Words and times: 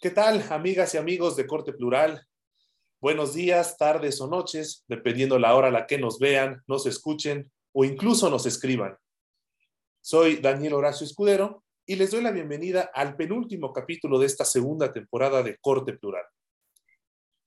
¿Qué 0.00 0.10
tal, 0.10 0.44
amigas 0.50 0.94
y 0.94 0.96
amigos 0.96 1.34
de 1.34 1.44
Corte 1.44 1.72
Plural? 1.72 2.24
Buenos 3.00 3.34
días, 3.34 3.76
tardes 3.76 4.20
o 4.20 4.28
noches, 4.28 4.84
dependiendo 4.86 5.40
la 5.40 5.56
hora 5.56 5.68
a 5.68 5.72
la 5.72 5.88
que 5.88 5.98
nos 5.98 6.20
vean, 6.20 6.62
nos 6.68 6.86
escuchen 6.86 7.50
o 7.72 7.84
incluso 7.84 8.30
nos 8.30 8.46
escriban. 8.46 8.96
Soy 10.00 10.36
Daniel 10.36 10.74
Horacio 10.74 11.04
Escudero 11.04 11.64
y 11.84 11.96
les 11.96 12.12
doy 12.12 12.22
la 12.22 12.30
bienvenida 12.30 12.92
al 12.94 13.16
penúltimo 13.16 13.72
capítulo 13.72 14.20
de 14.20 14.26
esta 14.26 14.44
segunda 14.44 14.92
temporada 14.92 15.42
de 15.42 15.58
Corte 15.58 15.94
Plural. 15.94 16.26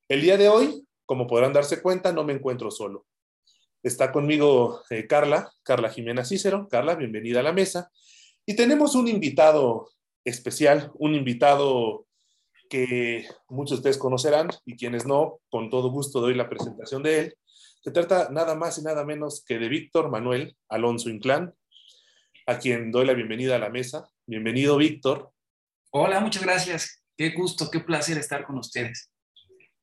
El 0.09 0.19
día 0.19 0.35
de 0.35 0.49
hoy, 0.49 0.85
como 1.05 1.27
podrán 1.27 1.53
darse 1.53 1.81
cuenta, 1.81 2.11
no 2.11 2.25
me 2.25 2.33
encuentro 2.33 2.69
solo. 2.69 3.05
Está 3.81 4.11
conmigo 4.11 4.81
eh, 4.89 5.07
Carla, 5.07 5.53
Carla 5.63 5.89
Jimena 5.89 6.25
Cícero. 6.25 6.67
Carla, 6.69 6.95
bienvenida 6.95 7.39
a 7.39 7.43
la 7.43 7.53
mesa. 7.53 7.89
Y 8.45 8.57
tenemos 8.57 8.93
un 8.95 9.07
invitado 9.07 9.89
especial, 10.25 10.91
un 10.95 11.15
invitado 11.15 12.07
que 12.71 13.27
muchos 13.49 13.71
de 13.71 13.75
ustedes 13.79 13.97
conocerán 13.97 14.47
y 14.65 14.77
quienes 14.77 15.05
no, 15.05 15.41
con 15.49 15.69
todo 15.69 15.91
gusto 15.91 16.21
doy 16.21 16.33
la 16.33 16.49
presentación 16.49 17.03
de 17.03 17.19
él. 17.19 17.37
Se 17.83 17.91
trata 17.91 18.29
nada 18.31 18.55
más 18.55 18.77
y 18.77 18.81
nada 18.81 19.03
menos 19.03 19.43
que 19.45 19.59
de 19.59 19.67
Víctor 19.67 20.09
Manuel 20.09 20.55
Alonso 20.69 21.09
Inclán, 21.09 21.53
a 22.47 22.59
quien 22.59 22.89
doy 22.89 23.05
la 23.05 23.13
bienvenida 23.13 23.57
a 23.57 23.59
la 23.59 23.69
mesa. 23.69 24.09
Bienvenido, 24.25 24.77
Víctor. 24.77 25.31
Hola, 25.91 26.21
muchas 26.21 26.43
gracias. 26.43 27.03
Qué 27.17 27.31
gusto, 27.31 27.69
qué 27.69 27.81
placer 27.81 28.17
estar 28.17 28.45
con 28.45 28.57
ustedes. 28.57 29.11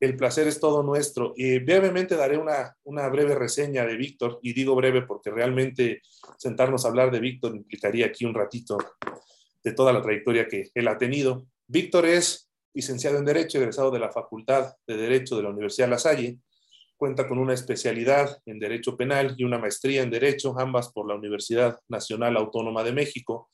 El 0.00 0.16
placer 0.16 0.48
es 0.48 0.58
todo 0.58 0.82
nuestro. 0.82 1.34
Y 1.36 1.58
brevemente 1.58 2.16
daré 2.16 2.38
una, 2.38 2.74
una 2.84 3.06
breve 3.08 3.34
reseña 3.34 3.84
de 3.84 3.96
Víctor, 3.96 4.38
y 4.42 4.54
digo 4.54 4.74
breve 4.74 5.02
porque 5.02 5.30
realmente 5.30 6.00
sentarnos 6.38 6.86
a 6.86 6.88
hablar 6.88 7.10
de 7.10 7.20
Víctor 7.20 7.54
implicaría 7.54 8.06
aquí 8.06 8.24
un 8.24 8.32
ratito 8.32 8.78
de 9.62 9.72
toda 9.72 9.92
la 9.92 10.00
trayectoria 10.00 10.48
que 10.48 10.70
él 10.72 10.88
ha 10.88 10.96
tenido. 10.96 11.44
Víctor 11.66 12.06
es 12.06 12.47
licenciado 12.74 13.18
en 13.18 13.24
Derecho, 13.24 13.58
egresado 13.58 13.90
de 13.90 13.98
la 13.98 14.10
Facultad 14.10 14.74
de 14.86 14.96
Derecho 14.96 15.36
de 15.36 15.42
la 15.42 15.50
Universidad 15.50 15.88
La 15.88 15.98
Salle. 15.98 16.38
Cuenta 16.96 17.28
con 17.28 17.38
una 17.38 17.54
especialidad 17.54 18.38
en 18.44 18.58
Derecho 18.58 18.96
Penal 18.96 19.34
y 19.38 19.44
una 19.44 19.58
maestría 19.58 20.02
en 20.02 20.10
Derecho, 20.10 20.58
ambas 20.58 20.92
por 20.92 21.08
la 21.08 21.14
Universidad 21.14 21.78
Nacional 21.88 22.36
Autónoma 22.36 22.82
de 22.82 22.92
México. 22.92 23.48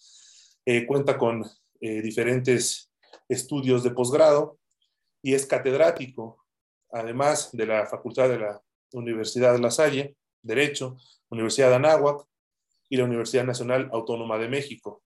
Eh, 0.66 0.86
cuenta 0.86 1.18
con 1.18 1.44
eh, 1.80 2.00
diferentes 2.00 2.90
estudios 3.28 3.82
de 3.82 3.90
posgrado 3.90 4.58
y 5.22 5.34
es 5.34 5.46
catedrático, 5.46 6.44
además 6.90 7.50
de 7.52 7.66
la 7.66 7.86
Facultad 7.86 8.28
de 8.28 8.38
la 8.38 8.62
Universidad 8.92 9.58
La 9.58 9.70
Salle, 9.70 10.16
Derecho, 10.42 10.96
Universidad 11.30 11.70
de 11.70 11.76
Anáhuac 11.76 12.26
y 12.88 12.96
la 12.96 13.04
Universidad 13.04 13.44
Nacional 13.44 13.90
Autónoma 13.92 14.38
de 14.38 14.48
México. 14.48 15.03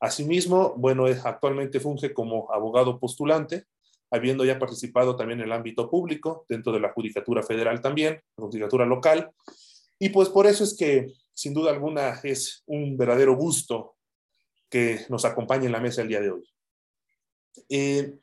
Asimismo, 0.00 0.74
bueno, 0.76 1.04
actualmente 1.24 1.78
funge 1.78 2.14
como 2.14 2.50
abogado 2.52 2.98
postulante, 2.98 3.66
habiendo 4.10 4.44
ya 4.44 4.58
participado 4.58 5.14
también 5.14 5.40
en 5.40 5.46
el 5.46 5.52
ámbito 5.52 5.90
público, 5.90 6.46
dentro 6.48 6.72
de 6.72 6.80
la 6.80 6.92
Judicatura 6.92 7.42
Federal 7.42 7.80
también, 7.80 8.20
la 8.36 8.46
Judicatura 8.46 8.86
Local. 8.86 9.30
Y 9.98 10.08
pues 10.08 10.30
por 10.30 10.46
eso 10.46 10.64
es 10.64 10.74
que, 10.76 11.12
sin 11.34 11.52
duda 11.52 11.70
alguna, 11.70 12.18
es 12.22 12.62
un 12.66 12.96
verdadero 12.96 13.36
gusto 13.36 13.96
que 14.70 15.04
nos 15.10 15.24
acompañe 15.24 15.66
en 15.66 15.72
la 15.72 15.80
mesa 15.80 16.00
el 16.00 16.08
día 16.08 16.20
de 16.20 16.30
hoy. 16.30 16.50
Eh, 17.68 18.18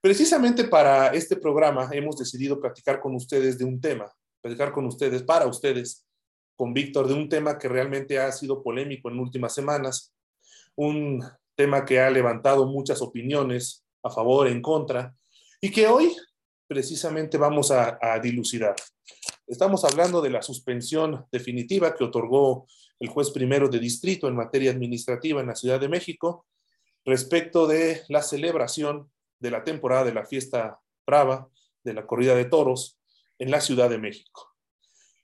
precisamente 0.00 0.64
para 0.64 1.08
este 1.08 1.36
programa 1.36 1.88
hemos 1.92 2.16
decidido 2.16 2.60
platicar 2.60 3.00
con 3.00 3.14
ustedes 3.14 3.58
de 3.58 3.64
un 3.64 3.80
tema, 3.80 4.12
platicar 4.40 4.72
con 4.72 4.86
ustedes, 4.86 5.22
para 5.22 5.46
ustedes, 5.46 6.04
con 6.56 6.74
Víctor, 6.74 7.06
de 7.06 7.14
un 7.14 7.28
tema 7.28 7.58
que 7.58 7.68
realmente 7.68 8.18
ha 8.18 8.32
sido 8.32 8.62
polémico 8.62 9.08
en 9.08 9.20
últimas 9.20 9.54
semanas, 9.54 10.12
un 10.76 11.24
tema 11.54 11.84
que 11.84 12.00
ha 12.00 12.10
levantado 12.10 12.66
muchas 12.66 13.02
opiniones 13.02 13.84
a 14.02 14.10
favor, 14.10 14.48
en 14.48 14.60
contra, 14.60 15.14
y 15.60 15.70
que 15.70 15.86
hoy 15.86 16.14
precisamente 16.66 17.36
vamos 17.38 17.70
a, 17.70 17.98
dilucidar. 18.22 18.74
Estamos 19.46 19.84
hablando 19.84 20.22
de 20.22 20.30
la 20.30 20.42
suspensión 20.42 21.26
definitiva 21.30 21.94
que 21.94 22.04
otorgó 22.04 22.66
el 22.98 23.08
juez 23.08 23.30
primero 23.30 23.68
de 23.68 23.78
distrito 23.78 24.26
en 24.26 24.36
materia 24.36 24.70
administrativa 24.70 25.40
en 25.40 25.48
la 25.48 25.54
Ciudad 25.54 25.78
de 25.78 25.88
México 25.88 26.46
respecto 27.04 27.66
de 27.66 28.02
la 28.08 28.22
celebración 28.22 29.10
de 29.38 29.50
la 29.50 29.64
temporada 29.64 30.04
de 30.04 30.14
la 30.14 30.24
fiesta 30.24 30.80
brava, 31.06 31.48
de 31.84 31.94
la 31.94 32.06
corrida 32.06 32.34
de 32.34 32.44
toros 32.44 32.98
en 33.38 33.50
la 33.50 33.60
Ciudad 33.60 33.90
de 33.90 33.98
México. 33.98 34.54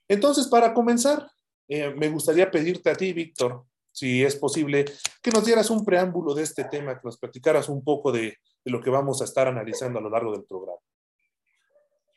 Entonces, 0.07 0.47
para 0.47 0.73
comenzar, 0.73 1.31
eh, 1.67 1.93
me 1.95 2.09
gustaría 2.09 2.51
pedirte 2.51 2.89
a 2.89 2.95
ti, 2.95 3.13
Víctor, 3.13 3.65
si 3.91 4.23
es 4.23 4.35
posible, 4.35 4.85
que 5.21 5.31
nos 5.31 5.45
dieras 5.45 5.69
un 5.69 5.83
preámbulo 5.83 6.33
de 6.33 6.43
este 6.43 6.63
tema, 6.65 6.95
que 6.95 7.05
nos 7.05 7.17
platicaras 7.17 7.69
un 7.69 7.83
poco 7.83 8.11
de, 8.11 8.37
lo 8.65 8.81
que 8.81 8.89
vamos 8.89 9.21
a 9.21 9.25
estar 9.25 9.47
analizando 9.47 9.99
a 9.99 10.01
lo 10.01 10.09
largo 10.09 10.31
del 10.31 10.43
programa. 10.43 10.79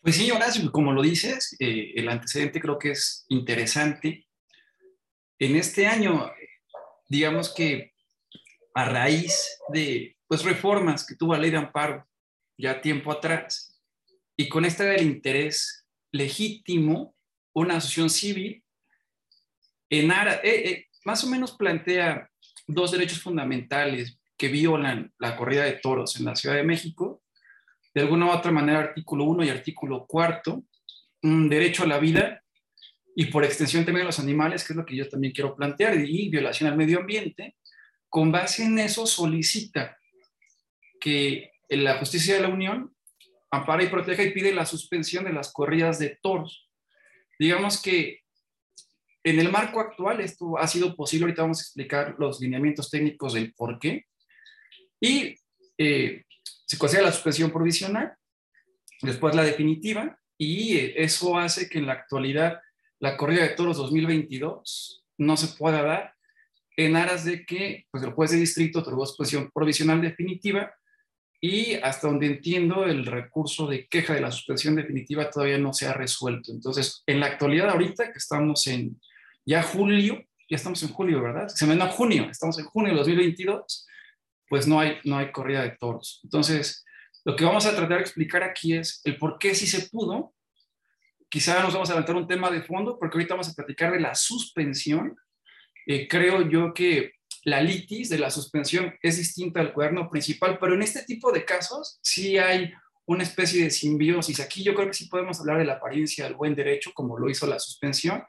Pues 0.00 0.16
sí, 0.16 0.30
Horacio, 0.30 0.70
como 0.70 0.92
lo 0.92 1.00
dices, 1.00 1.56
eh, 1.58 1.92
el 1.94 2.08
antecedente 2.08 2.60
creo 2.60 2.78
que 2.78 2.90
es 2.90 3.24
interesante. 3.28 4.26
En 5.38 5.56
este 5.56 5.86
año, 5.86 6.30
digamos 7.08 7.54
que 7.54 7.92
a 8.74 8.84
raíz 8.84 9.58
de 9.68 10.16
pues, 10.26 10.44
reformas 10.44 11.06
que 11.06 11.14
tuvo 11.14 11.32
la 11.32 11.38
ley 11.38 11.50
de 11.50 11.58
amparo 11.58 12.06
ya 12.58 12.80
tiempo 12.80 13.10
atrás, 13.12 13.80
y 14.36 14.48
con 14.48 14.64
este 14.64 14.84
del 14.84 15.02
interés 15.02 15.86
legítimo, 16.10 17.14
una 17.54 17.76
asociación 17.76 18.10
civil 18.10 18.64
en 19.90 20.10
ara, 20.10 20.36
eh, 20.42 20.70
eh, 20.70 20.86
más 21.04 21.24
o 21.24 21.26
menos 21.26 21.52
plantea 21.52 22.30
dos 22.66 22.92
derechos 22.92 23.20
fundamentales 23.20 24.18
que 24.36 24.48
violan 24.48 25.12
la 25.18 25.36
corrida 25.36 25.64
de 25.64 25.72
toros 25.72 26.18
en 26.18 26.24
la 26.24 26.36
Ciudad 26.36 26.56
de 26.56 26.62
México. 26.64 27.22
De 27.94 28.00
alguna 28.00 28.26
u 28.26 28.30
otra 28.30 28.50
manera, 28.50 28.80
artículo 28.80 29.24
1 29.24 29.44
y 29.44 29.50
artículo 29.50 30.06
4, 30.06 30.62
un 31.22 31.48
derecho 31.48 31.84
a 31.84 31.86
la 31.86 31.98
vida 31.98 32.42
y 33.14 33.26
por 33.26 33.44
extensión 33.44 33.84
también 33.84 34.04
a 34.04 34.08
los 34.08 34.18
animales, 34.18 34.64
que 34.64 34.72
es 34.72 34.76
lo 34.76 34.86
que 34.86 34.96
yo 34.96 35.08
también 35.08 35.32
quiero 35.32 35.54
plantear, 35.54 35.94
y 35.98 36.28
violación 36.28 36.70
al 36.70 36.78
medio 36.78 37.00
ambiente. 37.00 37.56
Con 38.08 38.32
base 38.32 38.64
en 38.64 38.78
eso 38.78 39.06
solicita 39.06 39.98
que 41.00 41.52
la 41.68 41.98
justicia 41.98 42.34
de 42.34 42.42
la 42.42 42.48
Unión 42.48 42.94
ampara 43.50 43.82
y 43.82 43.88
proteja 43.88 44.22
y 44.22 44.32
pide 44.32 44.54
la 44.54 44.64
suspensión 44.64 45.24
de 45.24 45.32
las 45.32 45.52
corridas 45.52 45.98
de 45.98 46.18
toros. 46.22 46.70
Digamos 47.38 47.80
que 47.80 48.21
en 49.24 49.38
el 49.38 49.50
marco 49.50 49.80
actual 49.80 50.20
esto 50.20 50.58
ha 50.58 50.66
sido 50.66 50.96
posible, 50.96 51.24
ahorita 51.24 51.42
vamos 51.42 51.60
a 51.60 51.62
explicar 51.62 52.16
los 52.18 52.40
lineamientos 52.40 52.90
técnicos 52.90 53.34
del 53.34 53.52
por 53.54 53.78
qué. 53.78 54.06
Y 55.00 55.34
eh, 55.78 56.24
se 56.66 56.78
considera 56.78 57.06
la 57.06 57.12
suspensión 57.12 57.50
provisional, 57.50 58.14
después 59.00 59.34
la 59.34 59.44
definitiva, 59.44 60.18
y 60.38 60.76
eh, 60.76 60.94
eso 60.96 61.38
hace 61.38 61.68
que 61.68 61.78
en 61.78 61.86
la 61.86 61.92
actualidad 61.92 62.60
la 62.98 63.16
corrida 63.16 63.42
de 63.42 63.50
toros 63.50 63.76
2022 63.76 65.04
no 65.18 65.36
se 65.36 65.56
pueda 65.56 65.82
dar 65.82 66.14
en 66.76 66.96
aras 66.96 67.24
de 67.24 67.44
que 67.44 67.86
pues, 67.90 68.02
el 68.02 68.12
juez 68.12 68.30
de 68.30 68.38
distrito 68.38 68.80
otorgó 68.80 69.06
suspensión 69.06 69.50
provisional 69.52 70.00
definitiva 70.00 70.72
y 71.40 71.74
hasta 71.74 72.06
donde 72.06 72.26
entiendo 72.26 72.84
el 72.84 73.04
recurso 73.04 73.66
de 73.66 73.88
queja 73.88 74.14
de 74.14 74.20
la 74.20 74.30
suspensión 74.30 74.76
definitiva 74.76 75.28
todavía 75.28 75.58
no 75.58 75.72
se 75.72 75.86
ha 75.86 75.92
resuelto. 75.92 76.52
Entonces, 76.52 77.02
en 77.06 77.18
la 77.20 77.26
actualidad 77.26 77.70
ahorita 77.70 78.12
que 78.12 78.18
estamos 78.18 78.66
en 78.68 79.00
ya 79.44 79.62
julio, 79.62 80.22
ya 80.48 80.56
estamos 80.56 80.82
en 80.82 80.90
julio, 80.90 81.22
¿verdad? 81.22 81.48
Se 81.48 81.66
me 81.66 81.76
da 81.76 81.88
junio, 81.88 82.28
estamos 82.30 82.58
en 82.58 82.66
junio 82.66 82.92
de 82.92 82.98
2022, 82.98 83.86
pues 84.48 84.66
no 84.66 84.80
hay, 84.80 84.98
no 85.04 85.18
hay 85.18 85.32
corrida 85.32 85.62
de 85.62 85.76
toros. 85.78 86.20
Entonces, 86.24 86.84
lo 87.24 87.36
que 87.36 87.44
vamos 87.44 87.66
a 87.66 87.70
tratar 87.70 87.96
de 87.96 88.02
explicar 88.02 88.42
aquí 88.42 88.74
es 88.74 89.00
el 89.04 89.16
por 89.16 89.38
qué 89.38 89.54
sí 89.54 89.66
se 89.66 89.88
pudo. 89.88 90.34
Quizá 91.28 91.62
nos 91.62 91.72
vamos 91.72 91.88
a 91.88 91.92
adelantar 91.92 92.16
un 92.16 92.26
tema 92.26 92.50
de 92.50 92.62
fondo, 92.62 92.98
porque 92.98 93.16
ahorita 93.16 93.34
vamos 93.34 93.48
a 93.48 93.54
platicar 93.54 93.92
de 93.92 94.00
la 94.00 94.14
suspensión. 94.14 95.16
Eh, 95.86 96.06
creo 96.06 96.48
yo 96.48 96.74
que 96.74 97.12
la 97.44 97.60
litis 97.60 98.08
de 98.08 98.18
la 98.18 98.30
suspensión 98.30 98.94
es 99.02 99.16
distinta 99.16 99.60
al 99.60 99.72
cuaderno 99.72 100.08
principal, 100.10 100.58
pero 100.60 100.74
en 100.74 100.82
este 100.82 101.02
tipo 101.04 101.32
de 101.32 101.44
casos 101.44 101.98
sí 102.02 102.38
hay 102.38 102.72
una 103.06 103.22
especie 103.22 103.64
de 103.64 103.70
simbiosis. 103.70 104.40
Aquí 104.40 104.62
yo 104.62 104.74
creo 104.74 104.88
que 104.88 104.94
sí 104.94 105.06
podemos 105.06 105.40
hablar 105.40 105.58
de 105.58 105.64
la 105.64 105.74
apariencia 105.74 106.24
del 106.24 106.34
buen 106.34 106.54
derecho, 106.54 106.92
como 106.94 107.18
lo 107.18 107.28
hizo 107.28 107.46
la 107.46 107.58
suspensión, 107.58 108.22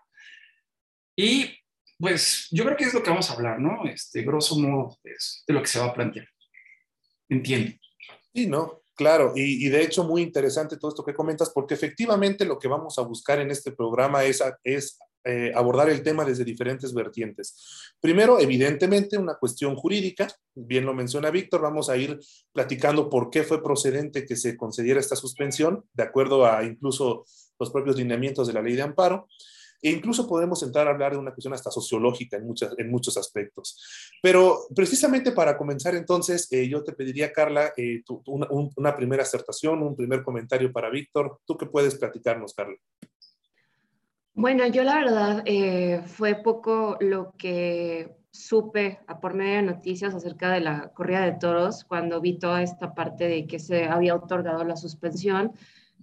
y 1.15 1.57
pues 1.99 2.47
yo 2.51 2.65
creo 2.65 2.75
que 2.75 2.85
es 2.85 2.93
lo 2.93 3.03
que 3.03 3.09
vamos 3.09 3.29
a 3.29 3.33
hablar, 3.33 3.59
¿no? 3.59 3.85
Este, 3.85 4.23
grosso 4.23 4.57
modo, 4.57 4.97
es 5.03 5.43
de 5.47 5.53
lo 5.53 5.61
que 5.61 5.67
se 5.67 5.79
va 5.79 5.85
a 5.85 5.93
plantear. 5.93 6.27
Entiendo. 7.29 7.71
Sí, 8.33 8.47
¿no? 8.47 8.83
Claro, 8.95 9.33
y, 9.35 9.69
de 9.69 9.81
hecho 9.81 10.03
muy 10.03 10.21
interesante 10.21 10.77
todo 10.77 10.89
esto 10.89 11.03
que 11.03 11.15
comentas, 11.15 11.49
porque 11.49 11.73
efectivamente 11.73 12.45
lo 12.45 12.59
que 12.59 12.67
vamos 12.67 12.99
a 12.99 13.01
buscar 13.01 13.39
en 13.39 13.49
este 13.49 13.71
programa 13.71 14.23
es, 14.23 14.43
es 14.63 14.99
eh, 15.23 15.51
abordar 15.55 15.89
el 15.89 16.03
tema 16.03 16.25
desde 16.25 16.43
diferentes 16.43 16.93
vertientes. 16.93 17.95
Primero, 17.99 18.39
evidentemente, 18.39 19.17
una 19.17 19.35
cuestión 19.35 19.75
jurídica, 19.75 20.27
bien 20.53 20.85
lo 20.85 20.93
menciona 20.93 21.31
Víctor, 21.31 21.61
vamos 21.61 21.89
a 21.89 21.97
ir 21.97 22.19
platicando 22.51 23.09
por 23.09 23.31
qué 23.31 23.43
fue 23.43 23.63
procedente 23.63 24.25
que 24.25 24.35
se 24.35 24.57
concediera 24.57 24.99
esta 24.99 25.15
suspensión, 25.15 25.85
de 25.93 26.03
acuerdo 26.03 26.45
a 26.45 26.63
incluso 26.63 27.25
los 27.57 27.71
propios 27.71 27.95
lineamientos 27.95 28.45
de 28.45 28.53
la 28.53 28.61
ley 28.61 28.75
de 28.75 28.83
amparo. 28.83 29.27
E 29.83 29.91
incluso 29.91 30.27
podemos 30.27 30.63
entrar 30.63 30.87
a 30.87 30.91
hablar 30.91 31.11
de 31.11 31.17
una 31.17 31.31
cuestión 31.31 31.53
hasta 31.53 31.69
sociológica 31.69 32.37
en, 32.37 32.47
muchas, 32.47 32.73
en 32.77 32.89
muchos 32.89 33.17
aspectos. 33.17 33.77
Pero 34.21 34.61
precisamente 34.73 35.33
para 35.33 35.57
comenzar 35.57 35.93
entonces, 35.93 36.47
eh, 36.51 36.69
yo 36.69 36.83
te 36.83 36.93
pediría, 36.93 37.33
Carla, 37.33 37.73
eh, 37.75 38.01
una, 38.25 38.47
una, 38.49 38.95
primera 38.95 39.23
acertación, 39.23 39.83
un 39.83 39.95
primer 39.95 40.23
comentario 40.23 40.71
para 40.71 40.89
Víctor. 40.89 41.39
¿Tú 41.45 41.57
qué 41.57 41.65
puedes 41.65 41.95
platicarnos, 41.95 42.53
Carla? 42.53 42.77
Bueno, 44.35 44.65
yo 44.67 44.83
la 44.83 44.95
verdad 44.95 45.43
eh, 45.45 46.01
fue 46.07 46.35
poco 46.35 46.97
lo 47.01 47.33
que 47.37 48.15
supe 48.31 48.99
a 49.05 49.19
por 49.19 49.35
medio 49.35 49.57
de 49.57 49.61
noticias 49.61 50.15
acerca 50.15 50.51
de 50.51 50.59
la 50.59 50.91
corrida 50.93 51.21
de 51.21 51.33
toros 51.33 51.83
cuando 51.83 52.19
vi 52.19 52.39
toda 52.39 52.63
esta 52.63 52.95
parte 52.95 53.27
de 53.27 53.45
que 53.45 53.59
se 53.59 53.85
había 53.85 54.15
otorgado 54.15 54.63
la 54.63 54.75
suspensión 54.75 55.51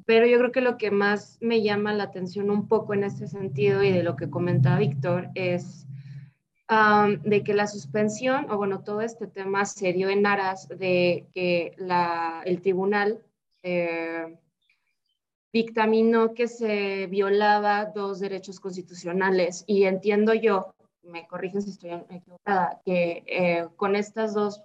pero 0.06 0.26
yo 0.26 0.38
creo 0.38 0.52
que 0.52 0.60
lo 0.60 0.76
que 0.76 0.90
más 0.90 1.38
me 1.40 1.62
llama 1.62 1.92
la 1.92 2.04
atención 2.04 2.50
un 2.50 2.68
poco 2.68 2.94
en 2.94 3.04
este 3.04 3.26
sentido 3.26 3.82
y 3.82 3.92
de 3.92 4.02
lo 4.02 4.16
que 4.16 4.30
comenta 4.30 4.78
Víctor 4.78 5.28
es 5.34 5.86
de 7.24 7.42
que 7.42 7.52
la 7.52 7.66
suspensión, 7.66 8.48
o 8.48 8.56
bueno, 8.56 8.84
todo 8.84 9.00
este 9.00 9.26
tema 9.26 9.64
se 9.64 9.92
dio 9.92 10.08
en 10.08 10.24
aras 10.24 10.68
de 10.68 11.26
que 11.32 11.74
la, 11.78 12.42
el 12.44 12.60
tribunal 12.60 13.24
eh, 13.64 14.38
dictaminó 15.52 16.32
que 16.32 16.46
se 16.46 17.08
violaba 17.08 17.86
dos 17.86 18.20
derechos 18.20 18.60
constitucionales. 18.60 19.64
Y 19.66 19.82
entiendo 19.82 20.32
yo, 20.32 20.74
me 21.02 21.26
corrigen 21.26 21.60
si 21.60 21.70
estoy 21.70 21.90
equivocada, 22.08 22.80
que 22.84 23.24
eh, 23.26 23.66
con 23.74 23.96
estas 23.96 24.32
dos 24.34 24.62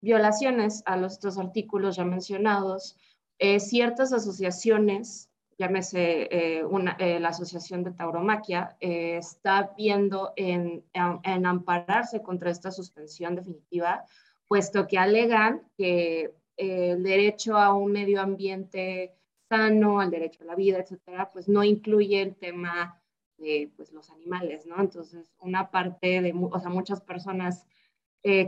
violaciones 0.00 0.84
a 0.86 0.96
los 0.96 1.18
dos 1.18 1.38
artículos 1.38 1.96
ya 1.96 2.04
mencionados, 2.04 2.96
eh, 3.38 3.60
ciertas 3.60 4.12
asociaciones, 4.12 5.30
llámese 5.58 6.28
eh, 6.30 6.64
una, 6.64 6.96
eh, 6.98 7.20
la 7.20 7.28
Asociación 7.28 7.84
de 7.84 7.92
Tauromaquia, 7.92 8.76
está 8.80 9.74
viendo 9.76 10.32
en, 10.34 10.84
en, 10.92 11.46
ampararse 11.46 12.20
contra 12.20 12.50
esta 12.50 12.72
suspensión 12.72 13.36
definitiva, 13.36 14.04
puesto 14.48 14.88
que 14.88 14.98
alegan 14.98 15.62
que 15.76 16.34
el 16.56 17.02
derecho 17.04 17.56
a 17.56 17.72
un 17.74 17.92
medio 17.92 18.20
ambiente 18.20 19.14
sano, 19.48 20.00
al 20.00 20.10
derecho 20.10 20.42
a 20.42 20.46
la 20.46 20.56
vida, 20.56 20.78
etcétera, 20.78 21.30
pues 21.32 21.48
no 21.48 21.62
incluye 21.62 22.20
el 22.20 22.34
tema 22.34 23.00
de 23.36 23.70
pues, 23.76 23.92
los 23.92 24.10
animales, 24.10 24.66
¿no? 24.66 24.80
Entonces, 24.80 25.32
una 25.38 25.70
parte 25.70 26.20
de, 26.20 26.34
o 26.34 26.58
sea, 26.58 26.70
muchas 26.70 27.00
personas 27.00 27.64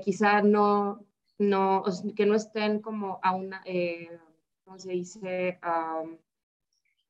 quizá 0.02 0.42
no, 0.42 1.06
no, 1.38 1.84
que 2.16 2.26
no 2.26 2.34
estén 2.34 2.80
como 2.80 3.20
a 3.22 3.34
una, 3.34 3.62
se 4.78 4.92
dice? 4.92 5.58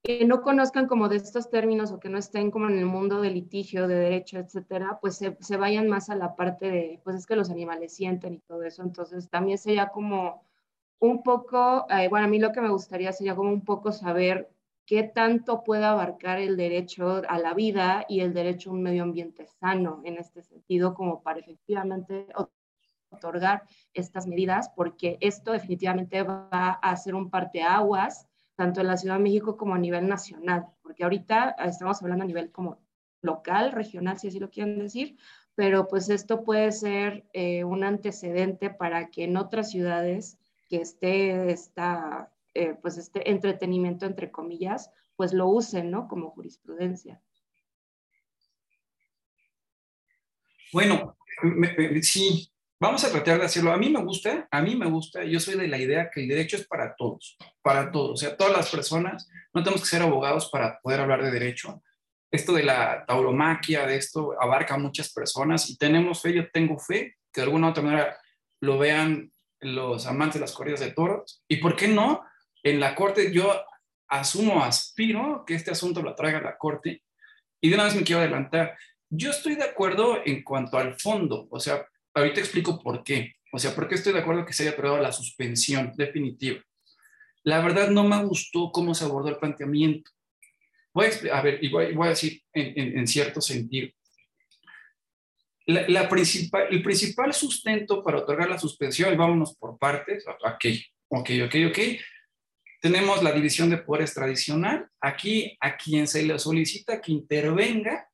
que 0.02 0.24
no 0.24 0.40
conozcan 0.42 0.86
como 0.86 1.08
de 1.08 1.16
estos 1.16 1.50
términos 1.50 1.92
o 1.92 2.00
que 2.00 2.08
no 2.08 2.18
estén 2.18 2.50
como 2.50 2.68
en 2.68 2.78
el 2.78 2.86
mundo 2.86 3.20
del 3.20 3.34
litigio, 3.34 3.86
de 3.86 3.96
derecho, 3.96 4.38
etcétera, 4.38 4.98
pues 5.00 5.18
se, 5.18 5.56
vayan 5.56 5.88
más 5.88 6.08
a 6.08 6.16
la 6.16 6.36
parte 6.36 6.70
de, 6.70 7.00
pues 7.04 7.16
es 7.16 7.26
que 7.26 7.36
los 7.36 7.50
animales 7.50 7.94
sienten 7.94 8.34
y 8.34 8.38
todo 8.40 8.62
eso. 8.62 8.82
Entonces 8.82 9.28
también 9.28 9.58
sería 9.58 9.88
como 9.88 10.42
un 11.00 11.22
poco, 11.22 11.86
eh, 11.90 12.08
bueno, 12.08 12.26
a 12.26 12.28
mí 12.30 12.38
lo 12.38 12.52
que 12.52 12.60
me 12.62 12.70
gustaría 12.70 13.12
sería 13.12 13.36
como 13.36 13.50
un 13.50 13.64
poco 13.64 13.92
saber 13.92 14.50
qué 14.86 15.02
tanto 15.02 15.62
puede 15.64 15.84
abarcar 15.84 16.38
el 16.38 16.56
derecho 16.56 17.22
a 17.28 17.38
la 17.38 17.54
vida 17.54 18.06
y 18.08 18.20
el 18.20 18.32
derecho 18.32 18.70
a 18.70 18.72
un 18.74 18.82
medio 18.82 19.02
ambiente 19.02 19.46
sano 19.46 20.00
en 20.04 20.16
este 20.16 20.42
sentido, 20.42 20.94
como 20.94 21.22
para 21.22 21.40
efectivamente 21.40 22.26
otorgar 23.10 23.62
estas 23.92 24.26
medidas, 24.26 24.70
porque 24.74 25.18
esto 25.20 25.52
definitivamente 25.52 26.22
va 26.22 26.48
a 26.70 26.96
ser 26.96 27.14
un 27.14 27.30
parteaguas, 27.30 28.26
tanto 28.56 28.80
en 28.80 28.88
la 28.88 28.96
Ciudad 28.96 29.16
de 29.16 29.22
México 29.22 29.56
como 29.56 29.74
a 29.74 29.78
nivel 29.78 30.08
nacional, 30.08 30.66
porque 30.82 31.04
ahorita 31.04 31.56
estamos 31.64 32.02
hablando 32.02 32.24
a 32.24 32.26
nivel 32.26 32.50
como 32.50 32.78
local, 33.22 33.72
regional, 33.72 34.18
si 34.18 34.28
así 34.28 34.38
lo 34.38 34.50
quieren 34.50 34.78
decir, 34.78 35.16
pero 35.54 35.88
pues 35.88 36.08
esto 36.08 36.42
puede 36.44 36.72
ser 36.72 37.26
eh, 37.32 37.64
un 37.64 37.84
antecedente 37.84 38.70
para 38.70 39.10
que 39.10 39.24
en 39.24 39.36
otras 39.36 39.70
ciudades 39.70 40.38
que 40.68 40.80
esté 40.80 41.50
esta, 41.50 42.32
eh, 42.54 42.74
pues 42.80 42.96
este 42.96 43.30
entretenimiento, 43.30 44.06
entre 44.06 44.30
comillas, 44.30 44.90
pues 45.16 45.32
lo 45.34 45.48
usen, 45.48 45.90
¿no? 45.90 46.08
Como 46.08 46.30
jurisprudencia. 46.30 47.20
Bueno, 50.72 51.16
sí, 52.02 52.50
Vamos 52.82 53.04
a 53.04 53.10
tratar 53.10 53.38
de 53.38 53.44
hacerlo. 53.44 53.72
A 53.72 53.76
mí 53.76 53.90
me 53.90 54.02
gusta, 54.02 54.48
a 54.50 54.62
mí 54.62 54.74
me 54.74 54.86
gusta, 54.86 55.22
yo 55.22 55.38
soy 55.38 55.54
de 55.56 55.68
la 55.68 55.76
idea 55.76 56.10
que 56.10 56.22
el 56.22 56.28
derecho 56.28 56.56
es 56.56 56.66
para 56.66 56.96
todos, 56.96 57.36
para 57.60 57.92
todos, 57.92 58.12
o 58.12 58.16
sea, 58.16 58.38
todas 58.38 58.56
las 58.56 58.70
personas, 58.70 59.28
no 59.52 59.62
tenemos 59.62 59.82
que 59.82 59.88
ser 59.88 60.00
abogados 60.00 60.48
para 60.50 60.80
poder 60.80 61.00
hablar 61.00 61.22
de 61.22 61.30
derecho. 61.30 61.82
Esto 62.30 62.54
de 62.54 62.62
la 62.62 63.04
tauromaquia, 63.06 63.86
de 63.86 63.96
esto 63.96 64.34
abarca 64.40 64.76
a 64.76 64.78
muchas 64.78 65.12
personas 65.12 65.68
y 65.68 65.76
tenemos 65.76 66.22
fe, 66.22 66.32
yo 66.32 66.50
tengo 66.50 66.78
fe, 66.78 67.18
que 67.30 67.42
de 67.42 67.44
alguna 67.44 67.66
u 67.66 67.70
otra 67.70 67.82
manera 67.82 68.16
lo 68.62 68.78
vean 68.78 69.30
los 69.60 70.06
amantes 70.06 70.34
de 70.36 70.40
las 70.40 70.52
corridas 70.52 70.80
de 70.80 70.92
toros. 70.92 71.44
¿Y 71.48 71.58
por 71.58 71.76
qué 71.76 71.86
no? 71.86 72.22
En 72.62 72.80
la 72.80 72.94
corte 72.94 73.30
yo 73.30 73.62
asumo, 74.08 74.64
aspiro 74.64 75.44
que 75.46 75.54
este 75.54 75.70
asunto 75.70 76.00
lo 76.00 76.14
traiga 76.14 76.40
la 76.40 76.56
corte 76.56 77.02
y 77.60 77.68
de 77.68 77.74
una 77.74 77.84
vez 77.84 77.94
me 77.94 78.04
quiero 78.04 78.22
adelantar. 78.22 78.78
Yo 79.10 79.32
estoy 79.32 79.56
de 79.56 79.64
acuerdo 79.64 80.22
en 80.24 80.42
cuanto 80.42 80.78
al 80.78 80.98
fondo, 80.98 81.46
o 81.50 81.60
sea, 81.60 81.86
ahorita 82.14 82.40
explico 82.40 82.82
por 82.82 83.04
qué. 83.04 83.34
O 83.52 83.58
sea, 83.58 83.74
por 83.74 83.88
qué 83.88 83.96
estoy 83.96 84.12
de 84.12 84.20
acuerdo 84.20 84.46
que 84.46 84.52
se 84.52 84.62
haya 84.62 84.72
aprobado 84.72 85.02
la 85.02 85.12
suspensión 85.12 85.92
definitiva. 85.96 86.62
La 87.42 87.60
verdad 87.62 87.90
no 87.90 88.04
me 88.04 88.22
gustó 88.24 88.70
cómo 88.70 88.94
se 88.94 89.04
abordó 89.04 89.28
el 89.28 89.38
planteamiento. 89.38 90.10
Voy 90.92 91.06
a, 91.06 91.38
a 91.38 91.42
ver, 91.42 91.62
y 91.62 91.70
voy, 91.70 91.94
a 92.06 92.10
decir 92.10 92.42
en, 92.52 93.06
cierto 93.06 93.40
sentido. 93.40 93.88
La, 95.66 96.08
principal, 96.08 96.66
el 96.70 96.82
principal 96.82 97.32
sustento 97.32 98.02
para 98.02 98.18
otorgar 98.18 98.48
la 98.48 98.58
suspensión, 98.58 99.12
y 99.12 99.16
vámonos 99.16 99.54
por 99.56 99.78
partes, 99.78 100.24
ok, 100.26 100.64
ok, 101.08 101.30
ok, 101.46 101.54
ok. 101.68 101.78
Tenemos 102.80 103.22
la 103.22 103.32
división 103.32 103.70
de 103.70 103.78
poderes 103.78 104.14
tradicional. 104.14 104.88
Aquí, 105.00 105.56
a 105.60 105.76
quien 105.76 106.08
se 106.08 106.22
le 106.22 106.38
solicita 106.38 107.00
que 107.00 107.12
intervenga 107.12 108.08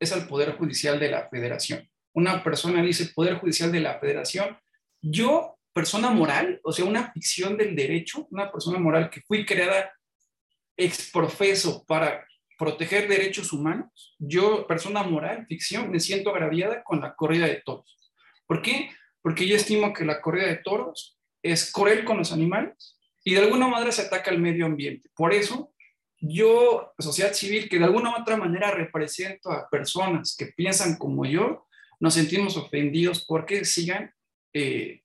es 0.00 0.12
al 0.12 0.26
Poder 0.26 0.56
Judicial 0.56 0.98
de 0.98 1.10
la 1.10 1.28
Federación 1.28 1.88
una 2.16 2.42
persona 2.42 2.82
dice 2.82 3.12
Poder 3.14 3.34
Judicial 3.34 3.70
de 3.70 3.80
la 3.80 4.00
Federación, 4.00 4.56
yo, 5.02 5.58
persona 5.74 6.08
moral, 6.08 6.60
o 6.64 6.72
sea, 6.72 6.86
una 6.86 7.12
ficción 7.12 7.58
del 7.58 7.76
derecho, 7.76 8.26
una 8.30 8.50
persona 8.50 8.78
moral 8.78 9.10
que 9.10 9.20
fui 9.20 9.44
creada 9.44 9.92
exprofeso 10.78 11.84
para 11.84 12.26
proteger 12.58 13.06
derechos 13.06 13.52
humanos, 13.52 14.16
yo, 14.18 14.66
persona 14.66 15.02
moral, 15.02 15.44
ficción, 15.46 15.90
me 15.90 16.00
siento 16.00 16.30
agraviada 16.30 16.82
con 16.82 17.02
la 17.02 17.14
corrida 17.14 17.46
de 17.46 17.60
toros. 17.62 17.98
¿Por 18.46 18.62
qué? 18.62 18.90
Porque 19.20 19.46
yo 19.46 19.54
estimo 19.54 19.92
que 19.92 20.06
la 20.06 20.22
corrida 20.22 20.46
de 20.46 20.56
toros 20.56 21.18
es 21.42 21.70
cruel 21.70 22.06
con 22.06 22.16
los 22.16 22.32
animales 22.32 22.98
y 23.24 23.34
de 23.34 23.40
alguna 23.40 23.68
manera 23.68 23.92
se 23.92 24.02
ataca 24.02 24.30
al 24.30 24.38
medio 24.38 24.64
ambiente. 24.64 25.10
Por 25.14 25.34
eso, 25.34 25.74
yo, 26.18 26.94
sociedad 26.98 27.34
civil, 27.34 27.68
que 27.68 27.78
de 27.78 27.84
alguna 27.84 28.16
u 28.16 28.22
otra 28.22 28.38
manera 28.38 28.70
represento 28.70 29.50
a 29.50 29.68
personas 29.68 30.34
que 30.34 30.46
piensan 30.46 30.96
como 30.96 31.26
yo, 31.26 31.65
nos 32.00 32.14
sentimos 32.14 32.56
ofendidos 32.56 33.24
porque 33.26 33.64
sigan 33.64 34.12
eh, 34.52 35.00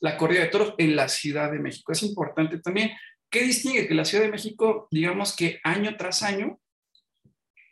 la 0.00 0.16
corrida 0.16 0.42
de 0.42 0.48
toros 0.48 0.74
en 0.78 0.96
la 0.96 1.08
Ciudad 1.08 1.50
de 1.50 1.58
México. 1.58 1.92
Es 1.92 2.02
importante 2.02 2.58
también. 2.58 2.90
¿Qué 3.30 3.42
distingue? 3.42 3.86
Que 3.86 3.94
la 3.94 4.04
Ciudad 4.04 4.24
de 4.24 4.30
México, 4.30 4.88
digamos 4.90 5.36
que 5.36 5.60
año 5.62 5.96
tras 5.96 6.22
año, 6.22 6.58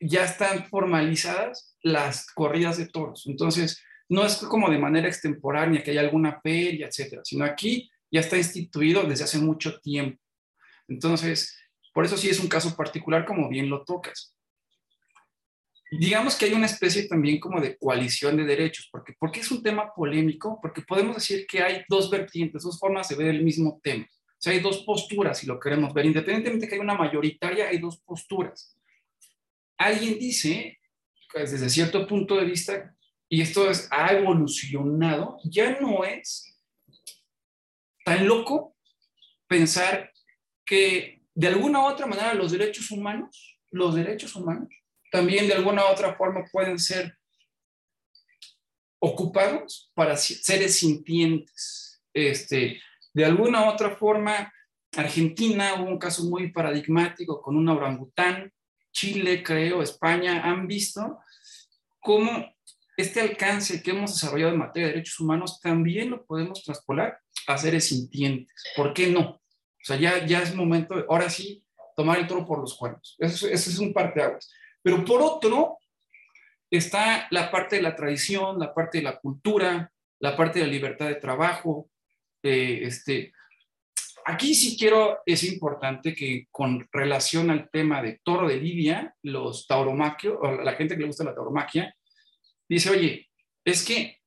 ya 0.00 0.24
están 0.24 0.68
formalizadas 0.68 1.76
las 1.82 2.26
corridas 2.32 2.78
de 2.78 2.86
toros. 2.88 3.26
Entonces, 3.26 3.82
no 4.08 4.24
es 4.24 4.36
como 4.36 4.70
de 4.70 4.78
manera 4.78 5.08
extemporánea, 5.08 5.82
que 5.82 5.90
haya 5.90 6.00
alguna 6.00 6.40
feria, 6.40 6.86
etcétera, 6.86 7.22
sino 7.24 7.44
aquí 7.44 7.90
ya 8.10 8.20
está 8.20 8.36
instituido 8.36 9.02
desde 9.04 9.24
hace 9.24 9.38
mucho 9.38 9.80
tiempo. 9.80 10.22
Entonces, 10.86 11.58
por 11.92 12.04
eso 12.04 12.16
sí 12.16 12.28
es 12.30 12.40
un 12.40 12.48
caso 12.48 12.76
particular, 12.76 13.24
como 13.26 13.48
bien 13.48 13.68
lo 13.68 13.84
tocas 13.84 14.37
digamos 15.90 16.36
que 16.36 16.46
hay 16.46 16.52
una 16.52 16.66
especie 16.66 17.08
también 17.08 17.40
como 17.40 17.60
de 17.60 17.76
coalición 17.76 18.36
de 18.36 18.44
derechos, 18.44 18.88
porque, 18.90 19.14
porque 19.18 19.40
es 19.40 19.50
un 19.50 19.62
tema 19.62 19.92
polémico, 19.94 20.58
porque 20.60 20.82
podemos 20.82 21.16
decir 21.16 21.46
que 21.46 21.62
hay 21.62 21.82
dos 21.88 22.10
vertientes, 22.10 22.62
dos 22.62 22.78
formas 22.78 23.08
de 23.08 23.16
ver 23.16 23.28
el 23.28 23.42
mismo 23.42 23.80
tema. 23.82 24.04
O 24.04 24.40
sea, 24.40 24.52
hay 24.52 24.60
dos 24.60 24.84
posturas, 24.84 25.38
si 25.38 25.46
lo 25.46 25.58
queremos 25.58 25.92
ver, 25.94 26.06
independientemente 26.06 26.66
de 26.66 26.68
que 26.68 26.74
hay 26.76 26.80
una 26.80 26.94
mayoritaria, 26.94 27.68
hay 27.68 27.78
dos 27.78 27.98
posturas. 27.98 28.76
Alguien 29.76 30.18
dice, 30.18 30.78
pues, 31.32 31.52
desde 31.52 31.68
cierto 31.70 32.06
punto 32.06 32.36
de 32.36 32.44
vista, 32.44 32.94
y 33.28 33.40
esto 33.40 33.70
es, 33.70 33.88
ha 33.90 34.12
evolucionado, 34.12 35.38
ya 35.44 35.78
no 35.80 36.04
es 36.04 36.58
tan 38.04 38.26
loco 38.26 38.76
pensar 39.46 40.12
que 40.64 41.22
de 41.34 41.46
alguna 41.48 41.80
u 41.80 41.86
otra 41.86 42.06
manera 42.06 42.34
los 42.34 42.52
derechos 42.52 42.90
humanos, 42.90 43.58
los 43.70 43.94
derechos 43.94 44.34
humanos, 44.34 44.68
también 45.10 45.46
de 45.46 45.54
alguna 45.54 45.84
u 45.84 45.88
otra 45.88 46.14
forma 46.14 46.44
pueden 46.50 46.78
ser 46.78 47.16
ocupados 49.00 49.90
para 49.94 50.16
seres 50.16 50.78
sintientes. 50.78 52.02
Este, 52.12 52.80
de 53.12 53.24
alguna 53.24 53.64
u 53.64 53.72
otra 53.72 53.96
forma, 53.96 54.52
Argentina 54.96 55.74
hubo 55.74 55.90
un 55.90 55.98
caso 55.98 56.24
muy 56.24 56.50
paradigmático 56.50 57.40
con 57.40 57.56
un 57.56 57.68
orangután 57.68 58.52
Chile, 58.92 59.42
creo, 59.42 59.82
España, 59.82 60.42
han 60.42 60.66
visto 60.66 61.20
cómo 62.00 62.52
este 62.96 63.20
alcance 63.20 63.80
que 63.80 63.92
hemos 63.92 64.14
desarrollado 64.14 64.52
en 64.52 64.58
materia 64.58 64.88
de 64.88 64.94
derechos 64.94 65.20
humanos 65.20 65.60
también 65.60 66.10
lo 66.10 66.24
podemos 66.26 66.64
traspolar 66.64 67.20
a 67.46 67.56
seres 67.56 67.86
sintientes. 67.86 68.52
¿Por 68.74 68.92
qué 68.92 69.08
no? 69.08 69.20
O 69.20 69.84
sea, 69.84 69.96
ya, 69.96 70.26
ya 70.26 70.42
es 70.42 70.54
momento, 70.54 71.06
ahora 71.08 71.30
sí, 71.30 71.64
tomar 71.94 72.18
el 72.18 72.26
toro 72.26 72.44
por 72.44 72.58
los 72.58 72.76
cuernos. 72.76 73.14
Eso, 73.20 73.46
eso 73.46 73.70
es 73.70 73.78
un 73.78 73.92
parteaguas. 73.92 74.50
Pero 74.82 75.04
por 75.04 75.22
otro, 75.22 75.78
está 76.70 77.26
la 77.30 77.50
parte 77.50 77.76
de 77.76 77.82
la 77.82 77.96
tradición, 77.96 78.58
la 78.58 78.74
parte 78.74 78.98
de 78.98 79.04
la 79.04 79.18
cultura, 79.18 79.92
la 80.20 80.36
parte 80.36 80.58
de 80.58 80.66
la 80.66 80.72
libertad 80.72 81.08
de 81.08 81.16
trabajo. 81.16 81.90
Eh, 82.42 82.80
este, 82.82 83.32
aquí 84.24 84.54
sí 84.54 84.76
quiero, 84.78 85.20
es 85.24 85.44
importante 85.44 86.14
que 86.14 86.46
con 86.50 86.86
relación 86.92 87.50
al 87.50 87.70
tema 87.70 88.02
de 88.02 88.20
toro 88.22 88.48
de 88.48 88.58
Lidia, 88.58 89.14
los 89.22 89.66
tauromaquios, 89.66 90.36
o 90.40 90.62
la 90.62 90.74
gente 90.74 90.94
que 90.94 91.00
le 91.00 91.06
gusta 91.06 91.24
la 91.24 91.34
tauromaquia, 91.34 91.94
dice, 92.68 92.90
oye, 92.90 93.28
es 93.64 93.84
que 93.84 94.18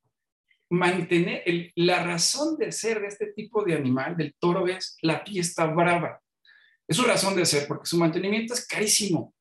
mantener 0.70 1.44
la 1.76 2.02
razón 2.02 2.56
de 2.56 2.72
ser 2.72 3.00
de 3.00 3.08
este 3.08 3.26
tipo 3.32 3.62
de 3.62 3.74
animal, 3.74 4.16
del 4.16 4.34
toro, 4.38 4.66
es 4.66 4.96
la 5.02 5.20
fiesta 5.24 5.66
brava. 5.66 6.20
Es 6.88 6.96
su 6.96 7.04
razón 7.04 7.36
de 7.36 7.46
ser, 7.46 7.68
porque 7.68 7.86
su 7.86 7.98
mantenimiento 7.98 8.54
es 8.54 8.66
carísimo. 8.66 9.34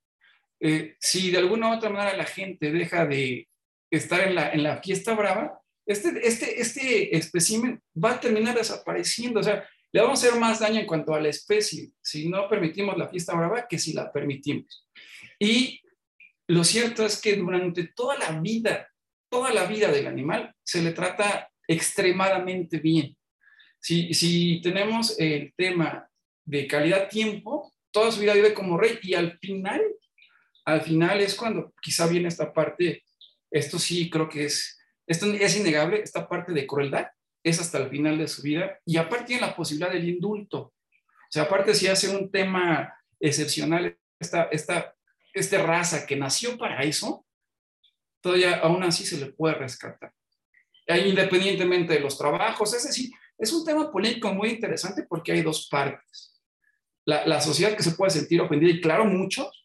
Eh, 0.64 0.96
si 1.00 1.32
de 1.32 1.40
alguna 1.40 1.70
u 1.70 1.76
otra 1.76 1.90
manera 1.90 2.16
la 2.16 2.26
gente 2.26 2.72
deja 2.72 3.06
de 3.06 3.48
estar 3.90 4.22
en 4.28 4.36
la, 4.36 4.52
en 4.52 4.64
la 4.64 4.82
fiesta 4.82 5.16
brava, 5.16 5.60
este, 5.86 6.26
este, 6.26 6.62
este 6.62 7.18
espécimen 7.18 7.82
va 7.94 8.12
a 8.12 8.20
terminar 8.20 8.56
desapareciendo. 8.56 9.40
O 9.40 9.44
sea, 9.44 9.68
le 9.92 10.02
vamos 10.02 10.24
a 10.24 10.28
hacer 10.28 10.40
más 10.40 10.60
daño 10.60 10.80
en 10.80 10.86
cuanto 10.86 11.14
a 11.14 11.20
la 11.20 11.30
especie 11.30 11.92
si 12.02 12.30
no 12.30 12.48
permitimos 12.48 12.98
la 12.98 13.10
fiesta 13.10 13.34
brava 13.34 13.68
que 13.68 13.80
si 13.80 13.94
la 13.94 14.12
permitimos. 14.12 14.88
Y 15.40 15.82
lo 16.48 16.64
cierto 16.64 17.06
es 17.06 17.20
que 17.20 17.36
durante 17.36 17.88
toda 17.88 18.18
la 18.18 18.40
vida, 18.40 18.88
toda 19.30 19.52
la 19.52 19.66
vida 19.66 19.92
del 19.92 20.08
animal, 20.08 20.54
se 20.64 20.82
le 20.82 20.92
trata 20.92 21.50
extremadamente 21.68 22.80
bien. 22.80 23.18
Si, 23.80 24.14
si 24.14 24.62
tenemos 24.62 25.20
el 25.20 25.54
tema 25.58 26.08
de 26.46 26.68
calidad-tiempo, 26.68 27.74
toda 27.92 28.12
su 28.12 28.22
vida 28.22 28.34
vive 28.34 28.54
como 28.54 28.78
rey 28.78 29.00
y 29.02 29.16
al 29.16 29.38
final 29.40 29.82
al 30.66 30.82
final 30.82 31.22
es 31.22 31.36
cuando 31.36 31.74
quizá 31.82 32.08
viene 32.08 32.28
esta 32.28 32.54
parte, 32.54 33.04
esto 33.50 33.80
sí 33.80 34.10
creo 34.10 34.30
que 34.30 34.46
es, 34.46 34.80
esto 35.08 35.26
es 35.26 35.58
innegable, 35.58 36.02
esta 36.02 36.28
parte 36.28 36.54
de 36.54 36.68
crueldad 36.68 37.08
es 37.44 37.60
hasta 37.60 37.80
el 37.80 37.90
final 37.90 38.18
de 38.18 38.28
su 38.28 38.42
vida 38.42 38.80
y 38.86 38.98
aparte 38.98 39.26
tiene 39.26 39.42
la 39.42 39.56
posibilidad 39.56 39.92
del 39.92 40.08
indulto. 40.08 40.60
O 40.60 41.32
sea, 41.32 41.44
aparte 41.44 41.74
si 41.74 41.88
hace 41.88 42.16
un 42.16 42.30
tema 42.30 42.94
excepcional, 43.20 43.98
esta, 44.20 44.44
esta, 44.52 44.96
esta 45.34 45.64
raza 45.64 46.06
que 46.06 46.16
nació 46.16 46.58
para 46.58 46.82
eso, 46.84 47.26
todavía 48.22 48.60
aún 48.60 48.84
así 48.84 49.06
se 49.06 49.18
le 49.18 49.32
puede 49.32 49.56
rescatar. 49.56 50.14
Independientemente 50.88 51.94
de 51.94 52.00
los 52.02 52.18
trabajos, 52.18 52.74
es 52.74 52.86
decir, 52.86 53.12
es 53.38 53.52
un 53.54 53.66
tema 53.66 53.92
político 53.92 54.32
muy 54.34 54.50
interesante 54.50 55.04
porque 55.04 55.32
hay 55.32 55.42
dos 55.42 55.68
partes. 55.70 56.40
La, 57.06 57.26
la 57.26 57.42
sociedad 57.42 57.76
que 57.76 57.82
se 57.82 57.92
puede 57.92 58.12
sentir 58.12 58.42
ofendida, 58.42 58.72
y 58.72 58.82
claro, 58.82 59.06
muchos, 59.06 59.61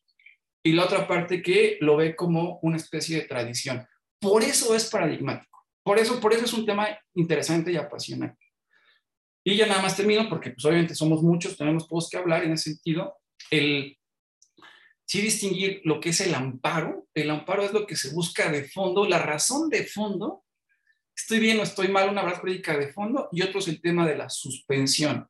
y 0.67 0.73
la 0.73 0.85
otra 0.85 1.07
parte 1.07 1.43
que 1.43 1.79
lo 1.81 1.97
ve 1.97 2.17
como 2.17 2.59
una 2.63 2.77
especie 2.77 3.19
de 3.19 3.29
tradición. 3.29 3.87
Por 4.19 4.43
eso 4.43 4.75
es 4.75 4.91
paradigmático. 4.91 5.65
Por 5.85 5.97
eso, 5.97 6.19
por 6.19 6.33
eso 6.33 6.45
es 6.45 6.53
un 6.53 6.67
tema 6.67 6.89
interesante 7.15 7.71
y 7.71 7.77
apasionante. 7.77 8.45
Y 9.45 9.55
ya 9.55 9.67
nada 9.67 9.81
más 9.81 9.97
termino, 9.97 10.29
porque 10.29 10.51
pues 10.51 10.65
obviamente 10.65 10.97
somos 10.97 11.23
muchos, 11.23 11.57
tenemos 11.57 11.87
todos 11.87 12.11
que 12.11 12.17
hablar 12.17 12.43
en 12.43 12.55
ese 12.55 12.71
sentido. 12.71 13.17
El 13.49 13.97
sí 15.05 15.21
distinguir 15.21 15.83
lo 15.85 16.01
que 16.01 16.09
es 16.09 16.21
el 16.21 16.35
amparo. 16.35 17.07
El 17.15 17.31
amparo 17.31 17.63
es 17.63 17.73
lo 17.73 17.87
que 17.87 17.95
se 17.95 18.13
busca 18.13 18.51
de 18.51 18.65
fondo, 18.65 19.07
la 19.07 19.21
razón 19.21 19.69
de 19.69 19.85
fondo. 19.85 20.43
Estoy 21.17 21.39
bien 21.39 21.61
o 21.61 21.63
estoy 21.63 21.87
mal, 21.87 22.09
una 22.09 22.25
verdad 22.25 22.41
jurídica 22.41 22.77
de 22.77 22.93
fondo, 22.93 23.29
y 23.31 23.43
otro 23.43 23.61
es 23.61 23.69
el 23.69 23.81
tema 23.81 24.05
de 24.05 24.17
la 24.17 24.29
suspensión. 24.29 25.29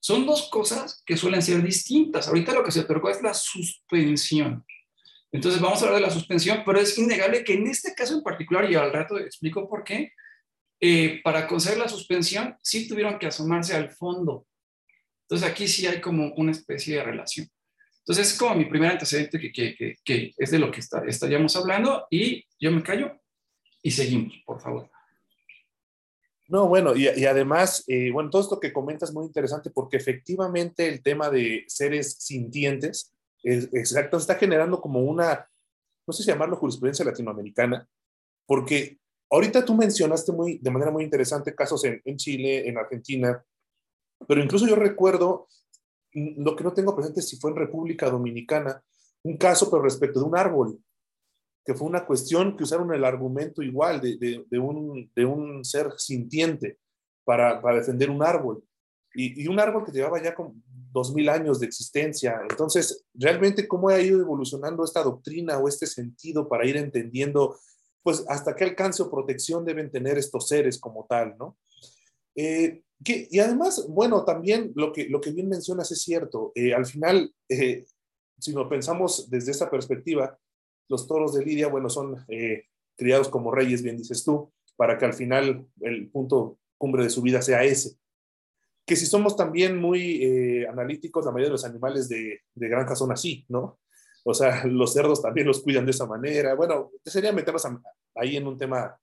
Son 0.00 0.26
dos 0.26 0.48
cosas 0.48 1.02
que 1.04 1.16
suelen 1.16 1.42
ser 1.42 1.62
distintas. 1.62 2.26
Ahorita 2.28 2.54
lo 2.54 2.64
que 2.64 2.72
se 2.72 2.80
otorgó 2.80 3.10
es 3.10 3.22
la 3.22 3.34
suspensión. 3.34 4.64
Entonces 5.30 5.60
vamos 5.60 5.80
a 5.80 5.84
hablar 5.84 6.00
de 6.00 6.06
la 6.06 6.12
suspensión, 6.12 6.62
pero 6.64 6.80
es 6.80 6.98
innegable 6.98 7.44
que 7.44 7.54
en 7.54 7.68
este 7.68 7.94
caso 7.94 8.14
en 8.14 8.22
particular, 8.22 8.70
y 8.70 8.74
al 8.74 8.92
rato 8.92 9.18
explico 9.18 9.68
por 9.68 9.84
qué, 9.84 10.12
eh, 10.80 11.20
para 11.22 11.46
conceder 11.46 11.78
la 11.78 11.88
suspensión 11.88 12.56
sí 12.62 12.88
tuvieron 12.88 13.18
que 13.18 13.26
asomarse 13.26 13.74
al 13.74 13.90
fondo. 13.90 14.46
Entonces 15.28 15.48
aquí 15.48 15.68
sí 15.68 15.86
hay 15.86 16.00
como 16.00 16.32
una 16.34 16.52
especie 16.52 16.96
de 16.96 17.04
relación. 17.04 17.46
Entonces 17.98 18.32
es 18.32 18.38
como 18.38 18.56
mi 18.56 18.64
primer 18.64 18.92
antecedente 18.92 19.38
que, 19.38 19.52
que, 19.52 19.96
que, 20.02 20.32
es 20.36 20.50
de 20.50 20.58
lo 20.58 20.70
que 20.70 20.80
está, 20.80 21.04
estaríamos 21.06 21.54
hablando 21.54 22.06
y 22.10 22.44
yo 22.58 22.72
me 22.72 22.82
callo 22.82 23.12
y 23.82 23.90
seguimos, 23.90 24.34
por 24.44 24.60
favor. 24.60 24.90
No, 26.50 26.66
bueno, 26.66 26.96
y, 26.96 27.06
además, 27.06 27.84
eh, 27.86 28.10
bueno, 28.10 28.28
todo 28.28 28.42
esto 28.42 28.58
que 28.58 28.72
comentas 28.72 29.10
es 29.10 29.14
muy 29.14 29.24
interesante 29.24 29.70
porque 29.70 29.96
efectivamente 29.96 30.88
el 30.88 31.00
tema 31.00 31.30
de 31.30 31.64
seres 31.68 32.16
sintientes, 32.18 33.14
es, 33.44 33.68
exacto, 33.72 34.16
está 34.16 34.34
generando 34.34 34.80
como 34.80 34.98
una, 34.98 35.48
no 36.04 36.12
sé 36.12 36.24
si 36.24 36.28
llamarlo 36.28 36.56
jurisprudencia 36.56 37.04
latinoamericana, 37.04 37.88
porque 38.46 38.98
ahorita 39.30 39.64
tú 39.64 39.76
mencionaste 39.76 40.32
muy, 40.32 40.58
de 40.58 40.70
manera 40.72 40.90
muy 40.90 41.04
interesante 41.04 41.54
casos 41.54 41.84
en, 41.84 42.02
en 42.04 42.16
Chile, 42.16 42.68
en 42.68 42.78
Argentina, 42.78 43.44
pero 44.26 44.42
incluso 44.42 44.66
yo 44.66 44.74
recuerdo, 44.74 45.46
mm, 46.14 46.42
lo 46.42 46.56
que 46.56 46.64
no 46.64 46.72
tengo 46.72 46.96
presente 46.96 47.22
si 47.22 47.36
fue 47.36 47.52
en 47.52 47.58
República 47.58 48.10
Dominicana, 48.10 48.82
un 49.22 49.36
caso 49.36 49.70
pero 49.70 49.84
respecto 49.84 50.18
de 50.18 50.26
un 50.26 50.36
árbol 50.36 50.80
que 51.64 51.74
fue 51.74 51.88
una 51.88 52.06
cuestión 52.06 52.56
que 52.56 52.64
usaron 52.64 52.92
el 52.92 53.04
argumento 53.04 53.62
igual 53.62 54.00
de, 54.00 54.16
de, 54.18 54.58
un, 54.58 55.10
de 55.14 55.24
un, 55.24 55.64
ser 55.64 55.92
sintiente 55.98 56.78
para, 57.24 57.60
para 57.60 57.78
defender 57.78 58.10
un 58.10 58.22
árbol. 58.22 58.62
Y, 59.14 59.42
y, 59.42 59.48
un 59.48 59.58
árbol 59.58 59.84
que 59.84 59.92
llevaba 59.92 60.22
ya 60.22 60.34
con 60.34 60.62
dos 60.92 61.14
mil 61.14 61.28
años 61.28 61.60
de 61.60 61.66
existencia. 61.66 62.40
Entonces, 62.48 63.04
realmente, 63.14 63.66
¿cómo 63.68 63.88
ha 63.88 64.00
ido 64.00 64.20
evolucionando 64.20 64.84
esta 64.84 65.02
doctrina 65.02 65.58
o 65.58 65.68
este 65.68 65.86
sentido 65.86 66.48
para 66.48 66.66
ir 66.66 66.76
entendiendo, 66.76 67.58
pues, 68.02 68.24
hasta 68.28 68.54
qué 68.54 68.64
alcance 68.64 69.02
o 69.02 69.10
protección 69.10 69.64
deben 69.64 69.90
tener 69.90 70.18
estos 70.18 70.48
seres 70.48 70.78
como 70.78 71.06
tal, 71.08 71.36
¿no? 71.38 71.56
Eh, 72.34 72.82
que, 73.04 73.28
y 73.30 73.38
además, 73.38 73.86
bueno, 73.88 74.24
también 74.24 74.72
lo 74.74 74.92
que, 74.92 75.08
lo 75.08 75.20
que 75.20 75.32
bien 75.32 75.48
mencionas 75.48 75.90
es 75.90 76.02
cierto. 76.02 76.52
Eh, 76.54 76.74
al 76.74 76.86
final, 76.86 77.34
eh, 77.48 77.86
si 78.38 78.52
lo 78.52 78.68
pensamos 78.68 79.28
desde 79.30 79.52
esa 79.52 79.70
perspectiva, 79.70 80.38
los 80.90 81.06
toros 81.06 81.34
de 81.34 81.44
Lidia, 81.44 81.68
bueno, 81.68 81.88
son 81.88 82.16
eh, 82.28 82.64
criados 82.96 83.28
como 83.28 83.52
reyes, 83.52 83.82
bien 83.82 83.96
dices 83.96 84.24
tú, 84.24 84.52
para 84.76 84.98
que 84.98 85.06
al 85.06 85.14
final 85.14 85.66
el 85.80 86.10
punto 86.10 86.58
cumbre 86.76 87.04
de 87.04 87.10
su 87.10 87.22
vida 87.22 87.40
sea 87.40 87.62
ese. 87.64 87.96
Que 88.84 88.96
si 88.96 89.06
somos 89.06 89.36
también 89.36 89.78
muy 89.78 90.22
eh, 90.24 90.66
analíticos, 90.66 91.24
la 91.24 91.30
mayoría 91.30 91.48
de 91.48 91.52
los 91.52 91.64
animales 91.64 92.08
de, 92.08 92.40
de 92.54 92.68
granja 92.68 92.96
son 92.96 93.12
así, 93.12 93.46
¿no? 93.48 93.78
O 94.24 94.34
sea, 94.34 94.64
los 94.66 94.92
cerdos 94.92 95.22
también 95.22 95.46
los 95.46 95.62
cuidan 95.62 95.84
de 95.84 95.92
esa 95.92 96.06
manera. 96.06 96.54
Bueno, 96.54 96.90
sería 97.04 97.32
meternos 97.32 97.66
ahí 98.16 98.36
en 98.36 98.48
un 98.48 98.58
tema 98.58 98.98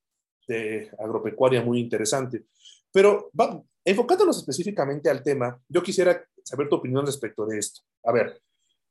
de 0.46 0.92
agropecuaria 1.00 1.62
muy 1.62 1.80
interesante. 1.80 2.46
Pero 2.92 3.32
va, 3.40 3.62
enfocándonos 3.86 4.38
específicamente 4.38 5.10
al 5.10 5.24
tema, 5.24 5.58
yo 5.70 5.82
quisiera 5.82 6.22
saber 6.44 6.68
tu 6.68 6.76
opinión 6.76 7.06
respecto 7.06 7.46
de 7.46 7.60
esto. 7.60 7.82
A 8.04 8.12
ver, 8.12 8.42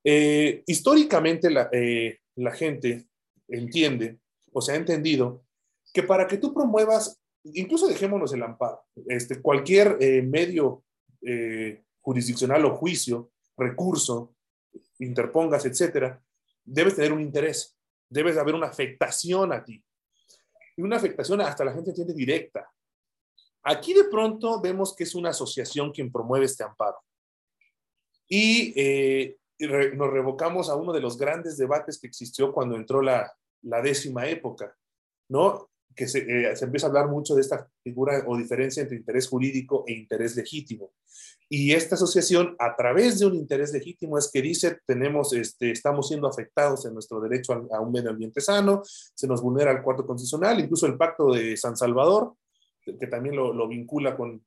eh, 0.03 0.63
históricamente 0.67 1.51
la, 1.51 1.69
la 2.37 2.53
gente 2.53 3.09
entiende 3.49 4.19
o 4.53 4.61
se 4.61 4.73
ha 4.73 4.77
entendido 4.77 5.45
que 5.93 6.03
para 6.03 6.27
que 6.27 6.39
tú 6.39 6.53
promuevas, 6.53 7.21
incluso 7.45 7.89
dejémonos 7.89 8.33
el 8.33 8.43
amparo, 8.43 8.85
este, 9.09 9.41
cualquier 9.41 9.97
eh, 10.01 10.23
medio 10.23 10.85
eh, 11.23 11.83
jurisdiccional 12.01 12.65
o 12.65 12.77
juicio, 12.77 13.33
recurso, 13.57 14.35
interpongas, 14.99 15.65
etcétera, 15.65 16.23
debes 16.65 16.97
tener 16.97 17.13
un 17.13 17.21
interés, 17.21 17.77
debes 18.09 18.37
haber 18.37 18.55
una 18.55 18.67
afectación 18.67 19.53
a 19.53 19.65
ti. 19.65 19.83
Y 20.77 20.83
una 20.83 20.97
afectación 20.97 21.41
hasta 21.41 21.65
la 21.65 21.73
gente 21.73 21.91
entiende 21.91 22.13
directa. 22.13 22.71
Aquí 23.63 23.95
de 23.95 24.05
pronto 24.05 24.61
vemos 24.61 24.95
que 24.95 25.05
es 25.05 25.15
una 25.15 25.31
asociación 25.31 25.91
quien 25.93 26.13
promueve 26.13 26.45
este 26.45 26.63
amparo. 26.63 26.99
Y 28.29 28.73
eh, 28.77 29.37
nos 29.59 30.11
revocamos 30.11 30.69
a 30.69 30.77
uno 30.77 30.93
de 30.93 31.01
los 31.01 31.17
grandes 31.17 31.57
debates 31.57 31.99
que 31.99 32.07
existió 32.07 32.53
cuando 32.53 32.77
entró 32.77 33.03
la, 33.03 33.33
la 33.63 33.83
décima 33.83 34.27
época, 34.27 34.77
¿no? 35.29 35.71
Que 35.95 36.07
se, 36.07 36.19
eh, 36.19 36.55
se, 36.57 36.67
empieza 36.67 36.87
a 36.87 36.91
hablar 36.91 37.09
mucho 37.09 37.35
de 37.35 37.41
esta 37.41 37.71
figura 37.83 38.23
o 38.27 38.37
diferencia 38.37 38.83
entre 38.83 38.99
interés 38.99 39.29
jurídico 39.29 39.85
e 39.87 39.95
interés 39.95 40.37
legítimo. 40.37 40.93
Y 41.49 41.73
esta 41.73 41.95
asociación, 41.95 42.55
a 42.59 42.77
través 42.77 43.19
de 43.19 43.27
un 43.27 43.35
interés 43.35 43.73
legítimo, 43.73 44.19
es 44.19 44.31
que 44.31 44.43
dice, 44.43 44.79
tenemos, 44.85 45.33
este, 45.33 45.71
estamos 45.71 46.09
siendo 46.09 46.29
afectados 46.29 46.85
en 46.85 46.93
nuestro 46.93 47.21
derecho 47.21 47.53
a, 47.53 47.77
a 47.77 47.81
un 47.81 47.93
medio 47.93 48.11
ambiente 48.11 48.41
sano, 48.41 48.83
se 48.85 49.27
nos 49.27 49.41
vulnera 49.41 49.71
el 49.71 49.83
cuarto 49.83 50.07
constitucional, 50.07 50.61
incluso 50.61 50.87
el 50.87 50.97
pacto 50.97 51.33
de 51.33 51.57
San 51.57 51.77
Salvador, 51.77 52.35
que, 52.83 53.07
también 53.07 53.37
lo, 53.37 53.53
lo, 53.53 53.67
vincula 53.67 54.17
con 54.17 54.45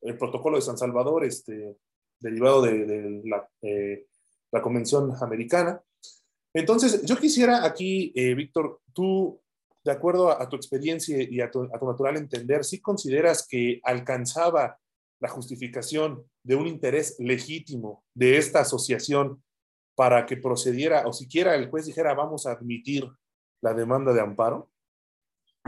el 0.00 0.16
protocolo 0.16 0.56
de 0.56 0.62
San 0.62 0.78
Salvador, 0.78 1.24
este, 1.24 1.76
derivado 2.20 2.62
de, 2.62 2.86
de 2.86 3.22
la, 3.24 3.48
eh, 3.62 4.06
la 4.52 4.62
Convención 4.62 5.12
Americana, 5.20 5.82
Entonces, 6.54 7.02
yo 7.04 7.16
quisiera 7.16 7.64
aquí, 7.64 8.12
eh, 8.14 8.34
Víctor, 8.34 8.82
tú, 8.92 9.40
de 9.84 9.90
acuerdo 9.90 10.30
a, 10.30 10.46
tu 10.48 10.56
experiencia 10.56 11.16
y 11.22 11.40
a 11.40 11.50
tu, 11.50 11.64
natural 11.64 12.18
entender, 12.18 12.62
si 12.62 12.80
consideras 12.80 13.46
que 13.48 13.80
alcanzaba 13.82 14.78
la 15.18 15.28
justificación 15.28 16.22
de 16.44 16.56
un 16.56 16.66
interés 16.66 17.16
legítimo 17.18 18.04
de 18.14 18.36
esta 18.36 18.60
asociación 18.60 19.42
para 19.96 20.26
que 20.26 20.36
procediera, 20.36 21.06
o 21.06 21.12
siquiera 21.14 21.54
el 21.54 21.70
juez 21.70 21.86
dijera, 21.86 22.12
vamos 22.12 22.46
a 22.46 22.52
admitir 22.52 23.08
la 23.62 23.72
demanda 23.72 24.12
de 24.12 24.20
amparo? 24.20 24.70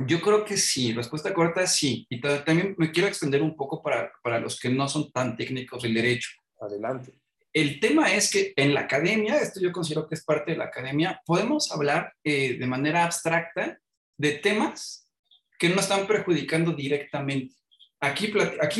Yo 0.06 0.20
creo 0.20 0.44
que 0.44 0.56
sí, 0.58 0.92
respuesta 0.92 1.32
corta 1.32 1.62
es 1.62 1.70
sí. 1.70 2.04
Y 2.10 2.20
también 2.20 2.74
me 2.76 2.90
quiero 2.90 3.08
extender 3.08 3.40
un 3.42 3.56
poco 3.56 3.82
para, 3.82 4.12
para 4.22 4.38
los 4.38 4.60
que 4.60 4.68
no 4.68 4.86
son 4.88 5.10
tan 5.12 5.36
técnicos 5.36 5.82
del 5.82 5.94
derecho. 5.94 6.30
Adelante. 6.60 7.24
El 7.54 7.78
tema 7.78 8.12
es 8.12 8.32
que 8.32 8.52
en 8.56 8.75
la 8.75 8.80
academia, 8.80 9.38
esto 9.38 9.61
yo 9.61 9.70
considero 9.70 10.08
que 10.08 10.16
es 10.16 10.25
parte 10.25 10.50
de 10.50 10.58
la 10.58 10.64
academia, 10.64 11.23
podemos 11.25 11.70
hablar 11.70 12.12
eh, 12.25 12.58
de 12.58 12.66
manera 12.66 13.04
abstracta 13.04 13.78
de 14.18 14.32
temas 14.32 15.08
que 15.56 15.68
no 15.68 15.80
están 15.80 16.08
perjudicando 16.08 16.73
directamente. 16.73 17.54
Aquí, 18.00 18.32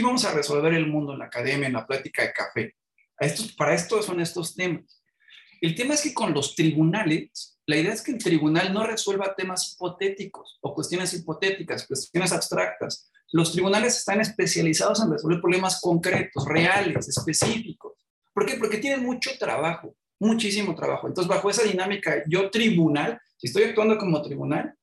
vamos 0.03 0.25
a 0.25 0.35
resolver 0.35 0.75
el 0.75 0.89
mundo 0.89 1.13
en 1.13 1.21
la 1.21 1.27
academia, 1.27 1.69
en 1.69 1.75
la 1.75 1.87
plática 1.87 2.23
de 2.23 2.33
café. 2.33 2.75
para 3.57 3.75
esto 3.75 4.03
son 4.03 4.21
estos 4.21 4.57
temas. 4.57 5.03
El 5.61 5.77
tema 5.77 5.95
es 5.95 6.03
que 6.03 6.13
con 6.13 6.35
los 6.35 6.57
tribunales, 6.57 7.57
la 7.67 7.77
idea 7.77 7.93
es 7.93 8.03
que 8.03 8.11
el 8.11 8.19
tribunal 8.19 8.75
no 8.75 8.85
resuelva 8.85 9.37
temas 9.37 9.73
hipotéticos 9.73 10.59
o 10.61 10.75
cuestiones 10.75 11.15
hipotéticas, 11.15 11.87
cuestiones 11.87 12.33
abstractas. 12.33 13.09
Los 13.31 13.53
tribunales 13.53 13.97
están 13.99 14.21
especializados 14.21 15.01
en 15.01 15.13
resolver 15.13 15.41
problemas 15.41 15.81
concretos, 15.81 16.45
reales, 16.45 17.09
específicos. 17.09 17.94
¿Por 18.35 18.45
qué? 18.45 18.57
Porque 18.57 18.79
tienen 18.79 19.05
mucho 19.05 19.31
trabajo, 19.39 19.97
muchísimo 20.19 20.75
trabajo. 20.75 21.07
Entonces, 21.07 21.29
bajo 21.29 21.49
esa 21.49 21.63
dinámica, 21.63 22.25
yo 22.29 22.51
tribunal, 22.51 23.21
si 23.37 23.47
estoy 23.47 23.63
actuando 23.63 23.97
como 23.97 24.21
tribunal, 24.21 24.75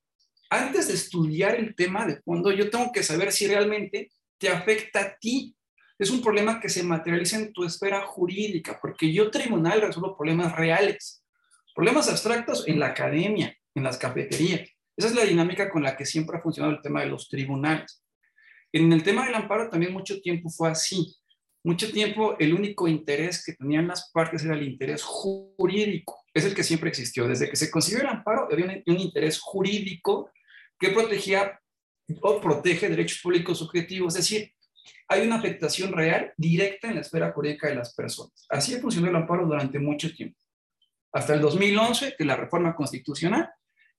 antes 0.50 0.88
de 0.88 0.94
estudiar 0.94 1.56
el 1.56 1.76
tema 1.76 2.06
de 2.06 2.22
fondo, 2.22 2.52
yo 2.52 2.70
tengo 2.70 2.92
que 2.92 3.04
saber 3.04 3.32
si 3.32 3.48
realmente 3.48 4.12
te 4.38 4.50
afecta 4.50 5.02
a 5.02 5.18
ti. 5.18 5.56
Es 6.00 6.10
un 6.10 6.22
problema 6.22 6.60
que 6.60 6.70
se 6.70 6.82
materializa 6.82 7.38
en 7.38 7.54
tu 7.54 7.64
esfera 7.64 8.02
jurídica, 8.02 8.80
porque 8.82 9.14
yo 9.14 9.30
tribunal 9.30 9.82
resuelvo 9.82 10.18
problemas 10.18 10.56
reales, 10.56 11.24
problemas 11.76 12.10
abstractos 12.10 12.68
en 12.68 12.80
la 12.80 12.88
academia, 12.88 13.56
en 13.76 13.84
las 13.84 13.98
cafeterías. 13.98 14.68
Esa 14.98 15.08
es 15.08 15.16
la 15.16 15.24
dinámica 15.24 15.70
con 15.70 15.84
la 15.84 15.96
que 15.96 16.06
siempre 16.06 16.38
ha 16.38 16.42
funcionado 16.42 16.76
el 16.76 16.82
tema 16.82 17.02
de 17.02 17.08
los 17.08 17.30
tribunales. 17.30 18.04
En 18.74 18.92
el 18.92 19.04
tema 19.04 19.26
del 19.26 19.36
amparo 19.36 19.70
también 19.70 19.94
mucho 19.94 20.22
tiempo 20.22 20.50
fue 20.50 20.70
así 20.70 21.16
mucho 21.64 21.92
tiempo 21.92 22.36
el 22.40 22.54
único 22.54 22.88
interés 22.88 23.44
que 23.46 23.54
tenían 23.54 23.88
las 23.88 24.10
partes 24.12 24.44
era 24.44 24.56
el 24.56 24.64
interés 24.64 25.04
jurídico. 25.04 26.24
Es 26.34 26.46
el 26.46 26.56
que 26.56 26.64
siempre 26.64 26.90
existió. 26.90 27.28
Desde 27.28 27.50
que 27.50 27.56
se 27.56 27.70
concibió 27.70 28.02
el 28.02 28.08
amparo, 28.08 28.48
había 28.52 28.84
un, 28.86 29.00
interés 29.00 29.40
jurídico 29.40 30.32
que 30.80 30.90
protegía 30.90 31.60
o 32.22 32.42
protege 32.42 32.90
derechos 32.90 33.20
públicos 33.22 33.60
subjetivos. 33.60 34.16
Es 34.16 34.24
decir, 34.24 34.52
hay 35.08 35.22
una 35.22 35.36
afectación 35.36 35.94
real 35.94 36.34
directa 36.36 36.88
en 36.88 36.96
la 36.96 37.02
esfera 37.02 37.32
jurídica 37.32 37.68
de 37.68 37.76
las 37.76 37.94
personas. 37.94 38.46
Así 38.50 38.80
funcionó 38.80 39.10
el 39.10 39.16
amparo 39.16 39.46
durante 39.46 39.78
mucho 39.78 40.12
tiempo. 40.14 40.38
Hasta 41.14 41.36
el 41.36 41.42
2011, 41.42 42.16
que 42.18 42.26
la 42.26 42.38
reforma 42.38 42.76
constitucional, 42.76 43.50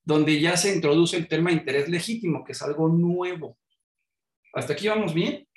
donde 0.03 0.39
ya 0.41 0.57
se 0.57 0.73
introduce 0.73 1.15
el 1.15 1.27
tema 1.29 1.51
interés 1.51 1.87
legítimo, 1.87 2.43
que 2.43 2.51
es 2.51 2.61
algo 2.61 2.89
nuevo. 2.89 3.57
¿Hasta 4.53 4.73
aquí 4.73 4.87
vamos 4.89 5.13
bien? 5.13 5.47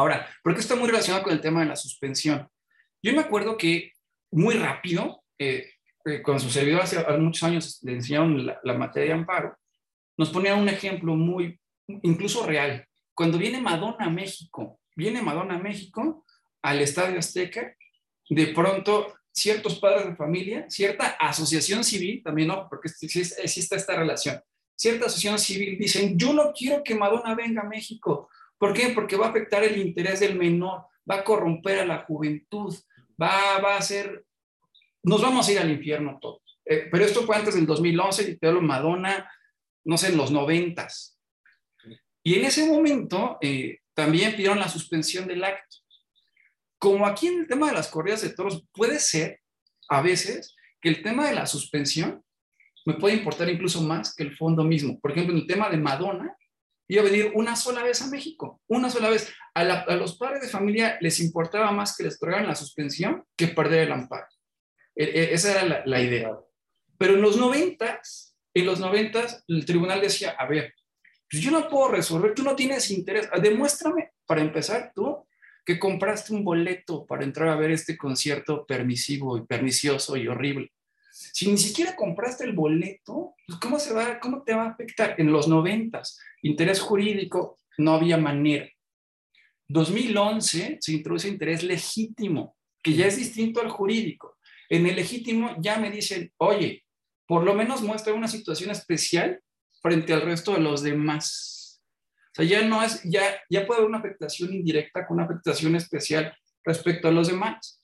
Ahora, 0.00 0.26
porque 0.42 0.60
está 0.60 0.76
muy 0.76 0.88
relacionado 0.88 1.24
con 1.24 1.34
el 1.34 1.42
tema 1.42 1.60
de 1.60 1.66
la 1.66 1.76
suspensión. 1.76 2.48
Yo 3.02 3.12
me 3.12 3.20
acuerdo 3.20 3.58
que 3.58 3.92
muy 4.32 4.54
rápido, 4.54 5.22
eh, 5.38 5.72
eh 6.06 6.22
cuando 6.22 6.42
su 6.42 6.48
servidor 6.48 6.80
hace, 6.80 7.04
muchos 7.18 7.42
años 7.42 7.80
le 7.82 7.92
enseñaron 7.92 8.46
la, 8.46 8.74
materia 8.74 9.08
de 9.08 9.20
amparo, 9.20 9.58
nos 10.16 10.30
ponía 10.30 10.54
un 10.54 10.70
ejemplo 10.70 11.14
muy, 11.16 11.60
incluso 11.86 12.46
real. 12.46 12.86
Cuando 13.12 13.36
viene 13.36 13.60
Madonna 13.60 14.06
a 14.06 14.10
México, 14.10 14.80
viene 14.96 15.20
Madonna 15.20 15.56
a 15.56 15.58
México 15.58 16.24
al 16.62 16.80
Estadio 16.80 17.18
Azteca, 17.18 17.76
de 18.30 18.46
pronto 18.46 19.14
ciertos 19.32 19.78
padres 19.78 20.06
de 20.06 20.16
familia, 20.16 20.64
cierta 20.70 21.08
asociación 21.20 21.84
civil, 21.84 22.22
también 22.22 22.48
no, 22.48 22.66
porque 22.70 22.88
existe 22.88 23.76
esta 23.76 23.96
relación, 23.96 24.40
cierta 24.74 25.06
asociación 25.06 25.38
civil 25.38 25.76
dicen, 25.78 26.18
yo 26.18 26.32
no 26.32 26.54
quiero 26.54 26.82
que 26.82 26.94
Madonna 26.94 27.34
venga 27.34 27.60
a 27.60 27.68
México, 27.68 28.30
¿Por 28.60 28.74
qué? 28.74 28.90
Porque 28.90 29.16
va 29.16 29.28
a 29.28 29.30
afectar 29.30 29.64
el 29.64 29.78
interés 29.78 30.20
del 30.20 30.36
menor, 30.36 30.82
va 31.10 31.16
a 31.16 31.24
corromper 31.24 31.78
a 31.78 31.86
la 31.86 32.04
juventud, 32.04 32.76
va, 33.20 33.58
va 33.58 33.78
a 33.78 33.80
ser, 33.80 34.26
nos 35.02 35.22
vamos 35.22 35.48
a 35.48 35.52
ir 35.52 35.58
al 35.58 35.70
infierno 35.70 36.18
todos. 36.20 36.42
Eh, 36.66 36.88
pero 36.92 37.06
esto 37.06 37.22
fue 37.22 37.36
antes 37.36 37.54
del 37.54 37.64
2011, 37.64 38.32
y 38.32 38.36
te 38.36 38.46
hablo 38.46 38.60
Madonna, 38.60 39.32
no 39.86 39.96
sé, 39.96 40.08
en 40.08 40.18
los 40.18 40.30
noventas. 40.30 41.18
Y 42.22 42.34
en 42.34 42.44
ese 42.44 42.66
momento 42.66 43.38
eh, 43.40 43.78
también 43.94 44.32
pidieron 44.32 44.58
la 44.58 44.68
suspensión 44.68 45.26
del 45.26 45.42
acto. 45.42 45.78
Como 46.78 47.06
aquí 47.06 47.28
en 47.28 47.40
el 47.40 47.48
tema 47.48 47.68
de 47.68 47.72
las 47.72 47.88
corridas 47.88 48.20
de 48.20 48.34
toros, 48.34 48.62
puede 48.74 48.98
ser 48.98 49.40
a 49.88 50.02
veces 50.02 50.54
que 50.82 50.90
el 50.90 51.02
tema 51.02 51.26
de 51.26 51.34
la 51.34 51.46
suspensión 51.46 52.22
me 52.84 52.92
puede 52.92 53.16
importar 53.16 53.48
incluso 53.48 53.80
más 53.80 54.14
que 54.14 54.24
el 54.24 54.36
fondo 54.36 54.64
mismo. 54.64 55.00
Por 55.00 55.12
ejemplo, 55.12 55.34
en 55.34 55.40
el 55.40 55.46
tema 55.46 55.70
de 55.70 55.78
Madonna, 55.78 56.36
iba 56.90 57.02
a 57.02 57.04
venir 57.04 57.30
una 57.34 57.54
sola 57.54 57.84
vez 57.84 58.02
a 58.02 58.08
México, 58.08 58.60
una 58.66 58.90
sola 58.90 59.10
vez. 59.10 59.32
A, 59.54 59.94
los 59.94 60.16
padres 60.16 60.42
de 60.42 60.48
familia 60.48 60.98
les 61.00 61.20
importaba 61.20 61.70
más 61.70 61.96
que 61.96 62.02
les 62.02 62.16
otorgaran 62.16 62.48
la 62.48 62.56
suspensión 62.56 63.24
que 63.36 63.46
perder 63.48 63.86
el 63.86 63.92
amparo. 63.92 64.26
E, 64.96 65.04
e, 65.04 65.34
esa 65.34 65.52
era 65.52 65.82
la, 65.86 66.00
idea. 66.02 66.36
Pero 66.98 67.14
en 67.14 67.22
los 67.22 67.36
noventas, 67.36 68.36
en 68.52 68.66
los 68.66 68.80
noventas, 68.80 69.44
el 69.46 69.64
tribunal 69.64 70.00
decía, 70.00 70.30
a 70.30 70.46
ver, 70.48 70.74
pues 71.30 71.40
yo 71.40 71.52
no 71.52 71.68
puedo 71.68 71.92
resolver, 71.92 72.34
tú 72.34 72.42
no 72.42 72.56
tienes 72.56 72.90
interés, 72.90 73.28
demuéstrame, 73.40 74.10
para 74.26 74.40
empezar, 74.40 74.90
tú, 74.92 75.28
que 75.64 75.78
compraste 75.78 76.32
un 76.32 76.42
boleto 76.42 77.06
para 77.06 77.22
entrar 77.22 77.50
a 77.50 77.56
ver 77.56 77.70
este 77.70 77.96
concierto 77.96 78.66
permisivo 78.66 79.38
y 79.38 79.46
pernicioso 79.46 80.16
y 80.16 80.26
horrible. 80.26 80.72
Si 81.32 81.50
ni 81.50 81.58
siquiera 81.58 81.94
compraste 81.94 82.44
el 82.44 82.52
boleto, 82.52 83.34
pues 83.46 83.58
¿cómo, 83.58 83.78
se 83.78 83.92
va, 83.92 84.18
¿cómo 84.20 84.42
te 84.42 84.54
va 84.54 84.64
a 84.64 84.70
afectar? 84.70 85.14
En 85.18 85.30
los 85.30 85.48
noventas, 85.48 86.18
interés 86.42 86.80
jurídico, 86.80 87.58
no 87.78 87.94
había 87.94 88.16
manera. 88.16 88.68
2011 89.68 90.78
se 90.80 90.92
introduce 90.92 91.28
interés 91.28 91.62
legítimo, 91.62 92.56
que 92.82 92.94
ya 92.94 93.06
es 93.06 93.16
distinto 93.16 93.60
al 93.60 93.70
jurídico. 93.70 94.38
En 94.68 94.86
el 94.86 94.96
legítimo 94.96 95.54
ya 95.60 95.78
me 95.78 95.90
dicen, 95.90 96.32
oye, 96.38 96.84
por 97.26 97.44
lo 97.44 97.54
menos 97.54 97.82
muestra 97.82 98.14
una 98.14 98.28
situación 98.28 98.70
especial 98.70 99.40
frente 99.82 100.12
al 100.12 100.22
resto 100.22 100.52
de 100.52 100.60
los 100.60 100.82
demás. 100.82 101.80
O 102.32 102.34
sea, 102.34 102.44
ya 102.44 102.62
no 102.62 102.82
es, 102.82 103.02
ya, 103.04 103.22
ya 103.48 103.66
puede 103.66 103.78
haber 103.78 103.88
una 103.88 103.98
afectación 103.98 104.52
indirecta 104.52 105.06
con 105.06 105.16
una 105.16 105.24
afectación 105.26 105.76
especial 105.76 106.34
respecto 106.64 107.08
a 107.08 107.12
los 107.12 107.28
demás. 107.28 107.79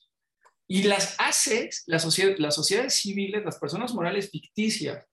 Y 0.67 0.83
las 0.83 1.15
ACES, 1.17 1.83
las, 1.87 2.03
las 2.39 2.55
sociedades 2.55 2.93
civiles, 2.95 3.43
las 3.45 3.57
personas 3.57 3.93
morales 3.93 4.29
ficticias, 4.29 5.05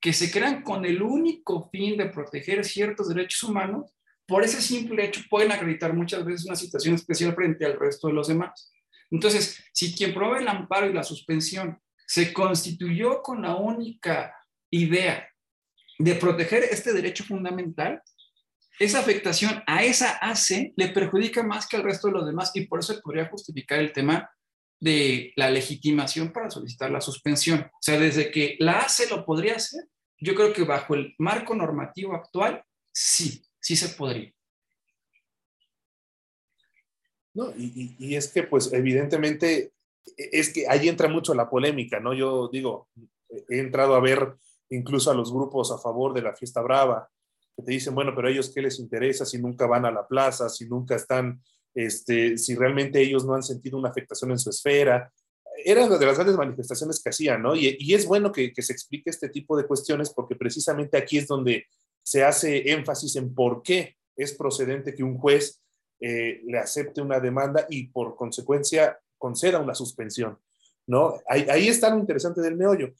que 0.00 0.12
se 0.12 0.30
crean 0.30 0.62
con 0.62 0.84
el 0.84 1.00
único 1.02 1.68
fin 1.70 1.96
de 1.96 2.06
proteger 2.06 2.64
ciertos 2.64 3.08
derechos 3.08 3.42
humanos, 3.44 3.92
por 4.26 4.42
ese 4.42 4.60
simple 4.60 5.04
hecho 5.04 5.20
pueden 5.28 5.52
acreditar 5.52 5.94
muchas 5.94 6.24
veces 6.24 6.46
una 6.46 6.56
situación 6.56 6.94
especial 6.94 7.34
frente 7.34 7.64
al 7.64 7.78
resto 7.78 8.08
de 8.08 8.14
los 8.14 8.28
demás. 8.28 8.72
Entonces, 9.10 9.62
si 9.72 9.94
quien 9.94 10.14
prueba 10.14 10.38
el 10.38 10.48
amparo 10.48 10.88
y 10.88 10.92
la 10.92 11.04
suspensión 11.04 11.78
se 12.06 12.32
constituyó 12.32 13.22
con 13.22 13.42
la 13.42 13.56
única 13.56 14.34
idea 14.70 15.28
de 15.98 16.14
proteger 16.14 16.64
este 16.64 16.92
derecho 16.92 17.24
fundamental, 17.24 18.02
esa 18.78 19.00
afectación 19.00 19.62
a 19.66 19.84
esa 19.84 20.12
ACE 20.16 20.72
le 20.76 20.88
perjudica 20.88 21.42
más 21.42 21.68
que 21.68 21.76
al 21.76 21.84
resto 21.84 22.08
de 22.08 22.14
los 22.14 22.26
demás 22.26 22.50
y 22.54 22.66
por 22.66 22.80
eso 22.80 22.98
podría 23.02 23.28
justificar 23.28 23.78
el 23.78 23.92
tema 23.92 24.30
de 24.82 25.32
la 25.36 25.48
legitimación 25.48 26.32
para 26.32 26.50
solicitar 26.50 26.90
la 26.90 27.00
suspensión. 27.00 27.60
O 27.60 27.78
sea, 27.80 28.00
desde 28.00 28.32
que 28.32 28.56
la 28.58 28.80
ACE 28.80 29.08
lo 29.08 29.24
podría 29.24 29.54
hacer, 29.54 29.84
yo 30.18 30.34
creo 30.34 30.52
que 30.52 30.64
bajo 30.64 30.96
el 30.96 31.14
marco 31.18 31.54
normativo 31.54 32.14
actual, 32.14 32.64
sí, 32.92 33.44
sí 33.60 33.76
se 33.76 33.90
podría. 33.90 34.32
No, 37.32 37.52
y, 37.56 37.94
y, 37.96 38.16
es 38.16 38.32
que, 38.32 38.42
pues, 38.42 38.72
evidentemente, 38.72 39.72
es 40.16 40.52
que 40.52 40.66
ahí 40.68 40.88
entra 40.88 41.06
mucho 41.06 41.32
la 41.32 41.48
polémica, 41.48 42.00
¿no? 42.00 42.12
Yo 42.12 42.48
digo, 42.52 42.88
he 43.48 43.60
entrado 43.60 43.94
a 43.94 44.00
ver 44.00 44.34
incluso 44.68 45.12
a 45.12 45.14
los 45.14 45.32
grupos 45.32 45.70
a 45.70 45.78
favor 45.78 46.12
de 46.12 46.22
la 46.22 46.34
fiesta 46.34 46.60
brava, 46.60 47.08
que 47.56 47.62
te 47.62 47.70
dicen, 47.70 47.94
bueno, 47.94 48.12
pero 48.16 48.28
ellos 48.28 48.50
qué 48.52 48.62
les 48.62 48.80
interesa 48.80 49.24
si 49.24 49.38
nunca 49.38 49.66
van 49.66 49.86
a 49.86 49.92
la 49.92 50.08
plaza, 50.08 50.48
si 50.48 50.68
nunca 50.68 50.96
están 50.96 51.40
este, 51.74 52.38
si 52.38 52.54
realmente 52.54 53.00
ellos 53.00 53.24
no 53.24 53.34
han 53.34 53.42
sentido 53.42 53.78
una 53.78 53.90
afectación 53.90 54.30
en 54.30 54.38
su 54.38 54.50
esfera. 54.50 55.12
Eran 55.64 55.90
de 55.98 56.06
las 56.06 56.16
grandes 56.16 56.36
manifestaciones 56.36 57.00
que 57.02 57.10
hacían, 57.10 57.42
¿no? 57.42 57.54
Y, 57.54 57.94
es 57.94 58.06
bueno 58.06 58.32
que, 58.32 58.52
se 58.56 58.72
explique 58.72 59.10
este 59.10 59.28
tipo 59.28 59.56
de 59.56 59.66
cuestiones 59.66 60.10
porque 60.10 60.34
precisamente 60.34 60.96
aquí 60.96 61.18
es 61.18 61.26
donde 61.26 61.66
se 62.02 62.24
hace 62.24 62.70
énfasis 62.72 63.16
en 63.16 63.34
por 63.34 63.62
qué 63.62 63.96
es 64.16 64.32
procedente 64.34 64.94
que 64.94 65.04
un 65.04 65.18
juez 65.18 65.62
eh, 66.00 66.40
le 66.44 66.58
acepte 66.58 67.00
una 67.00 67.20
demanda 67.20 67.66
y 67.70 67.88
por 67.88 68.16
consecuencia 68.16 68.98
conceda 69.18 69.60
una 69.60 69.74
suspensión, 69.74 70.38
¿no? 70.86 71.14
Ahí, 71.28 71.46
ahí 71.48 71.68
está 71.68 71.90
lo 71.90 71.98
interesante 72.00 72.40
del 72.40 72.56
meollo. 72.56 72.92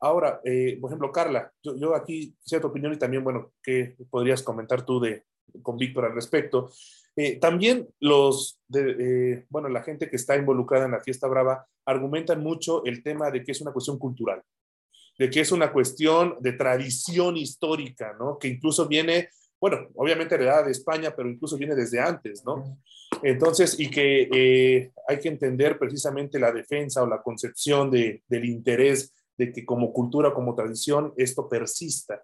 Ahora, 0.00 0.40
eh, 0.44 0.78
por 0.80 0.90
ejemplo, 0.90 1.12
Carla, 1.12 1.52
yo, 1.62 1.94
aquí 1.94 2.34
sé 2.42 2.58
tu 2.58 2.68
opinión 2.68 2.94
y 2.94 2.98
también, 2.98 3.22
bueno, 3.22 3.52
¿qué 3.62 3.96
podrías 4.08 4.42
comentar 4.42 4.84
tú 4.84 4.98
de, 4.98 5.24
con 5.62 5.76
Víctor 5.76 6.06
al 6.06 6.14
respecto? 6.14 6.70
Eh, 7.16 7.38
también 7.38 7.88
los, 7.98 8.60
de, 8.68 9.44
bueno, 9.50 9.68
la 9.68 9.82
gente 9.82 10.08
que 10.08 10.16
está 10.16 10.36
involucrada 10.36 10.86
en 10.86 10.92
la 10.92 11.00
fiesta 11.00 11.26
brava 11.26 11.66
argumentan 11.84 12.42
mucho 12.42 12.84
el 12.84 13.02
tema 13.02 13.30
de 13.30 13.42
que 13.42 13.52
es 13.52 13.60
una 13.60 13.72
cuestión 13.72 13.98
cultural, 13.98 14.42
de 15.18 15.28
que 15.28 15.40
es 15.40 15.52
una 15.52 15.72
cuestión 15.72 16.36
de 16.40 16.52
tradición 16.52 17.36
histórica, 17.36 18.14
¿no? 18.18 18.38
Que 18.38 18.48
incluso 18.48 18.86
viene, 18.86 19.28
bueno, 19.60 19.88
obviamente 19.94 20.34
heredada 20.34 20.64
de 20.64 20.72
España, 20.72 21.12
pero 21.14 21.28
incluso 21.28 21.56
viene 21.56 21.74
desde 21.74 22.00
antes, 22.00 22.44
¿no? 22.44 22.78
Entonces, 23.22 23.78
y 23.78 23.90
que 23.90 24.28
eh, 24.32 24.92
hay 25.08 25.18
que 25.18 25.28
entender 25.28 25.78
precisamente 25.78 26.38
la 26.38 26.52
defensa 26.52 27.02
o 27.02 27.06
la 27.06 27.22
concepción 27.22 27.90
de, 27.90 28.22
del 28.28 28.44
interés 28.44 29.12
de 29.36 29.52
que 29.52 29.64
como 29.64 29.92
cultura, 29.92 30.32
como 30.32 30.54
tradición, 30.54 31.12
esto 31.16 31.48
persista. 31.48 32.22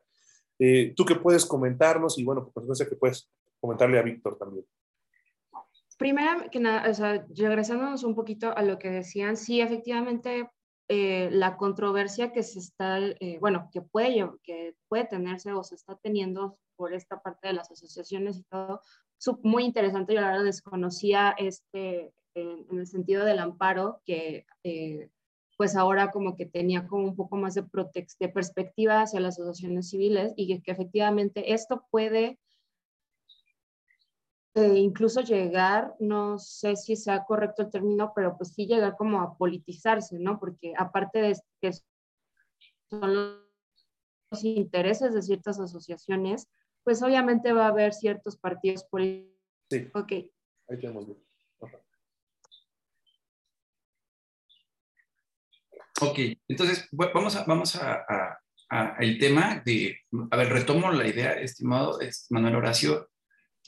Eh, 0.58 0.94
¿Tú 0.96 1.04
qué 1.04 1.16
puedes 1.16 1.44
comentarnos? 1.44 2.18
Y 2.18 2.24
bueno, 2.24 2.48
por 2.48 2.62
supuesto 2.62 2.88
que 2.88 2.96
puedes 2.96 3.28
comentarle 3.60 3.98
a 3.98 4.02
Víctor 4.02 4.38
también. 4.38 4.66
Primero 5.98 6.50
que 6.50 6.60
nada, 6.60 6.90
o 6.90 6.94
sea, 6.94 7.26
regresándonos 7.34 8.04
un 8.04 8.14
poquito 8.14 8.54
a 8.56 8.62
lo 8.62 8.78
que 8.78 8.90
decían, 8.90 9.36
sí, 9.36 9.60
efectivamente, 9.60 10.50
eh, 10.88 11.30
la 11.32 11.56
controversia 11.56 12.32
que 12.32 12.42
se 12.42 12.58
está, 12.58 12.98
bueno, 13.40 13.70
que 13.72 13.80
puede, 13.80 14.30
que 14.42 14.76
puede 14.88 15.06
tenerse 15.06 15.52
o 15.52 15.64
se 15.64 15.74
está 15.74 15.96
teniendo 15.96 16.58
por 16.76 16.92
esta 16.92 17.22
parte 17.22 17.48
de 17.48 17.54
las 17.54 17.70
asociaciones 17.70 18.36
y 18.36 18.42
todo, 18.44 18.80
muy 19.42 19.64
interesante. 19.64 20.14
Yo 20.14 20.20
la 20.20 20.28
verdad 20.28 20.44
desconocía 20.44 21.34
este, 21.38 22.12
en, 22.34 22.66
el 22.78 22.86
sentido 22.86 23.24
del 23.24 23.38
amparo, 23.38 24.00
que 24.04 24.46
eh, 24.62 25.10
pues 25.56 25.74
ahora 25.74 26.10
como 26.10 26.36
que 26.36 26.46
tenía 26.46 26.86
como 26.86 27.04
un 27.04 27.16
poco 27.16 27.36
más 27.36 27.54
de, 27.54 27.64
de 28.20 28.28
perspectiva 28.28 29.02
hacia 29.02 29.20
las 29.20 29.38
asociaciones 29.38 29.88
civiles 29.88 30.32
y 30.36 30.60
que, 30.60 30.70
efectivamente 30.70 31.54
esto 31.54 31.84
puede 31.90 32.38
eh, 34.56 34.78
incluso 34.78 35.20
llegar, 35.20 35.94
no 36.00 36.38
sé 36.38 36.76
si 36.76 36.96
sea 36.96 37.26
correcto 37.26 37.62
el 37.62 37.70
término, 37.70 38.12
pero 38.14 38.38
pues 38.38 38.54
sí 38.54 38.66
llegar 38.66 38.96
como 38.96 39.20
a 39.20 39.36
politizarse, 39.36 40.18
¿no? 40.18 40.40
Porque 40.40 40.72
aparte 40.78 41.20
de 41.20 41.36
que 41.60 41.72
son 42.88 43.14
los 44.30 44.44
intereses 44.44 45.12
de 45.12 45.20
ciertas 45.20 45.60
asociaciones, 45.60 46.48
pues 46.84 47.02
obviamente 47.02 47.52
va 47.52 47.66
a 47.66 47.68
haber 47.68 47.92
ciertos 47.92 48.38
partidos 48.38 48.84
políticos. 48.84 49.36
Sí. 49.68 49.90
Ok. 49.92 50.12
Ahí 50.68 50.80
tenemos. 50.80 51.06
Ok, 56.00 56.18
entonces 56.48 56.88
vamos 56.92 57.36
a, 57.36 57.44
vamos 57.44 57.76
a, 57.76 58.38
el 59.00 59.18
tema 59.18 59.62
de, 59.66 59.98
a 60.30 60.36
ver, 60.36 60.48
retomo 60.48 60.90
la 60.92 61.06
idea, 61.06 61.32
estimado 61.34 61.98
Manuel 62.30 62.56
Horacio, 62.56 63.10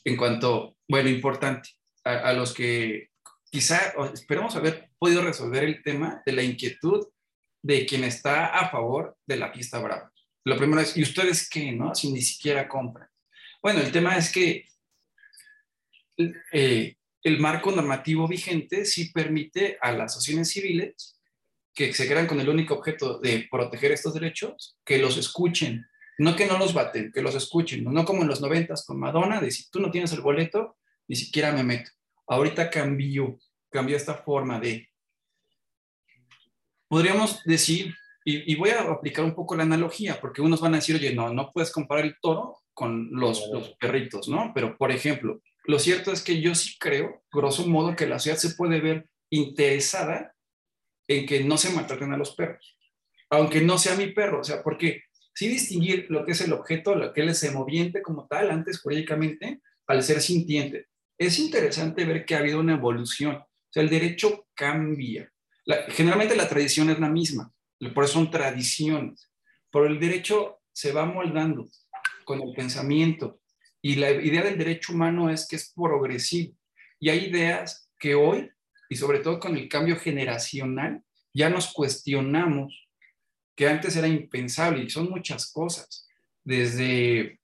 en 0.05 0.17
cuanto, 0.17 0.78
bueno, 0.89 1.09
importante, 1.09 1.71
a, 2.05 2.33
los 2.33 2.55
que 2.55 3.11
quizá 3.51 3.95
esperamos 4.15 4.57
haber 4.57 4.91
podido 4.99 5.23
resolver 5.23 5.65
el 5.65 5.83
tema 5.83 6.23
de 6.25 6.33
la 6.33 6.43
inquietud 6.43 7.07
de 7.63 7.85
quien 7.87 8.05
está 8.05 8.47
a 8.47 8.71
favor 8.71 9.17
de 9.27 9.37
la 9.37 9.53
pista 9.53 9.79
brava. 9.79 10.11
Lo 10.45 10.57
primero 10.57 10.81
es, 10.81 10.97
¿y 10.97 11.03
ustedes 11.03 11.49
qué, 11.49 11.73
no? 11.73 11.95
Si 11.95 12.11
ni 12.11 12.23
siquiera 12.23 12.67
compran. 12.67 13.09
Bueno, 13.63 13.81
el 13.81 13.93
tema 13.93 14.17
es 14.17 14.33
que 14.33 14.67
eh, 16.53 16.97
el 17.23 17.39
marco 17.39 17.71
normativo 17.71 18.27
vigente 18.27 18.85
sí 18.85 19.11
permite 19.11 19.77
a 19.81 19.93
las 19.93 20.13
asociaciones 20.13 20.51
civiles 20.51 21.19
que 21.75 21.93
se 21.93 22.09
crean 22.09 22.27
con 22.27 22.41
el 22.41 22.49
único 22.49 22.75
objeto 22.75 23.19
de 23.19 23.47
proteger 23.51 23.93
estos 23.93 24.15
derechos, 24.15 24.77
que 24.85 24.99
los 24.99 25.17
escuchen, 25.17 25.87
no 26.19 26.35
que 26.35 26.47
no 26.47 26.59
los 26.59 26.75
baten, 26.75 27.13
que 27.13 27.23
los 27.23 27.35
escuchen, 27.35 27.85
no 27.85 28.05
como 28.05 28.23
en 28.23 28.29
los 28.29 28.41
noventas 28.41 28.85
con 28.85 28.99
Madonna, 28.99 29.41
de 29.41 29.51
si 29.51 29.71
tú 29.71 29.81
no 29.81 29.91
tienes 29.91 30.13
el 30.13 30.21
boleto, 30.21 30.77
ni 31.07 31.17
siquiera 31.17 31.53
me 31.53 31.63
meto. 31.63 31.91
Ahorita 32.27 32.69
cambió, 32.71 33.39
cambió 33.71 33.97
esta 33.97 34.15
forma 34.15 34.59
de, 34.59 34.89
podríamos 36.89 37.43
decir, 37.45 37.95
y, 38.25 38.55
voy 38.57 38.71
a 38.71 38.83
aplicar 38.83 39.25
un 39.25 39.35
poco 39.35 39.57
la 39.57 39.63
analogía, 39.63 40.21
porque 40.21 40.43
unos 40.43 40.61
van 40.61 40.75
a 40.75 40.79
decir, 40.79 40.97
oye, 40.97 41.15
no, 41.15 41.33
no 41.33 41.51
puedes 41.51 41.73
comparar 41.73 42.05
el 42.05 42.17
toro 42.21 42.59
con 42.75 43.09
los, 43.13 43.49
los 43.51 43.71
perritos, 43.77 44.29
¿no? 44.29 44.53
Pero, 44.55 44.77
por 44.77 44.91
ejemplo, 44.91 45.41
lo 45.65 45.79
cierto 45.79 46.13
es 46.13 46.23
que 46.23 46.41
yo 46.41 46.55
sí 46.55 46.77
creo, 46.79 47.23
grosso 47.33 47.67
modo, 47.67 47.97
que 47.97 48.07
la 48.07 48.19
ciudad 48.19 48.37
se 48.37 48.51
puede 48.51 48.81
ver 48.81 49.09
interesada 49.31 50.35
en 51.07 51.25
que 51.25 51.43
no 51.43 51.57
se 51.57 51.71
maltraten 51.71 52.13
a 52.13 52.19
los 52.19 52.35
perros, 52.35 52.77
aunque 53.31 53.63
no 53.63 53.79
sea 53.79 53.95
mi 53.95 54.09
perro, 54.09 54.41
o 54.41 54.45
sea, 54.45 54.63
porque 54.63 55.05
sí 55.39 55.47
distinguir 55.47 56.07
lo 56.09 56.27
que 56.27 56.33
es 56.33 56.41
el 56.41 56.53
objeto, 56.53 56.97
lo 56.97 57.13
que 57.13 57.25
es 57.25 57.55
moviente 57.55 58.03
como 58.03 58.27
tal, 58.27 58.51
antes 58.51 58.81
jurídicamente, 58.81 59.61
al 59.87 60.03
ser 60.03 60.21
sintiente. 60.21 60.89
Es 61.17 61.39
interesante 61.39 62.05
ver 62.05 62.25
que 62.25 62.35
ha 62.35 62.41
habido 62.41 62.59
una 62.59 62.75
evolución, 62.75 63.37
o 63.37 63.47
sea, 63.71 63.85
el 63.85 63.89
derecho 63.89 64.49
cambia. 64.53 65.33
generalmente 65.91 66.35
la 66.35 66.49
tradición 66.49 66.91
es 66.91 66.99
la 66.99 67.09
misma, 67.09 67.53
por 67.95 68.03
eso 68.03 68.15
son 68.15 68.33
tradiciones. 68.33 69.31
Pero 69.71 69.87
el 69.87 70.01
derecho 70.01 70.59
se 70.73 70.91
va 70.91 71.05
moldando 71.05 71.69
con 72.25 72.43
el 72.43 72.53
pensamiento. 72.53 73.41
Y 73.81 73.95
la 73.95 74.11
idea 74.11 74.43
del 74.43 74.59
derecho 74.59 74.93
humano 74.93 75.31
es 75.31 75.47
que 75.47 75.55
es 75.55 75.73
progresivo. 75.73 76.53
Y 76.99 77.11
hay 77.11 77.27
ideas 77.27 77.89
que 77.97 78.17
hoy, 78.17 78.51
y 78.89 78.97
sobre 78.97 79.21
todo 79.21 79.39
con 79.39 79.57
el 79.57 79.69
cambio 79.69 80.01
generacional, 80.01 81.05
ya 81.33 81.49
nos 81.49 81.73
cuestionamos 81.73 82.88
que 83.59 83.69
antes 83.69 83.97
era 83.97 84.07
impensable 84.07 84.85
y 84.85 84.89
son 84.89 85.11
muchas 85.11 85.51
cosas. 85.51 86.07
Desde 86.45 87.41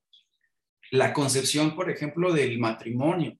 la 0.92 1.12
concepción, 1.12 1.74
por 1.74 1.90
ejemplo, 1.90 2.32
del 2.32 2.60
matrimonio. 2.60 3.36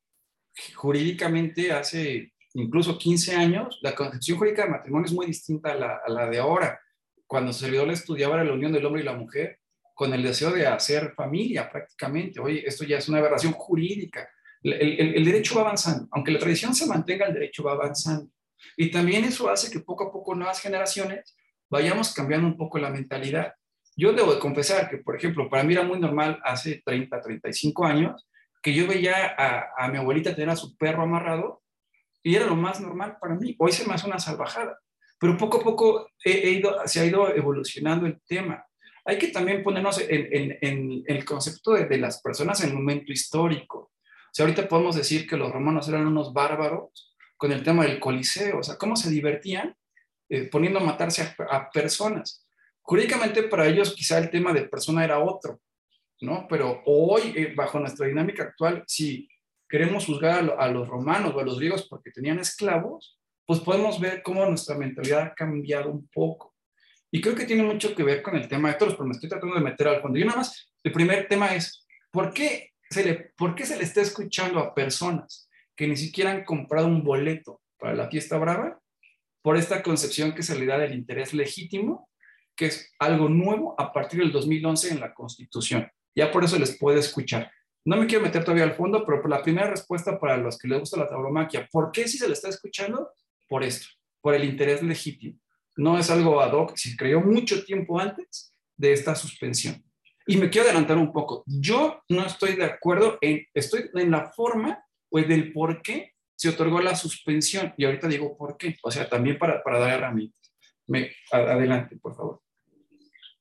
Jurídicamente 0.74 1.70
hace 1.70 2.32
incluso 2.54 2.98
15 2.98 3.36
años, 3.36 3.78
la 3.80 3.94
concepción 3.94 4.38
jurídica 4.38 4.62
del 4.62 4.72
matrimonio 4.72 5.06
es 5.06 5.12
muy 5.12 5.26
distinta 5.26 5.70
a 5.70 5.76
la, 5.76 6.00
a 6.04 6.10
la 6.10 6.28
de 6.28 6.38
ahora 6.38 6.80
cuando 7.28 7.52
se 7.52 7.70
le 7.70 7.92
estudiaba 7.92 8.42
la 8.42 8.52
unión 8.52 8.72
del 8.72 8.84
hombre 8.84 9.02
y 9.02 9.04
la 9.04 9.14
mujer, 9.14 9.60
con 9.94 10.12
el 10.12 10.24
deseo 10.24 10.50
de 10.50 10.66
hacer 10.66 11.12
familia 11.14 11.70
prácticamente. 11.70 12.40
Oye, 12.40 12.64
esto 12.66 12.82
ya 12.82 12.98
es 12.98 13.08
una 13.08 13.18
aberración 13.18 13.52
jurídica. 13.52 14.28
El, 14.64 15.14
el, 15.14 15.24
derecho 15.24 15.54
va 15.54 15.60
avanzando, 15.60 16.08
aunque 16.10 16.32
la 16.32 16.40
tradición 16.40 16.74
se 16.74 16.86
mantenga, 16.86 17.26
el 17.26 17.34
derecho 17.34 17.62
va 17.62 17.72
avanzando. 17.72 18.32
Y 18.76 18.90
también 18.90 19.22
eso 19.24 19.48
hace 19.48 19.70
que 19.70 19.78
poco 19.78 20.08
a 20.08 20.12
poco 20.12 20.34
nuevas 20.34 20.60
generaciones 20.60 21.36
vayamos 21.74 22.14
cambiando 22.14 22.46
un 22.46 22.56
poco 22.56 22.78
la 22.78 22.88
mentalidad. 22.88 23.52
Yo 23.96 24.12
debo 24.12 24.32
de 24.32 24.38
confesar 24.38 24.88
que, 24.88 24.98
por 24.98 25.16
ejemplo, 25.16 25.48
para 25.50 25.64
mí 25.64 25.72
era 25.72 25.82
muy 25.82 25.98
normal 25.98 26.38
hace 26.44 26.80
30, 26.84 27.20
35 27.20 27.84
años 27.84 28.28
que 28.62 28.72
yo 28.72 28.86
veía 28.86 29.34
a, 29.76 29.88
mi 29.88 29.98
abuelita 29.98 30.36
tener 30.36 30.50
a 30.50 30.56
su 30.56 30.76
perro 30.76 31.02
amarrado 31.02 31.62
y 32.22 32.36
era 32.36 32.46
lo 32.46 32.54
más 32.54 32.80
normal 32.80 33.16
para 33.20 33.34
mí. 33.34 33.56
Hoy 33.58 33.72
se 33.72 33.84
me 33.88 33.94
hace 33.94 34.06
una 34.06 34.20
salvajada. 34.20 34.78
Pero 35.18 35.36
poco 35.36 35.58
a 35.58 35.64
poco 35.64 36.08
he, 36.24 36.48
ido, 36.50 36.76
se 36.86 37.00
ha 37.00 37.06
ido 37.06 37.34
evolucionando 37.34 38.06
el 38.06 38.20
tema. 38.24 38.64
Hay 39.04 39.18
que 39.18 39.28
también 39.28 39.64
ponernos 39.64 40.00
en, 40.00 41.02
el 41.04 41.24
concepto 41.24 41.72
de, 41.72 41.98
las 41.98 42.22
personas 42.22 42.62
en 42.62 42.70
el 42.70 42.76
momento 42.76 43.12
histórico. 43.12 43.78
O 43.78 44.30
sea, 44.32 44.46
ahorita 44.46 44.68
podemos 44.68 44.94
decir 44.94 45.26
que 45.26 45.36
los 45.36 45.50
romanos 45.50 45.88
eran 45.88 46.06
unos 46.06 46.32
bárbaros 46.32 47.12
con 47.36 47.50
el 47.50 47.64
tema 47.64 47.84
del 47.84 47.98
coliseo, 47.98 48.60
o 48.60 48.62
sea, 48.62 48.78
cómo 48.78 48.94
se 48.94 49.10
divertían 49.10 49.76
eh, 50.34 50.48
poniendo 50.50 50.80
a 50.80 50.82
matarse 50.82 51.34
a, 51.38 51.70
personas. 51.70 52.44
Jurídicamente 52.82 53.44
para 53.44 53.66
ellos 53.66 53.94
quizá 53.94 54.18
el 54.18 54.30
tema 54.30 54.52
de 54.52 54.68
persona 54.68 55.04
era 55.04 55.20
otro, 55.20 55.60
¿no? 56.20 56.46
Pero 56.48 56.82
hoy, 56.86 57.32
eh, 57.36 57.54
bajo 57.54 57.78
nuestra 57.78 58.08
dinámica 58.08 58.42
actual, 58.42 58.82
si 58.86 59.28
queremos 59.68 60.06
juzgar 60.06 60.50
a, 60.58 60.64
a, 60.64 60.68
los 60.68 60.88
romanos 60.88 61.34
o 61.34 61.40
a 61.40 61.44
los 61.44 61.58
griegos 61.58 61.86
porque 61.88 62.10
tenían 62.10 62.40
esclavos, 62.40 63.18
pues 63.46 63.60
podemos 63.60 64.00
ver 64.00 64.22
cómo 64.22 64.44
nuestra 64.44 64.76
mentalidad 64.76 65.22
ha 65.22 65.34
cambiado 65.34 65.90
un 65.90 66.08
poco. 66.08 66.54
Y 67.12 67.20
creo 67.20 67.36
que 67.36 67.46
tiene 67.46 67.62
mucho 67.62 67.94
que 67.94 68.02
ver 68.02 68.22
con 68.22 68.34
el 68.34 68.48
tema 68.48 68.70
de 68.70 68.74
todos, 68.74 68.94
pero 68.94 69.06
me 69.06 69.12
estoy 69.12 69.28
tratando 69.28 69.54
de 69.54 69.60
meter 69.60 69.86
al 69.86 70.02
fondo. 70.02 70.18
Y 70.18 70.24
nada 70.24 70.38
más, 70.38 70.68
el 70.82 70.90
primer 70.90 71.28
tema 71.28 71.54
es, 71.54 71.86
¿por 72.10 72.32
qué 72.32 72.72
se 72.90 73.04
le, 73.04 73.14
¿por 73.36 73.54
qué 73.54 73.66
se 73.66 73.76
le 73.76 73.84
está 73.84 74.00
escuchando 74.00 74.58
a 74.58 74.74
personas 74.74 75.48
que 75.76 75.86
ni 75.86 75.96
siquiera 75.96 76.32
han 76.32 76.44
comprado 76.44 76.88
un 76.88 77.04
boleto 77.04 77.62
para 77.78 77.94
la 77.94 78.08
fiesta 78.08 78.36
brava? 78.36 78.80
Por 79.44 79.58
esta 79.58 79.82
concepción 79.82 80.34
que 80.34 80.42
se 80.42 80.58
le 80.58 80.64
da 80.64 80.78
del 80.78 80.94
interés 80.94 81.34
legítimo, 81.34 82.08
que 82.56 82.66
es 82.66 82.92
algo 82.98 83.28
nuevo 83.28 83.76
a 83.78 83.92
partir 83.92 84.20
del 84.20 84.32
2011 84.32 84.94
en 84.94 85.00
la 85.00 85.12
Constitución. 85.12 85.86
Ya 86.16 86.32
por 86.32 86.44
eso 86.44 86.58
les 86.58 86.78
puedo 86.78 86.98
escuchar. 86.98 87.52
No 87.84 87.98
me 87.98 88.06
quiero 88.06 88.24
meter 88.24 88.42
todavía 88.42 88.64
al 88.64 88.74
fondo, 88.74 89.04
pero 89.04 89.22
la 89.28 89.42
primera 89.42 89.68
respuesta 89.68 90.18
para 90.18 90.38
los 90.38 90.58
que 90.58 90.68
les 90.68 90.80
gusta 90.80 90.96
la 90.96 91.08
tauromaquia, 91.08 91.68
¿por 91.70 91.92
qué 91.92 92.08
si 92.08 92.16
se 92.16 92.26
le 92.26 92.32
está 92.32 92.48
escuchando? 92.48 93.10
por 93.48 93.62
esto, 93.62 93.86
por 94.20 94.34
el 94.34 94.44
interés 94.44 94.82
legítimo. 94.82 95.38
No 95.76 95.98
es 95.98 96.10
algo 96.10 96.40
ad 96.40 96.52
hoc, 96.52 96.76
se 96.76 96.96
creó 96.96 97.20
mucho 97.20 97.64
tiempo 97.64 97.98
antes 97.98 98.52
de 98.76 98.92
esta 98.92 99.14
suspensión. 99.14 99.84
Y 100.26 100.36
me 100.36 100.48
quiero 100.48 100.68
adelantar 100.68 100.96
un 100.96 101.12
poco. 101.12 101.44
Yo 101.46 102.02
no 102.08 102.24
estoy 102.24 102.54
de 102.56 102.64
acuerdo 102.64 103.18
en, 103.20 103.46
estoy 103.52 103.90
en 103.94 104.10
la 104.10 104.32
forma 104.32 104.82
o 105.10 105.20
del 105.20 105.52
por 105.52 105.82
qué 105.82 106.13
se 106.44 106.50
otorgó 106.50 106.80
la 106.80 106.94
suspensión. 106.94 107.72
Y 107.78 107.86
ahorita 107.86 108.06
digo 108.06 108.36
por 108.36 108.58
qué. 108.58 108.76
O 108.82 108.90
sea, 108.90 109.08
también 109.08 109.38
para, 109.38 109.62
para 109.62 109.78
dar 109.78 109.92
herramientas. 109.92 110.52
Me, 110.86 111.10
adelante, 111.32 111.96
por 111.96 112.14
favor. 112.14 112.42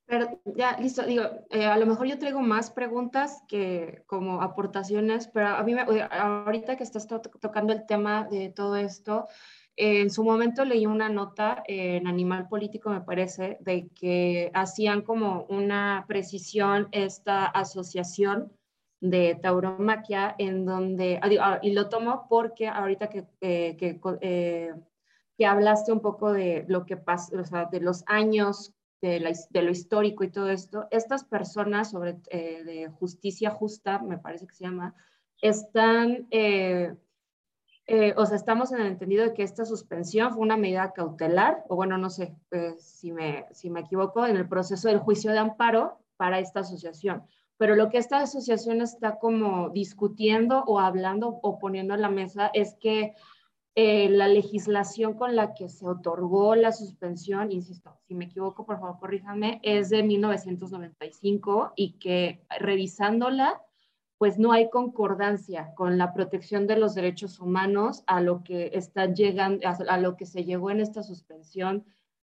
Pero 0.06 0.40
ya, 0.56 0.78
listo, 0.78 1.04
digo, 1.04 1.24
eh, 1.50 1.66
a 1.66 1.76
lo 1.76 1.84
mejor 1.84 2.06
yo 2.06 2.18
traigo 2.18 2.40
más 2.40 2.70
preguntas 2.70 3.42
que 3.46 4.02
como 4.06 4.40
aportaciones, 4.40 5.28
pero 5.28 5.48
a 5.48 5.62
mí, 5.62 5.74
me, 5.74 5.82
ahorita 5.82 6.76
que 6.76 6.82
estás 6.82 7.06
tocando 7.06 7.74
el 7.74 7.86
tema 7.86 8.26
de 8.30 8.48
todo 8.50 8.76
esto, 8.76 9.28
en 9.76 10.10
su 10.10 10.24
momento 10.24 10.64
leí 10.64 10.86
una 10.86 11.08
nota 11.10 11.62
en 11.66 12.06
Animal 12.06 12.48
Político, 12.48 12.90
me 12.90 13.00
parece, 13.00 13.58
de 13.60 13.88
que 13.94 14.50
hacían 14.54 15.02
como 15.02 15.44
una 15.48 16.04
precisión 16.08 16.88
esta 16.92 17.46
asociación 17.46 18.52
de 19.04 19.38
tauromaquia, 19.42 20.34
en 20.38 20.64
donde, 20.64 21.20
ah, 21.22 21.28
ah, 21.40 21.58
y 21.60 21.72
lo 21.72 21.90
tomo 21.90 22.26
porque 22.26 22.68
ahorita 22.68 23.08
que, 23.08 23.26
eh, 23.42 23.76
que, 23.76 24.00
eh, 24.22 24.72
que, 25.36 25.46
hablaste 25.46 25.92
un 25.92 26.00
poco 26.00 26.32
de 26.32 26.64
lo 26.68 26.86
que 26.86 26.96
pasa, 26.96 27.38
o 27.38 27.44
sea, 27.44 27.66
de 27.66 27.80
los 27.80 28.02
años 28.06 28.72
de, 29.02 29.20
la, 29.20 29.30
de, 29.50 29.62
lo 29.62 29.70
histórico 29.70 30.24
y 30.24 30.30
todo 30.30 30.48
esto, 30.48 30.88
estas 30.90 31.22
personas 31.22 31.90
sobre 31.90 32.16
eh, 32.30 32.64
de 32.64 32.88
justicia 32.88 33.50
justa, 33.50 33.98
me 33.98 34.16
parece 34.16 34.46
que 34.46 34.54
se 34.54 34.64
llama, 34.64 34.94
están 35.42 36.26
o 38.16 38.24
sea, 38.24 38.36
estamos 38.36 38.72
en 38.72 38.80
el 38.80 38.86
entendido 38.86 39.24
de 39.24 39.34
que 39.34 39.42
esta 39.42 39.66
suspensión 39.66 40.32
fue 40.32 40.40
una 40.40 40.56
medida 40.56 40.94
cautelar, 40.94 41.62
o 41.68 41.76
bueno, 41.76 41.98
no 41.98 42.08
sé 42.08 42.34
si, 42.78 43.12
me, 43.12 43.44
si 43.52 43.68
me 43.68 43.80
equivoco, 43.80 44.26
en 44.26 44.36
el 44.36 44.48
proceso 44.48 44.88
del 44.88 45.00
juicio 45.00 45.30
de 45.30 45.40
amparo 45.40 45.98
para 46.16 46.38
esta 46.38 46.60
asociación. 46.60 47.26
Pero 47.56 47.76
lo 47.76 47.88
que 47.88 47.98
esta 47.98 48.20
asociación 48.20 48.80
está 48.80 49.18
como 49.18 49.70
discutiendo 49.70 50.64
o 50.66 50.80
hablando 50.80 51.38
o 51.42 51.58
poniendo 51.58 51.94
en 51.94 52.02
la 52.02 52.10
mesa 52.10 52.50
es 52.52 52.74
que 52.80 53.14
eh, 53.76 54.08
la 54.08 54.28
legislación 54.28 55.14
con 55.14 55.34
la 55.34 55.52
que 55.54 55.68
se 55.68 55.86
otorgó 55.86 56.54
la 56.54 56.70
suspensión, 56.70 57.50
insisto, 57.50 57.98
si 58.06 58.14
me 58.14 58.26
equivoco, 58.26 58.64
por 58.64 58.78
favor, 58.78 58.98
corríjame, 59.00 59.60
es 59.64 59.90
de 59.90 60.02
1995 60.04 61.72
y 61.74 61.98
que 61.98 62.44
revisándola 62.60 63.60
pues 64.16 64.38
no 64.38 64.52
hay 64.52 64.70
concordancia 64.70 65.74
con 65.74 65.98
la 65.98 66.14
protección 66.14 66.66
de 66.66 66.76
los 66.76 66.94
derechos 66.94 67.40
humanos 67.40 68.04
a 68.06 68.20
lo 68.20 68.44
que 68.44 68.70
está 68.74 69.06
llegando, 69.06 69.66
a 69.66 69.98
lo 69.98 70.16
que 70.16 70.24
se 70.24 70.44
llegó 70.44 70.70
en 70.70 70.80
esta 70.80 71.02
suspensión 71.02 71.84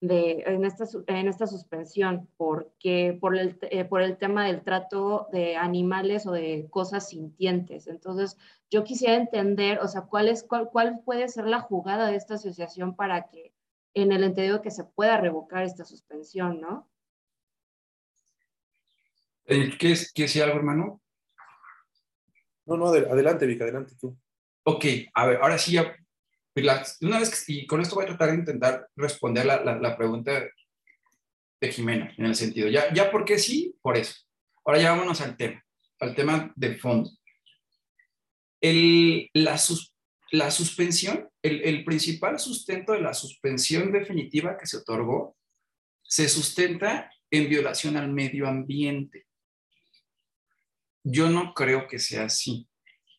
de, 0.03 0.43
en 0.47 0.65
esta, 0.65 0.85
en 1.07 1.29
esta 1.29 1.47
suspensión, 1.47 2.29
porque 2.37 3.17
por 3.21 3.39
el, 3.39 3.57
eh, 3.63 3.85
por 3.85 4.03
el 4.03 4.19
tema 4.19 4.45
del 4.45 4.63
trato 4.63 5.29
de 5.31 5.57
animales 5.57 6.27
o 6.27 6.33
de 6.33 6.67
cosas 6.71 7.09
sintientes. 7.09 7.87
Entonces, 7.87 8.37
yo 8.69 8.83
quisiera 8.83 9.15
entender, 9.15 9.79
o 9.79 9.87
sea, 9.87 10.03
cuál, 10.03 10.29
es, 10.29 10.43
cuál, 10.43 10.69
cuál 10.71 11.03
puede 11.05 11.29
ser 11.29 11.47
la 11.47 11.61
jugada 11.61 12.09
de 12.09 12.17
esta 12.17 12.35
asociación 12.35 12.97
para 12.97 13.29
que, 13.29 13.55
en 13.95 14.11
el 14.11 14.25
entendido 14.25 14.61
que 14.61 14.73
se 14.73 14.83
pueda 14.83 15.19
revocar 15.19 15.63
esta 15.63 15.85
suspensión, 15.85 16.61
¿no? 16.61 16.91
¿Qué 19.45 19.93
es, 19.93 20.13
qué 20.13 20.25
es 20.25 20.37
algo, 20.43 20.57
hermano? 20.57 21.01
No, 22.67 22.77
no, 22.77 22.87
adelante, 22.87 23.47
Vic, 23.47 23.63
adelante 23.63 23.95
tú. 24.01 24.19
Ok, 24.65 24.85
a 25.15 25.27
ver, 25.27 25.37
ahora 25.41 25.59
sí 25.59 25.73
ya, 25.73 25.95
una 27.01 27.19
vez 27.19 27.49
y 27.49 27.67
con 27.67 27.81
esto 27.81 27.95
voy 27.95 28.05
a 28.05 28.09
tratar 28.09 28.31
de 28.31 28.37
intentar 28.37 28.89
responder 28.97 29.47
la, 29.47 29.97
pregunta 29.97 30.45
de 31.61 31.73
Jimena, 31.73 32.13
en 32.17 32.27
el 32.27 32.35
sentido, 32.35 32.69
ya, 32.69 32.93
ya 32.93 33.11
por 33.11 33.25
qué 33.25 33.39
sí, 33.39 33.75
por 33.81 33.97
eso. 33.97 34.15
Ahora 34.65 34.81
ya 34.81 34.91
vámonos 34.91 35.21
al 35.21 35.37
tema, 35.37 35.65
al 36.01 36.15
tema 36.15 36.53
de 36.57 36.75
fondo. 36.77 37.11
El, 38.61 39.31
la, 39.33 39.59
la 40.33 40.51
suspensión, 40.51 41.29
el, 41.43 41.63
el 41.63 41.85
principal 41.85 42.39
sustento 42.39 42.93
de 42.93 43.01
la 43.01 43.15
suspensión 43.15 43.91
definitiva 43.91 44.57
que 44.59 44.67
se 44.67 44.77
otorgó, 44.77 45.37
se 46.03 46.29
sustenta 46.29 47.11
en 47.31 47.49
violación 47.49 47.97
al 47.97 48.13
medio 48.13 48.47
ambiente. 48.47 49.27
Yo 51.03 51.31
no 51.31 51.55
creo 51.55 51.89
que 51.89 51.99
sea 51.99 52.25
así. 52.25 52.69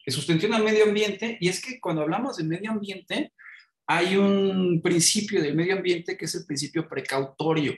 Que 0.04 0.12
sustentación 0.12 0.54
al 0.54 0.64
medio 0.64 0.84
ambiente, 0.84 1.38
y 1.40 1.48
es 1.50 1.62
que 1.62 1.80
cuando 1.80 2.02
hablamos 2.02 2.38
de 2.38 2.44
medio 2.44 2.72
ambiente, 2.72 3.32
hay 3.88 4.16
un 4.16 4.82
principio 4.82 5.42
del 5.42 5.56
medio 5.56 5.76
ambiente 5.76 6.18
que 6.18 6.26
es 6.26 6.36
el 6.36 6.46
principio 6.46 6.88
precautorio. 6.88 7.78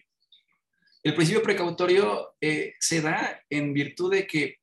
El 1.03 1.13
principio 1.13 1.43
precautorio 1.43 2.35
eh, 2.41 2.73
se 2.79 3.01
da 3.01 3.39
en 3.49 3.73
virtud 3.73 4.11
de 4.11 4.25
que 4.25 4.57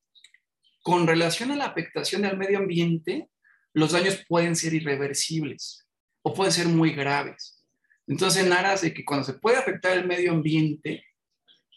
con 0.83 1.07
relación 1.07 1.53
a 1.53 1.57
la 1.57 1.67
afectación 1.67 2.23
del 2.23 2.37
medio 2.37 2.59
ambiente, 2.59 3.29
los 3.73 3.93
daños 3.93 4.25
pueden 4.29 4.57
ser 4.57 4.75
irreversibles 4.75 5.87
o 6.23 6.35
pueden 6.35 6.53
ser 6.53 6.67
muy 6.67 6.91
graves. 6.91 7.65
Entonces, 8.09 8.45
en 8.45 8.53
aras 8.53 8.81
de 8.81 8.93
que 8.93 9.05
cuando 9.05 9.25
se 9.25 9.35
puede 9.35 9.57
afectar 9.57 9.97
el 9.97 10.07
medio 10.07 10.33
ambiente 10.33 11.05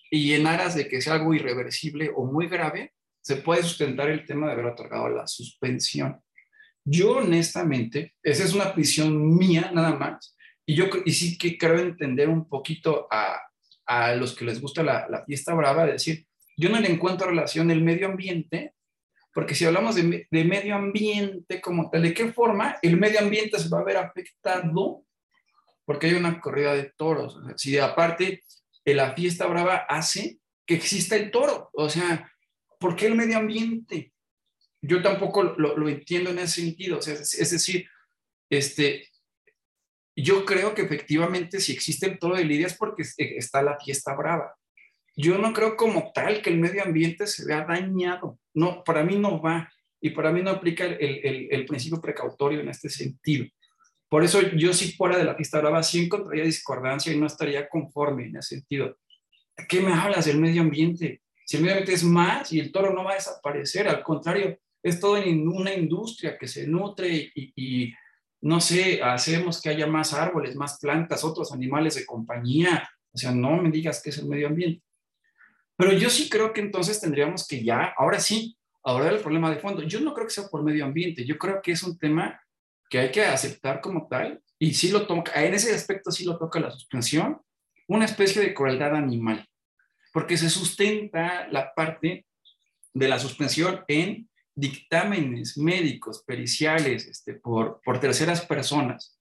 y 0.10 0.34
en 0.34 0.48
aras 0.48 0.74
de 0.74 0.88
que 0.88 1.00
sea 1.00 1.14
algo 1.14 1.36
irreversible 1.36 2.12
o 2.16 2.26
muy 2.26 2.48
grave, 2.48 2.95
se 3.26 3.38
puede 3.38 3.64
sustentar 3.64 4.08
el 4.12 4.24
tema 4.24 4.46
de 4.46 4.54
haber 4.54 4.68
otorgado 4.68 5.10
la 5.10 5.26
suspensión. 5.26 6.22
Yo 6.84 7.18
honestamente, 7.18 8.14
esa 8.22 8.44
es 8.44 8.54
una 8.54 8.72
visión 8.74 9.36
mía 9.36 9.72
nada 9.74 9.96
más, 9.96 10.38
y 10.64 10.76
yo 10.76 10.86
y 11.04 11.12
sí 11.12 11.36
que 11.36 11.58
creo 11.58 11.80
entender 11.80 12.30
un 12.30 12.48
poquito 12.48 13.08
a, 13.10 13.42
a 13.88 14.14
los 14.14 14.36
que 14.36 14.46
les 14.46 14.62
gusta 14.62 14.84
la, 14.84 15.08
la, 15.10 15.26
fiesta 15.26 15.56
brava, 15.56 15.88
decir, 15.88 16.28
yo 16.56 16.70
no 16.70 16.80
le 16.80 16.92
encuentro 16.92 17.28
relación 17.28 17.72
el 17.72 17.84
medio 17.84 18.06
ambiente, 18.06 18.76
porque 19.34 19.56
si 19.56 19.66
hablamos 19.66 19.96
de, 19.96 20.28
de, 20.30 20.44
medio 20.44 20.76
ambiente 20.76 21.60
como 21.62 21.90
tal, 21.90 22.04
¿de 22.04 22.14
qué 22.14 22.32
forma 22.32 22.78
el 22.84 22.96
medio 22.98 23.22
ambiente 23.22 23.58
se 23.58 23.70
va 23.70 23.80
a 23.80 23.86
ver 23.86 23.98
afectado? 23.98 25.04
Porque 25.84 26.08
hay 26.08 26.14
una 26.14 26.40
corrida 26.40 26.76
de 26.76 26.92
toros. 26.96 27.40
si 27.56 27.76
aparte 27.80 28.44
la 28.86 29.16
fiesta 29.16 29.48
brava 29.48 29.78
hace 29.90 30.38
que 30.64 30.76
exista 30.76 31.16
el 31.16 31.32
toro, 31.32 31.72
o 31.74 31.90
sea, 31.90 32.32
¿por 32.86 32.96
qué 32.96 33.08
el 33.08 33.16
medio 33.16 33.40
ambiente? 33.40 34.14
Yo 34.80 35.02
tampoco 35.02 35.42
lo, 35.42 35.90
entiendo 35.90 36.30
en 36.30 36.38
ese 36.38 36.62
sentido. 36.62 37.00
es, 37.00 37.50
decir, 37.52 37.88
este, 38.48 39.08
yo 40.16 40.46
creo 40.46 40.76
que 40.76 40.84
efectivamente 40.84 41.60
si 41.60 41.72
existe 41.72 42.06
el 42.06 42.20
toro 42.20 42.36
de 42.36 42.46
Lidia 42.46 42.68
es 42.68 42.78
porque 42.78 43.02
está 43.18 43.64
la 43.64 43.80
fiesta 43.80 44.16
brava. 44.16 44.54
Yo 45.16 45.40
no 45.40 45.52
creo 45.52 45.76
como 45.76 46.12
tal 46.14 46.44
que 46.44 46.52
el 46.52 46.60
medio 46.60 46.84
ambiente 46.84 47.26
se 47.26 47.44
vea 47.44 47.66
dañado. 47.66 48.38
No, 48.54 48.84
para 48.84 49.04
mí 49.04 49.18
no 49.18 49.42
va. 49.42 49.68
Y 50.00 50.12
para 50.12 50.32
mí 50.32 50.44
no 50.44 50.52
aplica 50.52 50.86
el, 50.86 51.48
el 51.50 51.66
principio 51.66 52.00
precautorio 52.00 52.60
en 52.60 52.70
este 52.70 52.90
sentido. 52.90 53.48
Por 54.10 54.24
eso 54.24 54.44
yo 54.56 54.74
si 54.74 54.92
fuera 54.92 55.18
de 55.18 55.24
la 55.24 55.34
fiesta 55.34 55.60
brava 55.60 55.82
sí 55.82 56.06
encontraría 56.06 56.44
discordancia 56.44 57.12
y 57.12 57.20
no 57.20 57.26
estaría 57.26 57.68
conforme 57.68 58.28
en 58.28 58.38
ese 58.38 58.58
sentido. 58.58 58.96
¿Qué 59.68 59.82
me 59.82 59.92
hablas 59.92 60.26
del 60.26 60.38
medio 60.38 60.62
ambiente? 60.62 61.24
Simplemente 61.46 61.94
es 61.94 62.04
más 62.04 62.52
y 62.52 62.60
el 62.60 62.72
toro 62.72 62.92
no 62.92 63.04
va 63.04 63.12
a 63.12 63.16
desaparecer, 63.16 63.88
al 63.88 64.02
contrario, 64.02 64.58
es 64.82 65.00
todo 65.00 65.18
en 65.18 65.48
una 65.48 65.74
industria 65.74 66.38
que 66.38 66.48
se 66.48 66.68
nutre 66.68 67.32
y, 67.36 67.94
no 68.42 68.60
sé, 68.60 69.02
hacemos 69.02 69.62
que 69.62 69.70
haya 69.70 69.88
más 69.88 70.14
árboles, 70.14 70.56
más 70.56 70.80
plantas, 70.80 71.24
otros 71.24 71.52
animales 71.52 71.96
de 71.96 72.06
compañía. 72.06 72.88
O 73.12 73.18
sea, 73.18 73.32
no 73.32 73.62
me 73.62 73.72
digas 73.72 74.02
que 74.02 74.10
es 74.10 74.18
el 74.18 74.28
medio 74.28 74.48
ambiente. 74.48 74.84
Pero 75.78 75.94
yo 75.94 76.10
sí 76.10 76.30
creo 76.30 76.52
que 76.52 76.62
entonces 76.62 77.00
tendríamos 77.00 77.48
que 77.48 77.64
ya, 77.64 77.94
ahora 77.98 78.20
sí, 78.20 78.58
abordar 78.84 79.14
el 79.14 79.22
problema 79.22 79.50
de 79.50 79.60
fondo. 79.60 79.84
Yo 79.84 80.00
no 80.02 80.14
creo 80.14 80.28
que 80.28 80.34
sea 80.34 80.48
por 80.48 80.64
medio 80.64 80.86
ambiente, 80.86 81.26
yo 81.26 81.38
creo 81.38 81.62
que 81.62 81.72
es 81.72 81.84
un 81.84 81.98
tema 81.98 82.40
que 82.90 83.00
hay 83.00 83.12
que 83.12 83.24
aceptar 83.24 83.82
como 83.82 84.08
tal 84.08 84.42
y 84.60 84.74
sí 84.74 84.90
lo 84.90 85.08
toca, 85.08 85.44
en 85.44 85.54
ese 85.54 85.74
aspecto 85.74 86.12
sí 86.12 86.24
lo 86.24 86.38
toca 86.38 86.60
la 86.60 86.72
suspensión, 86.72 87.42
una 87.88 88.06
especie 88.06 88.42
de 88.42 88.54
crueldad 88.54 88.96
animal 88.96 89.46
porque 90.16 90.38
se 90.38 90.50
sustenta 90.50 91.46
la 91.50 91.74
parte 91.74 92.26
de 92.94 93.08
la 93.10 93.20
suspensión 93.20 93.84
en 93.90 94.30
dictámenes 94.56 95.58
médicos, 95.58 96.24
periciales, 96.26 97.06
este, 97.06 97.34
por, 97.34 97.82
por 97.84 98.00
terceras 98.00 98.46
personas. 98.46 99.20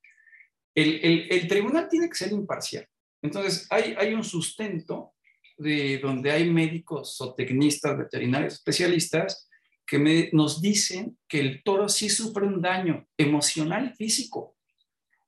El, 0.72 1.00
el, 1.02 1.26
el, 1.32 1.48
tribunal 1.48 1.88
tiene 1.88 2.08
que 2.08 2.14
ser 2.14 2.30
imparcial. 2.30 2.86
Entonces, 3.20 3.66
hay, 3.70 3.96
hay 3.98 4.14
un 4.14 4.22
sustento 4.22 5.14
de 5.58 5.98
donde 5.98 6.30
hay 6.30 6.48
médicos 6.48 7.20
o 7.20 7.34
tecnistas, 7.34 7.98
veterinarios, 7.98 8.54
especialistas, 8.54 9.48
que 9.84 9.98
me, 9.98 10.30
nos 10.32 10.62
dicen 10.62 11.18
que 11.26 11.40
el 11.40 11.64
toro 11.64 11.88
sí 11.88 12.08
sufre 12.08 12.46
un 12.46 12.62
daño 12.62 13.04
emocional 13.18 13.96
físico. 13.96 14.56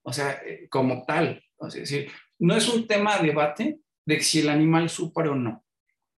O 0.04 0.12
sea, 0.12 0.40
eh, 0.46 0.68
como 0.70 1.04
tal. 1.04 1.42
es 1.66 1.74
decir, 1.74 2.08
no 2.38 2.54
es 2.54 2.68
un 2.68 2.86
tema 2.86 3.18
de 3.18 3.26
debate, 3.26 3.80
de 4.06 4.20
si 4.20 4.40
el 4.40 4.48
animal 4.48 4.88
sufre 4.88 5.28
o 5.28 5.34
no. 5.34 5.64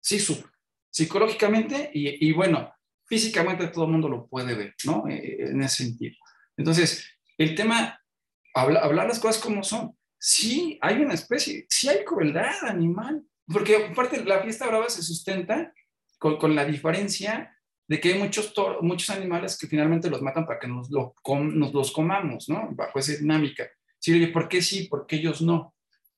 Sí 0.00 0.20
sufre. 0.20 0.50
Psicológicamente 0.90 1.90
y, 1.92 2.32
bueno, 2.32 2.72
físicamente 3.06 3.68
todo 3.68 3.86
el 3.86 3.92
mundo 3.92 4.08
lo 4.08 4.26
puede 4.28 4.54
ver, 4.54 4.74
¿no? 4.84 5.08
Eh, 5.08 5.16
eh, 5.16 5.36
en 5.50 5.62
ese 5.62 5.84
sentido. 5.84 6.16
Entonces, 6.56 7.04
el 7.36 7.54
tema, 7.54 8.00
hablar 8.54 9.06
las 9.06 9.18
cosas 9.18 9.42
como 9.42 9.62
son. 9.62 9.96
Sí 10.20 10.78
hay 10.80 11.00
una 11.00 11.14
especie, 11.14 11.66
sí 11.68 11.88
hay 11.88 12.04
crueldad 12.04 12.64
animal, 12.64 13.24
porque 13.46 13.76
aparte 13.90 14.24
la 14.24 14.42
fiesta 14.42 14.66
brava 14.66 14.88
se 14.88 15.02
sustenta 15.02 15.72
con, 16.18 16.38
con 16.38 16.54
la 16.54 16.64
diferencia 16.64 17.54
de 17.88 18.00
que 18.00 18.12
hay 18.12 18.18
muchos, 18.18 18.52
muchos 18.82 19.08
animales 19.10 19.56
que 19.56 19.66
finalmente 19.66 20.10
los 20.10 20.20
matan 20.20 20.46
para 20.46 20.58
que 20.58 20.68
nos, 20.68 20.90
lo 20.90 21.14
nos 21.24 21.72
los 21.72 21.90
comamos, 21.90 22.48
¿no? 22.48 22.68
Bajo 22.72 22.98
esa 22.98 23.16
dinámica. 23.16 23.66
Sí, 23.98 24.26
¿por 24.26 24.48
qué 24.48 24.60
sí? 24.60 24.88
¿Por 24.88 25.06
qué 25.06 25.16
ellos 25.16 25.40
no? 25.40 25.74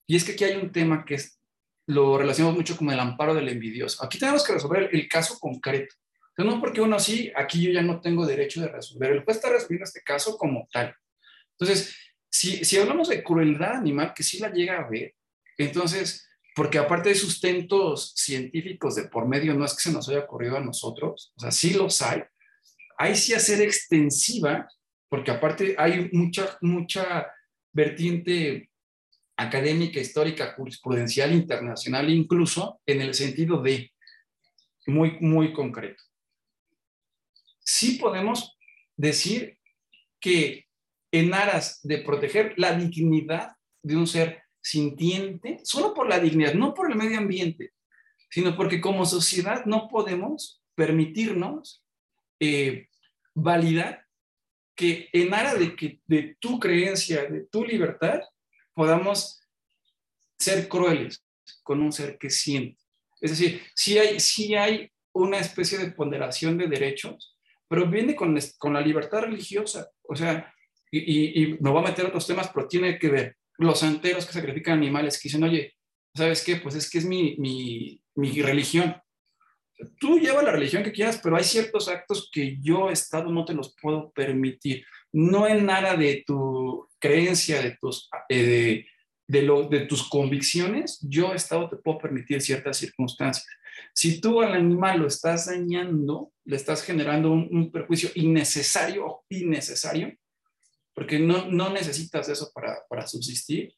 Y 0.07 0.17
es 0.17 0.25
que 0.25 0.33
aquí 0.33 0.45
hay 0.45 0.57
un 0.57 0.73
tema 0.73 1.05
que 1.05 1.15
es 1.15 1.40
lo 1.91 2.17
relacionamos 2.19 2.57
mucho 2.57 2.77
con 2.77 2.91
el 2.91 3.01
amparo 3.01 3.35
del 3.35 3.49
envidioso. 3.49 4.05
Aquí 4.05 4.19
tenemos 4.19 4.45
que 4.45 4.53
resolver 4.53 4.89
el, 4.93 5.09
caso 5.09 5.39
concreto. 5.39 5.95
Entonces, 6.31 6.55
no 6.55 6.61
porque 6.61 6.81
uno 6.81 6.99
sí, 6.99 7.33
aquí 7.35 7.63
yo 7.63 7.73
ya 7.73 7.83
no 7.83 8.01
tengo 8.01 8.25
derecho 8.25 8.61
de 8.61 8.69
resolver. 8.69 9.13
El 9.13 9.25
juez 9.25 9.37
está 9.37 9.51
resolviendo 9.51 9.85
este 9.85 10.03
caso 10.03 10.37
como 10.39 10.69
tal. 10.73 10.95
Entonces, 11.59 11.97
si, 12.31 12.65
si 12.65 12.79
hablamos 12.79 13.09
de 13.09 13.23
crueldad 13.23 13.75
animal, 13.75 14.13
que 14.15 14.23
sí 14.23 14.39
la 14.39 14.53
llega 14.53 14.79
a 14.79 14.89
ver, 14.89 15.15
entonces, 15.59 16.29
porque 16.55 16.79
aparte 16.79 17.11
de 17.11 17.17
sustentos 17.17 18.13
científicos 18.15 18.95
de 18.95 19.05
por 19.05 19.27
medio, 19.27 19.53
no 19.55 19.65
es 19.65 19.75
que 19.75 19.83
se 19.83 19.93
nos 19.93 20.09
haya 20.09 20.21
ocurrido 20.21 20.57
a 20.57 20.65
nosotros, 20.65 21.33
o 21.37 21.41
sea, 21.41 21.51
sí 21.51 21.75
los 21.75 22.01
hay, 22.03 22.23
hay 22.99 23.17
sí 23.17 23.35
hacer 23.35 23.61
extensiva, 23.61 24.69
porque 25.09 25.33
aparte 25.33 25.75
hay 25.77 26.09
mucha, 26.13 26.57
mucha 26.61 27.27
vertiente 27.73 28.70
académica, 29.41 29.99
histórica, 29.99 30.53
jurisprudencial, 30.55 31.33
internacional, 31.33 32.11
incluso 32.11 32.81
en 32.85 33.01
el 33.01 33.15
sentido 33.15 33.63
de 33.63 33.91
muy, 34.87 35.19
muy 35.21 35.53
concreto. 35.53 36.03
Sí 37.61 37.99
podemos 37.99 38.59
decir 38.97 39.59
que 40.21 40.67
en 41.11 41.33
aras 41.33 41.81
de 41.83 41.99
proteger 41.99 42.55
la 42.57 42.77
dignidad 42.77 43.53
de 43.83 43.97
un 43.97 44.07
ser 44.07 44.43
sintiente, 44.61 45.61
solo 45.65 45.95
por 45.95 46.07
la 46.09 46.21
dignidad, 46.21 46.53
no 46.53 46.75
por 46.75 46.91
el 46.91 46.97
medio 46.97 47.19
ambiente, 47.19 47.73
sino 48.31 48.55
porque 48.57 48.81
como 48.81 49.07
sociedad 49.07 49.65
no 49.65 49.89
podemos 49.89 50.63
permitirnos 50.75 51.83
eh, 52.39 52.89
validar 53.35 54.05
que 54.77 55.09
en 55.13 55.33
aras 55.33 55.59
de, 55.59 55.75
que, 55.75 56.01
de 56.07 56.37
tu 56.41 56.61
creencia, 56.61 57.25
de 57.25 57.47
tu 57.47 57.65
libertad, 57.65 58.21
podamos 58.81 59.39
ser 60.39 60.67
crueles 60.67 61.23
con 61.63 61.83
un 61.83 61.93
ser 61.93 62.17
que 62.17 62.31
siente. 62.31 62.81
Es 63.21 63.33
decir, 63.33 63.61
si 63.75 63.99
hay, 63.99 64.19
si 64.19 64.55
hay 64.55 64.91
una 65.13 65.39
especie 65.39 65.77
de 65.77 65.91
ponderación 65.91 66.57
de 66.57 66.67
derechos, 66.67 67.37
pero 67.69 67.87
viene 67.87 68.17
con, 68.17 68.39
con 68.57 68.73
la 68.73 68.81
libertad 68.81 69.21
religiosa. 69.21 69.91
O 70.09 70.17
sea, 70.17 70.51
y, 70.91 71.43
y, 71.43 71.59
me 71.61 71.69
voy 71.69 71.85
a 71.85 71.89
meter 71.89 72.07
otros 72.07 72.27
temas, 72.27 72.51
pero 72.55 72.67
tiene 72.69 72.99
que 72.99 73.11
ver 73.11 73.37
los 73.59 73.81
santeros 73.81 74.25
que 74.25 74.33
sacrifican 74.33 74.79
animales, 74.79 75.21
que 75.21 75.29
dicen, 75.29 75.45
oye, 75.45 75.75
¿sabes 76.15 76.43
qué? 76.43 76.57
Pues 76.57 76.75
es 76.75 76.89
que 76.89 76.97
es 76.97 77.05
mi, 77.05 77.37
mi, 77.37 78.03
mi 78.15 78.41
religión. 78.41 78.97
Tú 79.99 80.19
lleva 80.19 80.43
la 80.43 80.53
religión 80.53 80.83
que 80.83 80.93
quieras, 80.93 81.21
pero 81.23 81.37
hay 81.37 81.45
ciertos 81.45 81.87
actos 81.89 82.31
que 82.33 82.57
yo, 82.63 82.89
Estado, 82.89 83.31
no 83.31 83.45
te 83.45 83.53
los 83.53 83.77
puedo 83.79 84.11
permitir. 84.13 84.87
No 85.13 85.47
en 85.47 85.67
nada 85.67 85.97
de 85.99 86.25
tu 86.27 86.90
creencia, 87.01 87.63
de 87.63 87.77
tus, 87.81 88.09
eh, 88.29 88.87
de, 89.27 89.43
lo, 89.43 89.69
de 89.69 89.81
tus 89.87 90.09
convicciones, 90.09 90.99
yo, 91.03 91.35
Estado, 91.35 91.69
te 91.69 91.77
puedo 91.77 91.99
permitir 91.99 92.41
ciertas 92.41 92.77
circunstancias. 92.77 93.47
Si 93.95 94.21
tú 94.21 94.43
al 94.43 94.55
animal 94.55 95.01
lo 95.01 95.07
estás 95.07 95.47
dañando, 95.47 96.33
le 96.45 96.57
estás 96.57 96.83
generando 96.83 97.33
un, 97.33 97.49
un 97.51 97.73
perjuicio 97.73 98.11
innecesario 98.15 99.07
o 99.07 99.25
innecesario, 99.29 100.15
porque 100.95 101.19
no, 101.19 101.47
no 101.47 101.71
necesitas 101.71 102.29
eso 102.29 102.51
para, 102.55 102.79
para 102.89 103.07
subsistir, 103.07 103.73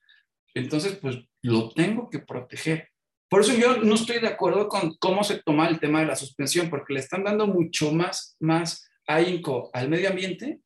entonces 0.54 0.98
pues 1.00 1.16
lo 1.42 1.70
tengo 1.70 2.10
que 2.10 2.18
proteger. 2.18 2.88
Por 3.28 3.40
eso 3.40 3.54
yo 3.54 3.78
no 3.78 3.94
estoy 3.94 4.20
de 4.20 4.28
acuerdo 4.28 4.68
con 4.68 4.96
cómo 4.96 5.24
se 5.24 5.42
toma 5.42 5.68
el 5.68 5.80
tema 5.80 6.00
de 6.00 6.06
la 6.06 6.16
suspensión, 6.16 6.68
porque 6.68 6.92
le 6.94 7.00
están 7.00 7.24
dando 7.24 7.46
mucho 7.46 7.92
más, 7.92 8.36
más 8.40 8.86
ahínco 9.06 9.70
al 9.72 9.88
medio 9.88 10.10
ambiente 10.10 10.60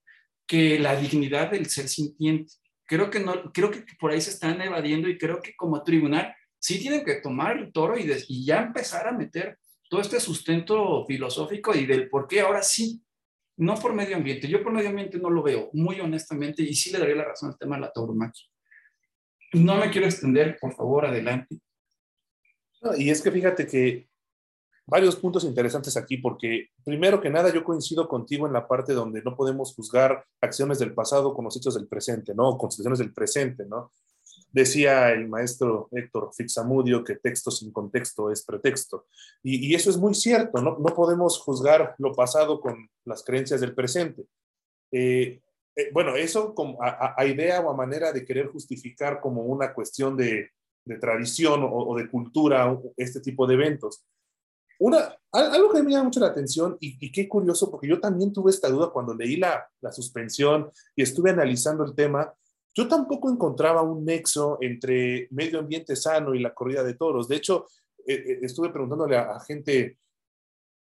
que 0.46 0.78
la 0.78 0.96
dignidad 0.96 1.50
del 1.50 1.66
ser 1.66 1.88
sintiente. 1.88 2.52
Creo 2.84 3.10
que, 3.10 3.20
no, 3.20 3.52
creo 3.52 3.70
que 3.70 3.84
por 3.98 4.12
ahí 4.12 4.20
se 4.20 4.30
están 4.30 4.60
evadiendo 4.60 5.08
y 5.08 5.18
creo 5.18 5.40
que 5.40 5.54
como 5.56 5.82
tribunal 5.82 6.34
sí 6.58 6.78
tienen 6.78 7.04
que 7.04 7.16
tomar 7.16 7.58
el 7.58 7.72
toro 7.72 7.98
y, 7.98 8.10
y 8.28 8.44
ya 8.44 8.62
empezar 8.62 9.08
a 9.08 9.12
meter 9.12 9.58
todo 9.88 10.00
este 10.00 10.20
sustento 10.20 11.04
filosófico 11.06 11.74
y 11.74 11.86
del 11.86 12.08
por 12.08 12.26
qué 12.26 12.40
ahora 12.40 12.62
sí 12.62 13.02
no 13.56 13.74
por 13.76 13.94
medio 13.94 14.16
ambiente. 14.16 14.48
Yo 14.48 14.62
por 14.62 14.72
medio 14.72 14.90
ambiente 14.90 15.18
no 15.18 15.30
lo 15.30 15.42
veo, 15.42 15.70
muy 15.72 16.00
honestamente, 16.00 16.62
y 16.62 16.74
sí 16.74 16.92
le 16.92 16.98
daría 16.98 17.16
la 17.16 17.24
razón 17.24 17.50
al 17.50 17.58
tema 17.58 17.76
de 17.76 17.82
la 17.82 17.92
tauromaquia. 17.92 18.46
No 19.54 19.76
me 19.76 19.90
quiero 19.90 20.06
extender, 20.06 20.58
por 20.60 20.74
favor, 20.74 21.06
adelante. 21.06 21.58
y 22.98 23.10
es 23.10 23.22
que 23.22 23.30
fíjate 23.30 23.66
que 23.66 24.08
varios 24.86 25.16
puntos 25.16 25.44
interesantes 25.44 25.96
aquí, 25.96 26.16
porque 26.16 26.68
primero 26.84 27.20
que 27.20 27.30
nada 27.30 27.52
yo 27.52 27.64
coincido 27.64 28.08
contigo 28.08 28.46
en 28.46 28.52
la 28.52 28.68
parte 28.68 28.92
donde 28.92 29.22
no 29.22 29.34
podemos 29.34 29.74
juzgar 29.74 30.24
acciones 30.40 30.78
del 30.78 30.94
pasado 30.94 31.34
con 31.34 31.44
los 31.44 31.56
hechos 31.56 31.74
del 31.74 31.88
presente, 31.88 32.34
¿no? 32.34 32.56
Con 32.56 32.70
situaciones 32.70 33.00
del 33.00 33.12
presente, 33.12 33.66
¿no? 33.66 33.90
Decía 34.52 35.12
el 35.12 35.28
maestro 35.28 35.88
Héctor 35.90 36.30
Fixamudio 36.34 37.02
que 37.02 37.16
texto 37.16 37.50
sin 37.50 37.72
contexto 37.72 38.30
es 38.30 38.44
pretexto. 38.44 39.06
Y, 39.42 39.74
eso 39.74 39.90
es 39.90 39.96
muy 39.96 40.14
cierto, 40.14 40.62
¿no? 40.62 40.78
no 40.78 40.94
podemos 40.94 41.38
juzgar 41.38 41.94
lo 41.98 42.14
pasado 42.14 42.60
con 42.60 42.88
las 43.04 43.24
creencias 43.24 43.60
del 43.60 43.74
presente. 43.74 44.24
Eh, 44.92 45.40
eh, 45.76 45.90
bueno, 45.92 46.16
eso 46.16 46.54
como 46.54 46.78
a, 46.82 47.24
idea 47.26 47.60
o 47.60 47.70
a 47.70 47.76
manera 47.76 48.12
de 48.12 48.24
querer 48.24 48.46
justificar 48.46 49.20
como 49.20 49.42
una 49.42 49.74
cuestión 49.74 50.16
de, 50.16 50.50
tradición 51.00 51.68
o, 51.70 51.94
de 51.96 52.08
cultura 52.08 52.78
este 52.96 53.20
tipo 53.20 53.46
de 53.46 53.54
eventos. 53.54 54.04
Una, 54.78 55.16
algo 55.32 55.72
que 55.72 55.82
me 55.82 55.90
llama 55.90 56.04
mucho 56.04 56.20
la 56.20 56.28
atención 56.28 56.76
y, 56.80 56.96
y, 57.04 57.10
qué 57.10 57.28
curioso, 57.28 57.70
porque 57.70 57.88
yo 57.88 58.00
también 58.00 58.32
tuve 58.32 58.50
esta 58.50 58.68
duda 58.68 58.90
cuando 58.90 59.14
leí 59.14 59.36
la, 59.36 59.66
la 59.80 59.92
suspensión 59.92 60.70
y 60.94 61.02
estuve 61.02 61.30
analizando 61.30 61.84
el 61.84 61.94
tema, 61.94 62.32
yo 62.76 62.86
tampoco 62.88 63.30
encontraba 63.30 63.80
un 63.80 64.04
nexo 64.04 64.58
entre 64.60 65.28
medio 65.30 65.60
ambiente 65.60 65.96
sano 65.96 66.34
y 66.34 66.40
la 66.40 66.52
corrida 66.52 66.84
de 66.84 66.92
toros. 66.92 67.26
De 67.26 67.36
hecho, 67.36 67.66
eh, 68.06 68.14
eh, 68.14 68.38
estuve 68.42 68.68
preguntándole 68.68 69.16
a, 69.16 69.40
gente 69.40 69.98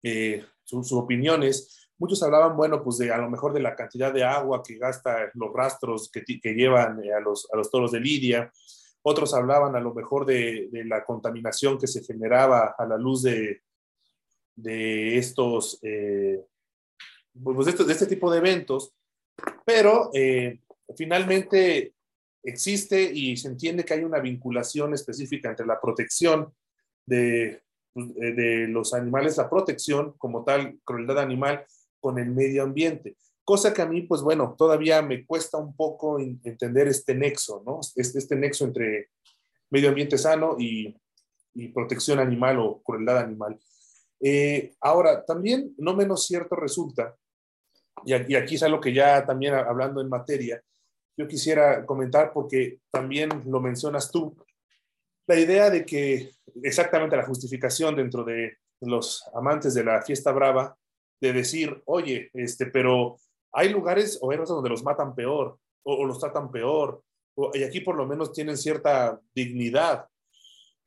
eh, 0.02 0.42
sus, 0.64 0.90
opiniones. 0.94 1.90
Muchos 1.98 2.22
hablaban, 2.22 2.56
bueno, 2.56 2.82
pues 2.82 2.96
de 2.96 3.12
a 3.12 3.18
lo 3.18 3.28
mejor 3.28 3.52
de 3.52 3.60
la 3.60 3.76
cantidad 3.76 4.10
de 4.10 4.24
agua 4.24 4.62
que 4.62 4.78
gasta 4.78 5.30
los 5.34 5.52
rastros 5.52 6.10
que, 6.10 6.24
que 6.24 6.54
llevan 6.54 6.98
a, 7.14 7.20
los, 7.20 7.46
a 7.52 7.58
los 7.58 7.70
toros 7.70 7.92
de 7.92 8.00
Lidia. 8.00 8.50
Otros 9.02 9.34
hablaban 9.34 9.76
a 9.76 9.80
lo 9.80 9.92
mejor 9.92 10.24
de, 10.24 10.70
de 10.72 10.86
la 10.86 11.04
contaminación 11.04 11.76
que 11.76 11.86
se 11.86 12.02
generaba 12.02 12.74
a 12.78 12.86
la 12.86 12.96
luz 12.96 13.22
de, 13.22 13.60
de 14.54 15.18
estos, 15.18 15.78
pues 15.80 17.66
de, 17.66 17.84
de, 17.84 17.92
este 17.92 18.06
tipo 18.06 18.30
de 18.30 18.38
eventos. 18.38 18.94
Pero 19.64 20.10
finalmente 20.96 21.94
existe 22.42 23.02
y 23.02 23.36
se 23.36 23.48
entiende 23.48 23.84
que 23.84 23.94
hay 23.94 24.04
una 24.04 24.20
vinculación 24.20 24.94
específica 24.94 25.48
entre 25.48 25.66
la 25.66 25.80
protección 25.80 26.52
de, 27.06 27.62
pues, 27.92 28.14
de, 28.14 28.66
los 28.68 28.94
animales, 28.94 29.36
la 29.36 29.50
protección 29.50 30.14
como 30.18 30.44
tal, 30.44 30.78
crueldad 30.84 31.18
animal, 31.18 31.64
con 32.00 32.18
el 32.18 32.30
medio 32.30 32.62
ambiente. 32.64 33.16
Cosa 33.44 33.72
que 33.72 33.82
a 33.82 33.86
mí, 33.86 34.02
pues 34.02 34.22
bueno, 34.22 34.54
todavía 34.56 35.02
me 35.02 35.24
cuesta 35.24 35.58
un 35.58 35.74
poco 35.74 36.18
entender 36.18 36.88
este 36.88 37.14
nexo, 37.14 37.62
¿no? 37.66 37.80
Este, 37.96 38.18
este 38.18 38.36
nexo 38.36 38.64
entre 38.64 39.10
medio 39.70 39.88
ambiente 39.88 40.18
sano 40.18 40.56
y, 40.58 40.96
y 41.54 41.68
protección 41.68 42.18
animal 42.18 42.58
o 42.58 42.82
crueldad 42.82 43.18
animal. 43.18 43.58
Eh, 44.22 44.74
ahora, 44.80 45.24
también 45.24 45.74
no 45.78 45.94
menos 45.94 46.26
cierto 46.26 46.56
resulta, 46.56 47.16
y 48.04 48.34
aquí 48.34 48.54
es 48.54 48.62
algo 48.62 48.80
que 48.80 48.92
ya 48.92 49.24
también 49.26 49.54
hablando 49.54 50.00
en 50.00 50.08
materia, 50.08 50.62
yo 51.16 51.28
quisiera 51.28 51.84
comentar 51.84 52.32
porque 52.32 52.78
también 52.90 53.30
lo 53.46 53.60
mencionas 53.60 54.10
tú, 54.10 54.36
la 55.26 55.38
idea 55.38 55.70
de 55.70 55.84
que 55.84 56.30
exactamente 56.62 57.16
la 57.16 57.26
justificación 57.26 57.96
dentro 57.96 58.24
de 58.24 58.58
los 58.80 59.24
amantes 59.34 59.74
de 59.74 59.84
la 59.84 60.02
fiesta 60.02 60.32
brava, 60.32 60.76
de 61.20 61.32
decir, 61.32 61.80
oye, 61.86 62.30
este, 62.34 62.66
pero 62.66 63.16
hay 63.52 63.68
lugares 63.68 64.18
o 64.20 64.30
hay 64.30 64.38
donde 64.38 64.70
los 64.70 64.82
matan 64.82 65.14
peor 65.14 65.58
o, 65.84 66.04
los 66.04 66.18
tratan 66.18 66.50
peor, 66.50 67.02
y 67.54 67.62
aquí 67.62 67.80
por 67.80 67.96
lo 67.96 68.06
menos 68.06 68.32
tienen 68.32 68.56
cierta 68.56 69.20
dignidad. 69.34 70.06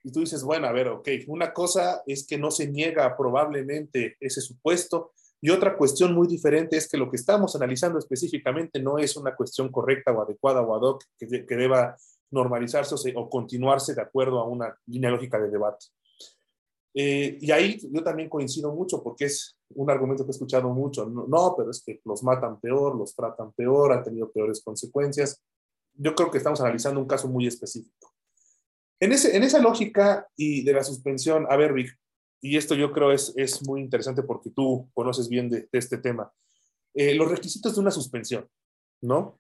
Y 0.06 0.12
tú 0.12 0.20
dices, 0.20 0.44
bueno, 0.44 0.68
a 0.68 0.72
ver, 0.72 0.88
ok, 0.90 1.10
una 1.28 1.52
cosa 1.52 2.04
es 2.06 2.28
que 2.28 2.38
no 2.38 2.52
se 2.52 2.68
niega 2.68 3.18
probablemente 3.18 4.16
ese 4.20 4.40
supuesto, 4.40 5.14
y 5.42 5.50
otra 5.50 5.76
cuestión 5.76 6.14
muy 6.14 6.28
diferente 6.28 6.78
es 6.78 6.88
que 6.88 6.98
lo 6.98 7.10
que 7.10 7.18
estamos 7.18 7.56
analizando 7.56 7.98
específicamente 7.98 8.80
no 8.80 9.00
es 9.00 9.18
una 9.18 9.36
cuestión 9.36 9.70
correcta 9.70 10.12
o 10.12 10.22
adecuada 10.22 10.62
o 10.62 10.76
ad 10.76 10.82
hoc 10.82 11.04
que, 11.18 11.28
deba 11.56 11.96
normalizarse 12.32 12.96
o, 13.16 13.30
continuarse 13.30 13.96
de 13.96 14.02
acuerdo 14.02 14.40
a 14.40 14.48
una 14.48 14.76
línea 14.86 15.10
lógica 15.10 15.40
de 15.40 15.50
debate. 15.50 15.86
Eh, 16.94 17.38
y 17.42 17.52
ahí 17.52 17.80
yo 17.92 18.04
también 18.04 18.30
coincido 18.30 18.74
mucho 18.74 19.04
porque 19.04 19.26
es 19.26 19.58
un 19.76 19.90
argumento 19.92 20.24
que 20.24 20.30
he 20.30 20.38
escuchado 20.38 20.70
mucho. 20.70 21.06
No, 21.06 21.56
pero 21.58 21.72
es 21.72 21.84
que 21.84 22.00
los 22.06 22.24
matan 22.24 22.60
peor, 22.60 22.96
los 22.96 23.16
tratan 23.16 23.52
peor, 23.54 23.92
han 23.92 24.04
tenido 24.04 24.32
peores 24.32 24.62
consecuencias. 24.64 25.44
Yo 25.94 26.16
creo 26.16 26.32
que 26.32 26.38
estamos 26.38 26.62
analizando 26.62 27.00
un 27.00 27.08
caso 27.08 27.28
muy 27.28 27.48
específico. 27.48 28.15
En, 29.00 29.12
ese, 29.12 29.36
en 29.36 29.44
esa 29.44 29.60
lógica 29.60 30.28
y 30.36 30.64
de 30.64 30.74
la 30.74 30.84
suspensión, 30.84 31.46
a 31.50 31.58
ver, 31.58 31.74
Vic, 31.74 31.98
y 32.42 32.58
esto 32.58 32.76
yo 32.76 32.92
creo 32.92 33.12
es, 33.12 33.34
es 33.36 33.66
muy 33.68 33.82
interesante 33.82 34.24
porque 34.24 34.52
tú 34.52 34.90
conoces 34.94 35.30
bien 35.30 35.50
de, 35.50 35.68
este 35.72 35.98
tema, 35.98 36.32
eh, 36.94 37.16
los 37.16 37.30
requisitos 37.30 37.76
de 37.76 37.82
una 37.82 37.92
suspensión, 37.92 38.48
¿no? 39.02 39.40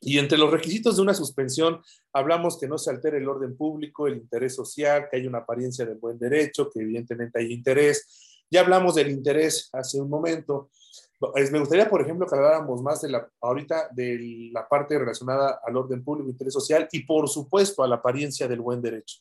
Y 0.00 0.18
entre 0.18 0.38
los 0.38 0.50
requisitos 0.50 0.96
de 0.96 1.02
una 1.02 1.12
suspensión 1.12 1.82
hablamos 2.12 2.58
que 2.58 2.66
no 2.66 2.78
se 2.78 2.90
altere 2.90 3.18
el 3.18 3.28
orden 3.28 3.56
público, 3.56 4.06
el 4.06 4.16
interés 4.16 4.54
social, 4.54 5.08
que 5.10 5.18
haya 5.18 5.28
una 5.28 5.40
apariencia 5.40 5.84
de 5.84 5.94
buen 5.94 6.18
derecho, 6.18 6.70
que 6.70 6.80
evidentemente 6.80 7.38
hay 7.38 7.52
interés. 7.52 8.44
Ya 8.50 8.60
hablamos 8.60 8.94
del 8.94 9.10
interés 9.10 9.68
hace 9.72 10.00
un 10.00 10.08
momento. 10.08 10.70
Me 11.50 11.58
gustaría, 11.58 11.88
por 11.88 12.00
ejemplo, 12.00 12.26
que 12.26 12.34
habláramos 12.34 12.82
más 12.82 13.02
de 13.02 13.10
la, 13.10 13.28
ahorita 13.42 13.88
de 13.92 14.50
la 14.52 14.66
parte 14.66 14.98
relacionada 14.98 15.60
al 15.62 15.76
orden 15.76 16.02
público, 16.02 16.30
interés 16.30 16.54
social 16.54 16.88
y, 16.92 17.04
por 17.04 17.28
supuesto, 17.28 17.82
a 17.82 17.88
la 17.88 17.96
apariencia 17.96 18.48
del 18.48 18.60
buen 18.60 18.80
derecho. 18.80 19.18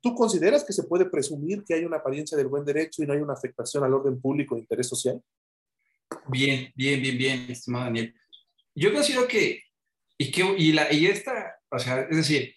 ¿Tú 0.00 0.14
consideras 0.14 0.64
que 0.64 0.72
se 0.72 0.84
puede 0.84 1.06
presumir 1.06 1.64
que 1.64 1.74
hay 1.74 1.84
una 1.84 1.98
apariencia 1.98 2.36
del 2.36 2.48
buen 2.48 2.64
derecho 2.64 3.02
y 3.02 3.06
no 3.06 3.12
hay 3.12 3.20
una 3.20 3.32
afectación 3.32 3.84
al 3.84 3.94
orden 3.94 4.20
público 4.20 4.56
e 4.56 4.60
interés 4.60 4.88
social? 4.88 5.22
Bien, 6.28 6.70
bien, 6.74 7.00
bien, 7.00 7.18
bien, 7.18 7.50
estimado 7.50 7.84
Daniel. 7.84 8.14
Yo 8.74 8.92
considero 8.92 9.26
que, 9.26 9.62
y, 10.18 10.30
que, 10.30 10.42
y, 10.58 10.72
la, 10.72 10.92
y 10.92 11.06
esta, 11.06 11.56
o 11.70 11.78
sea, 11.78 12.02
es 12.02 12.16
decir, 12.16 12.54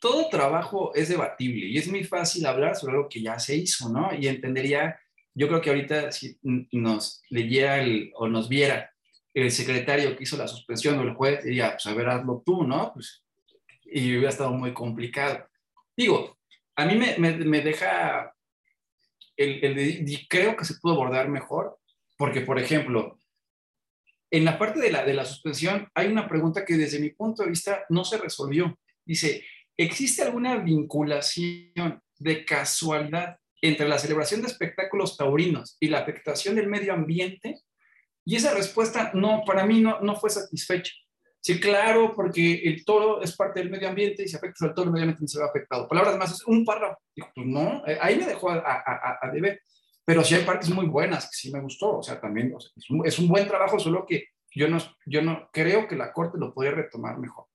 todo 0.00 0.28
trabajo 0.28 0.94
es 0.94 1.08
debatible 1.08 1.66
y 1.66 1.78
es 1.78 1.88
muy 1.88 2.04
fácil 2.04 2.46
hablar 2.46 2.76
sobre 2.76 2.94
algo 2.94 3.08
que 3.08 3.22
ya 3.22 3.38
se 3.38 3.56
hizo, 3.56 3.88
¿no? 3.90 4.14
Y 4.14 4.28
entendería, 4.28 4.98
yo 5.34 5.48
creo 5.48 5.60
que 5.60 5.70
ahorita 5.70 6.12
si 6.12 6.38
nos 6.42 7.22
leyera 7.30 7.80
el, 7.80 8.12
o 8.14 8.28
nos 8.28 8.48
viera 8.48 8.92
el 9.34 9.50
secretario 9.50 10.16
que 10.16 10.24
hizo 10.24 10.36
la 10.36 10.48
suspensión 10.48 10.98
o 10.98 11.02
el 11.02 11.14
juez, 11.14 11.44
diría, 11.44 11.72
pues 11.72 11.86
a 11.86 11.94
ver, 11.94 12.08
hazlo 12.08 12.42
tú, 12.44 12.64
¿no? 12.64 12.92
Pues, 12.92 13.24
y 13.84 14.10
hubiera 14.10 14.30
estado 14.30 14.52
muy 14.52 14.72
complicado. 14.72 15.48
Digo, 15.96 16.38
a 16.76 16.84
mí 16.86 16.94
me, 16.96 17.16
me, 17.18 17.60
deja, 17.60 18.34
el, 19.36 19.64
el, 19.64 20.26
creo 20.28 20.56
que 20.56 20.64
se 20.64 20.74
pudo 20.74 20.94
abordar 20.94 21.28
mejor, 21.28 21.78
porque, 22.16 22.40
por 22.40 22.58
ejemplo, 22.58 23.18
en 24.30 24.44
la 24.44 24.58
parte 24.58 24.80
de 24.80 24.92
la, 24.92 25.04
de 25.04 25.14
la 25.14 25.24
suspensión 25.24 25.88
hay 25.94 26.06
una 26.06 26.28
pregunta 26.28 26.64
que 26.64 26.76
desde 26.76 27.00
mi 27.00 27.10
punto 27.10 27.42
de 27.42 27.50
vista 27.50 27.84
no 27.88 28.04
se 28.04 28.18
resolvió. 28.18 28.78
Dice, 29.04 29.44
¿existe 29.76 30.22
alguna 30.22 30.56
vinculación 30.56 32.00
de 32.18 32.44
casualidad 32.44 33.39
entre 33.62 33.88
la 33.88 33.98
celebración 33.98 34.42
de 34.42 34.48
espectáculos 34.48 35.16
taurinos 35.16 35.76
y 35.80 35.88
la 35.88 35.98
afectación 35.98 36.56
del 36.56 36.68
medio 36.68 36.92
ambiente? 36.92 37.60
Y 38.24 38.36
esa 38.36 38.54
respuesta 38.54 39.10
no, 39.14 39.42
para 39.44 39.64
mí 39.64 39.80
no, 39.80 40.00
no 40.00 40.16
fue 40.16 40.30
satisfecha. 40.30 40.92
Sí, 41.42 41.58
claro, 41.58 42.12
porque 42.14 42.62
el 42.64 42.84
toro 42.84 43.22
es 43.22 43.34
parte 43.34 43.60
del 43.60 43.70
medio 43.70 43.88
ambiente 43.88 44.22
y 44.22 44.28
si 44.28 44.36
afecta 44.36 44.66
al 44.66 44.74
toro, 44.74 44.88
el 44.88 44.92
medio 44.92 45.04
ambiente 45.04 45.26
se 45.26 45.38
ve 45.38 45.46
afectado. 45.46 45.88
Palabras 45.88 46.18
más, 46.18 46.46
un 46.46 46.64
párrafo. 46.66 46.98
Pues 47.34 47.46
no, 47.46 47.82
eh, 47.86 47.98
ahí 48.00 48.18
me 48.18 48.26
dejó 48.26 48.50
a, 48.50 48.58
a, 48.58 49.18
a, 49.22 49.30
deber. 49.30 49.62
Pero 50.04 50.22
sí 50.22 50.34
hay 50.34 50.44
partes 50.44 50.68
muy 50.68 50.86
buenas 50.86 51.24
que 51.30 51.36
sí 51.36 51.50
me 51.50 51.60
gustó. 51.60 51.98
O 51.98 52.02
sea, 52.02 52.20
también 52.20 52.54
es, 52.76 52.90
un, 52.90 53.06
es, 53.06 53.18
un, 53.18 53.28
buen 53.28 53.48
trabajo, 53.48 53.78
solo 53.78 54.04
que 54.06 54.28
yo 54.54 54.68
no, 54.68 54.78
yo 55.06 55.22
no 55.22 55.48
creo 55.50 55.88
que 55.88 55.96
la 55.96 56.12
Corte 56.12 56.36
lo 56.36 56.52
podría 56.52 56.72
retomar 56.72 57.18
mejor. 57.18 57.46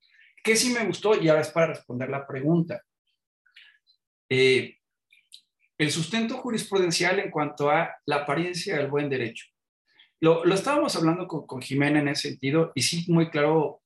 ¿Qué 0.44 0.56
sí 0.56 0.74
me 0.74 0.86
gustó? 0.86 1.22
Y 1.22 1.30
ahora 1.30 1.42
es 1.42 1.50
para 1.50 1.68
responder 1.68 2.10
la 2.10 2.26
pregunta. 2.26 2.82
Eh, 4.30 4.78
el 5.78 5.92
sustento 5.92 6.38
jurisprudencial 6.38 7.20
en 7.20 7.32
cuanto 7.32 7.70
a 7.70 7.96
la 8.06 8.18
apariencia 8.18 8.78
del 8.78 8.90
buen 8.90 9.10
derecho. 9.10 9.46
Lo, 10.22 10.44
estábamos 10.54 10.96
hablando 10.96 11.28
con, 11.28 11.62
Jimena 11.62 12.00
en 12.00 12.08
ese 12.08 12.30
sentido 12.30 12.72
y 12.74 12.82
sí, 12.82 13.06
muy 13.10 13.30
claro 13.30 13.82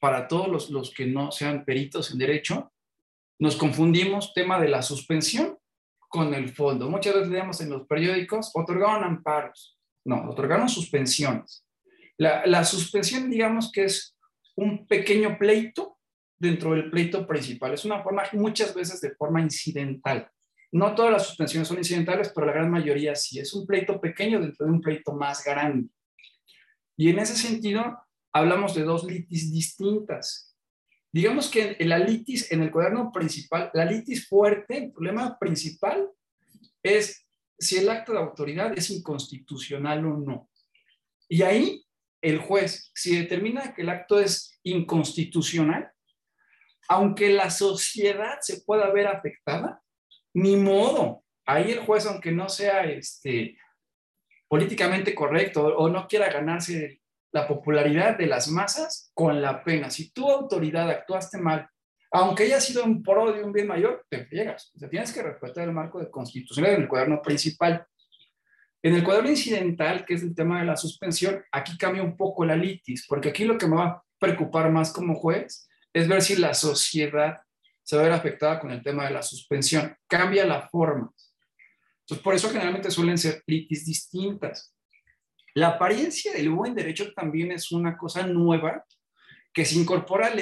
para 0.00 0.26
todos 0.28 0.48
los, 0.48 0.70
los 0.70 0.92
que 0.92 1.06
no 1.06 1.30
sean 1.30 1.64
peritos 1.64 2.10
en 2.10 2.18
derecho, 2.18 2.72
nos 3.38 3.56
confundimos 3.56 4.32
tema 4.34 4.60
de 4.60 4.68
la 4.68 4.82
suspensión 4.82 5.58
con 6.08 6.34
el 6.34 6.48
fondo. 6.50 6.88
Muchas 6.88 7.14
veces 7.14 7.28
leemos 7.28 7.60
en 7.60 7.70
los 7.70 7.86
periódicos, 7.86 8.50
otorgaron 8.54 9.04
amparos. 9.04 9.78
No, 10.04 10.30
otorgaron 10.30 10.68
suspensiones. 10.68 11.66
La, 12.16 12.46
la, 12.46 12.64
suspensión, 12.64 13.30
digamos 13.30 13.72
que 13.72 13.84
es 13.84 14.16
un 14.54 14.86
pequeño 14.86 15.38
pleito 15.38 15.98
dentro 16.38 16.72
del 16.72 16.90
pleito 16.90 17.26
principal. 17.26 17.74
Es 17.74 17.84
una 17.84 18.02
forma, 18.02 18.22
muchas 18.32 18.74
veces 18.74 19.00
de 19.00 19.14
forma 19.14 19.40
incidental. 19.40 20.30
No 20.74 20.92
todas 20.96 21.12
las 21.12 21.26
suspensiones 21.28 21.68
son 21.68 21.78
incidentales, 21.78 22.32
pero 22.34 22.48
la 22.48 22.52
gran 22.52 22.68
mayoría 22.68 23.14
sí. 23.14 23.38
Es 23.38 23.54
un 23.54 23.64
pleito 23.64 24.00
pequeño 24.00 24.40
dentro 24.40 24.66
de 24.66 24.72
un 24.72 24.80
pleito 24.80 25.12
más 25.12 25.44
grande. 25.44 25.88
Y 26.96 27.10
en 27.10 27.20
ese 27.20 27.36
sentido, 27.36 27.96
hablamos 28.32 28.74
de 28.74 28.82
dos 28.82 29.04
litis 29.04 29.52
distintas. 29.52 30.52
Digamos 31.12 31.48
que 31.48 31.76
en 31.78 31.88
la 31.88 32.00
litis, 32.00 32.50
en 32.50 32.60
el 32.60 32.72
cuaderno 32.72 33.12
principal, 33.12 33.70
la 33.72 33.84
litis 33.84 34.28
fuerte, 34.28 34.78
el 34.78 34.90
problema 34.90 35.38
principal 35.38 36.10
es 36.82 37.24
si 37.56 37.76
el 37.76 37.88
acto 37.88 38.10
de 38.10 38.18
autoridad 38.18 38.76
es 38.76 38.90
inconstitucional 38.90 40.04
o 40.04 40.16
no. 40.16 40.50
Y 41.28 41.42
ahí 41.42 41.86
el 42.20 42.38
juez, 42.38 42.90
si 42.96 43.14
determina 43.14 43.74
que 43.74 43.82
el 43.82 43.90
acto 43.90 44.18
es 44.18 44.58
inconstitucional, 44.64 45.92
aunque 46.88 47.30
la 47.30 47.48
sociedad 47.48 48.38
se 48.40 48.62
pueda 48.62 48.90
ver 48.90 49.06
afectada, 49.06 49.83
ni 50.34 50.56
modo. 50.56 51.24
Ahí 51.46 51.72
el 51.72 51.80
juez, 51.80 52.06
aunque 52.06 52.32
no 52.32 52.48
sea 52.48 52.84
este, 52.84 53.56
políticamente 54.48 55.14
correcto 55.14 55.64
o 55.64 55.88
no 55.88 56.06
quiera 56.06 56.30
ganarse 56.30 57.00
la 57.32 57.48
popularidad 57.48 58.16
de 58.16 58.26
las 58.26 58.48
masas 58.48 59.10
con 59.14 59.42
la 59.42 59.64
pena. 59.64 59.90
Si 59.90 60.12
tu 60.12 60.30
autoridad 60.30 60.88
actuaste 60.88 61.38
mal, 61.38 61.68
aunque 62.12 62.44
haya 62.44 62.60
sido 62.60 62.84
un 62.84 63.02
pro 63.02 63.32
de 63.32 63.42
un 63.42 63.52
bien 63.52 63.66
mayor, 63.66 64.06
te 64.08 64.24
friegas. 64.24 64.70
O 64.76 64.78
sea, 64.78 64.88
tienes 64.88 65.12
que 65.12 65.22
respetar 65.22 65.64
el 65.64 65.74
marco 65.74 65.98
de 65.98 66.10
constitución 66.10 66.66
en 66.66 66.82
el 66.82 66.88
cuaderno 66.88 67.20
principal. 67.20 67.84
En 68.80 68.94
el 68.94 69.02
cuaderno 69.02 69.30
incidental, 69.30 70.04
que 70.04 70.14
es 70.14 70.22
el 70.22 70.34
tema 70.34 70.60
de 70.60 70.66
la 70.66 70.76
suspensión, 70.76 71.42
aquí 71.50 71.76
cambia 71.76 72.04
un 72.04 72.16
poco 72.16 72.44
la 72.44 72.54
litis, 72.54 73.04
porque 73.08 73.30
aquí 73.30 73.44
lo 73.44 73.58
que 73.58 73.66
me 73.66 73.76
va 73.76 73.84
a 73.86 74.02
preocupar 74.20 74.70
más 74.70 74.92
como 74.92 75.16
juez 75.16 75.68
es 75.92 76.06
ver 76.06 76.22
si 76.22 76.36
la 76.36 76.54
sociedad 76.54 77.40
se 77.84 77.96
va 77.96 78.02
a 78.02 78.04
ver 78.06 78.14
afectada 78.14 78.58
con 78.58 78.70
el 78.70 78.82
tema 78.82 79.04
de 79.04 79.12
la 79.12 79.22
suspensión. 79.22 79.94
Cambia 80.08 80.46
la 80.46 80.68
forma. 80.68 81.12
Entonces, 82.00 82.24
por 82.24 82.34
eso 82.34 82.48
generalmente 82.48 82.90
suelen 82.90 83.18
ser 83.18 83.42
litis 83.46 83.84
distintas. 83.84 84.74
La 85.54 85.68
apariencia 85.68 86.32
del 86.32 86.50
buen 86.50 86.74
derecho 86.74 87.12
también 87.12 87.52
es 87.52 87.70
una 87.70 87.96
cosa 87.96 88.26
nueva 88.26 88.84
que 89.52 89.64
se 89.64 89.76
incorpora 89.76 90.32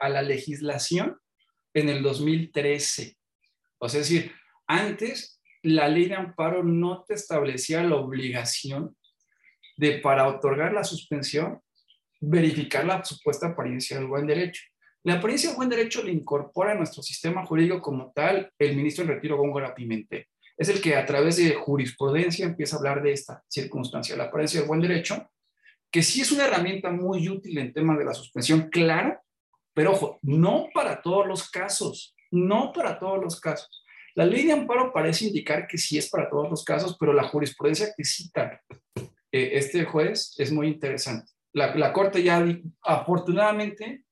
a, 0.00 0.08
la 0.08 0.22
legislación 0.22 1.18
en 1.72 1.88
el 1.88 2.02
2013. 2.02 3.16
O 3.78 3.88
sea, 3.88 4.00
es 4.00 4.08
decir, 4.08 4.32
antes 4.66 5.42
la 5.62 5.88
ley 5.88 6.06
de 6.06 6.14
amparo 6.14 6.62
no 6.62 7.02
te 7.02 7.14
establecía 7.14 7.82
la 7.82 7.96
obligación 7.96 8.96
de, 9.76 9.98
para 9.98 10.28
otorgar 10.28 10.72
la 10.72 10.84
suspensión, 10.84 11.60
verificar 12.20 12.84
la 12.84 13.02
supuesta 13.04 13.48
apariencia 13.48 13.96
del 13.96 14.06
buen 14.06 14.26
derecho. 14.26 14.62
La 15.04 15.14
apariencia 15.14 15.50
del 15.50 15.58
buen 15.58 15.68
derecho 15.68 16.02
le 16.02 16.12
incorpora 16.12 16.72
a 16.72 16.74
nuestro 16.74 17.02
sistema 17.02 17.44
jurídico 17.44 17.82
como 17.82 18.10
tal 18.12 18.50
el 18.58 18.74
ministro 18.74 19.04
en 19.04 19.10
retiro 19.10 19.36
Góngora 19.36 19.74
Pimentel. 19.74 20.26
Es 20.56 20.70
el 20.70 20.80
que 20.80 20.96
a 20.96 21.04
través 21.04 21.36
de 21.36 21.54
jurisprudencia 21.54 22.46
empieza 22.46 22.76
a 22.76 22.78
hablar 22.78 23.02
de 23.02 23.12
esta 23.12 23.44
circunstancia, 23.46 24.16
la 24.16 24.24
apariencia 24.24 24.60
del 24.60 24.68
buen 24.68 24.80
derecho, 24.80 25.30
que 25.90 26.02
sí 26.02 26.22
es 26.22 26.32
una 26.32 26.46
herramienta 26.46 26.90
muy 26.90 27.28
útil 27.28 27.58
en 27.58 27.74
tema 27.74 27.98
de 27.98 28.04
la 28.06 28.14
suspensión, 28.14 28.70
claro, 28.70 29.20
pero 29.74 29.92
ojo, 29.92 30.18
no 30.22 30.68
para 30.72 31.02
todos 31.02 31.26
los 31.26 31.50
casos, 31.50 32.16
no 32.30 32.72
para 32.72 32.98
todos 32.98 33.22
los 33.22 33.38
casos. 33.38 33.84
La 34.14 34.24
ley 34.24 34.46
de 34.46 34.52
amparo 34.52 34.90
parece 34.90 35.26
indicar 35.26 35.66
que 35.66 35.76
sí 35.76 35.98
es 35.98 36.08
para 36.08 36.30
todos 36.30 36.48
los 36.48 36.64
casos, 36.64 36.96
pero 36.98 37.12
la 37.12 37.28
jurisprudencia 37.28 37.92
que 37.94 38.04
cita 38.04 38.62
eh, 38.96 39.50
este 39.52 39.84
juez 39.84 40.34
es 40.38 40.50
muy 40.50 40.68
interesante. 40.68 41.30
La 41.52 41.92
Corte 41.92 42.22
ya, 42.22 42.44
afortunadamente, 42.82 44.03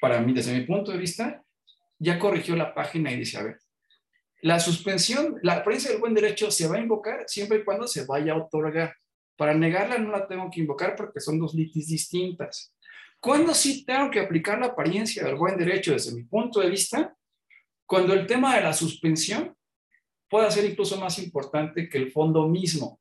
para 0.00 0.20
mí, 0.20 0.32
desde 0.32 0.58
mi 0.58 0.64
punto 0.64 0.92
de 0.92 0.98
vista, 0.98 1.42
ya 1.98 2.18
corrigió 2.18 2.56
la 2.56 2.74
página 2.74 3.12
y 3.12 3.18
dice, 3.18 3.38
a 3.38 3.42
ver, 3.42 3.60
la 4.42 4.58
suspensión, 4.58 5.36
la 5.42 5.56
apariencia 5.56 5.90
del 5.90 6.00
buen 6.00 6.14
derecho 6.14 6.50
se 6.50 6.66
va 6.66 6.76
a 6.76 6.80
invocar 6.80 7.24
siempre 7.26 7.58
y 7.58 7.64
cuando 7.64 7.86
se 7.86 8.06
vaya 8.06 8.32
a 8.32 8.38
otorgar. 8.38 8.94
Para 9.36 9.54
negarla 9.54 9.98
no 9.98 10.10
la 10.10 10.26
tengo 10.26 10.50
que 10.50 10.60
invocar 10.60 10.96
porque 10.96 11.20
son 11.20 11.38
dos 11.38 11.54
litis 11.54 11.88
distintas. 11.88 12.74
¿Cuándo 13.20 13.52
sí 13.52 13.84
tengo 13.84 14.10
que 14.10 14.20
aplicar 14.20 14.58
la 14.58 14.66
apariencia 14.66 15.24
del 15.24 15.36
buen 15.36 15.58
derecho 15.58 15.92
desde 15.92 16.14
mi 16.14 16.24
punto 16.24 16.60
de 16.60 16.70
vista? 16.70 17.14
Cuando 17.84 18.14
el 18.14 18.26
tema 18.26 18.56
de 18.56 18.62
la 18.62 18.72
suspensión 18.72 19.54
pueda 20.30 20.50
ser 20.50 20.64
incluso 20.64 20.98
más 20.98 21.18
importante 21.18 21.88
que 21.88 21.98
el 21.98 22.12
fondo 22.12 22.48
mismo. 22.48 23.00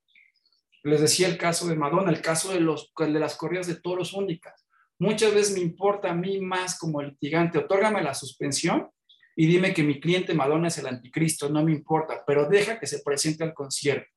Les 0.83 0.99
decía 0.99 1.27
el 1.27 1.37
caso 1.37 1.67
de 1.67 1.75
Madonna, 1.75 2.09
el 2.09 2.21
caso 2.21 2.51
de, 2.51 2.59
los, 2.59 2.91
de 2.97 3.19
las 3.19 3.35
corridas 3.35 3.67
de 3.67 3.75
toros 3.75 4.13
únicas. 4.13 4.67
Muchas 4.99 5.33
veces 5.33 5.53
me 5.53 5.61
importa 5.61 6.11
a 6.11 6.13
mí 6.13 6.41
más 6.41 6.77
como 6.77 7.01
litigante, 7.01 7.57
otórgame 7.57 8.03
la 8.03 8.13
suspensión 8.13 8.89
y 9.35 9.47
dime 9.47 9.73
que 9.73 9.81
mi 9.81 10.01
cliente 10.01 10.33
Madonna 10.33 10.67
es 10.67 10.77
el 10.77 10.87
anticristo, 10.87 11.49
no 11.49 11.63
me 11.63 11.71
importa, 11.71 12.23
pero 12.27 12.49
deja 12.49 12.77
que 12.77 12.85
se 12.85 12.99
presente 12.99 13.45
al 13.45 13.53
concierto. 13.53 14.11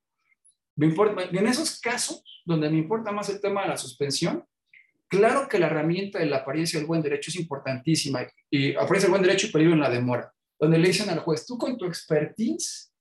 Me 0.74 0.87
importa, 0.87 1.22
en 1.22 1.47
esos 1.47 1.78
casos 1.78 2.24
donde 2.45 2.68
me 2.68 2.78
importa 2.78 3.12
más 3.12 3.28
el 3.28 3.41
tema 3.41 3.62
de 3.62 3.68
la 3.68 3.76
suspensión, 3.76 4.45
claro 5.07 5.49
que 5.49 5.61
la 5.61 5.66
herramienta 5.66 6.18
de 6.18 6.26
la 6.26 6.39
apariencia 6.39 6.80
del 6.80 6.89
buen 6.89 7.03
derecho 7.03 7.30
es 7.30 7.37
importantísima 7.37 8.26
y 8.51 8.74
apariencia 8.74 9.03
del 9.03 9.11
buen 9.11 9.22
derecho 9.22 9.47
y 9.47 9.53
peligro 9.53 9.74
en 9.74 9.80
la 9.80 9.91
demora, 9.91 10.33
donde 10.59 10.78
le 10.78 10.89
dicen 10.89 11.09
al 11.11 11.20
juez, 11.20 11.47
tú 11.47 11.57
con 11.57 11.78
tu 11.78 11.87
expertise, 11.87 12.93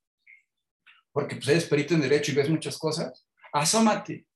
porque 1.12 1.38
pues 1.38 1.48
eres 1.48 1.66
perito 1.66 1.96
en 1.96 2.02
derecho 2.02 2.32
y 2.32 2.36
ves 2.36 2.50
muchas 2.50 2.78
cosas, 2.78 3.28
asómate, 3.52 4.28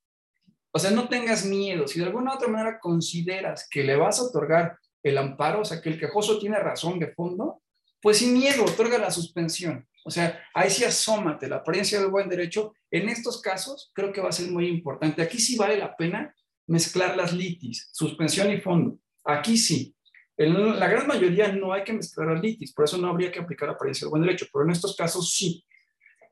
O 0.75 0.79
sea, 0.79 0.91
no 0.91 1.07
tengas 1.07 1.45
miedo. 1.45 1.87
Si 1.87 1.99
de 1.99 2.05
alguna 2.05 2.33
u 2.33 2.35
otra 2.35 2.49
manera 2.49 2.81
consideras 2.81 3.65
que 3.71 3.81
le 3.81 3.95
vas 3.95 4.19
a 4.19 4.23
otorgar 4.23 4.77
el 5.01 5.17
amparo, 5.17 5.61
o 5.61 5.65
sea, 5.65 5.81
que 5.81 5.87
el 5.87 5.97
quejoso 5.97 6.37
tiene 6.37 6.59
razón 6.59 6.99
de 6.99 7.13
fondo, 7.13 7.61
pues 8.01 8.17
sin 8.17 8.33
miedo, 8.33 8.65
otorga 8.65 8.97
la 8.97 9.09
suspensión. 9.09 9.87
O 10.03 10.11
sea, 10.11 10.43
ahí 10.53 10.69
sí 10.69 10.83
asómate 10.83 11.47
la 11.47 11.57
apariencia 11.57 11.97
del 11.97 12.09
buen 12.09 12.27
derecho. 12.27 12.73
En 12.91 13.07
estos 13.07 13.41
casos, 13.41 13.89
creo 13.93 14.11
que 14.11 14.19
va 14.19 14.27
a 14.27 14.33
ser 14.33 14.51
muy 14.51 14.67
importante. 14.67 15.21
Aquí 15.21 15.39
sí 15.39 15.55
vale 15.55 15.77
la 15.77 15.95
pena 15.95 16.35
mezclar 16.67 17.15
las 17.15 17.31
litis, 17.31 17.89
suspensión 17.93 18.51
y 18.51 18.59
fondo. 18.59 18.99
Aquí 19.23 19.55
sí. 19.55 19.95
En 20.35 20.77
la 20.77 20.89
gran 20.89 21.07
mayoría 21.07 21.53
no 21.53 21.71
hay 21.71 21.85
que 21.85 21.93
mezclar 21.93 22.27
las 22.33 22.41
litis, 22.41 22.73
por 22.73 22.83
eso 22.83 22.97
no 22.97 23.07
habría 23.07 23.31
que 23.31 23.39
aplicar 23.39 23.69
la 23.69 23.75
apariencia 23.75 24.03
del 24.03 24.11
buen 24.11 24.23
derecho, 24.23 24.47
pero 24.51 24.65
en 24.65 24.71
estos 24.71 24.93
casos 24.93 25.33
sí. 25.33 25.63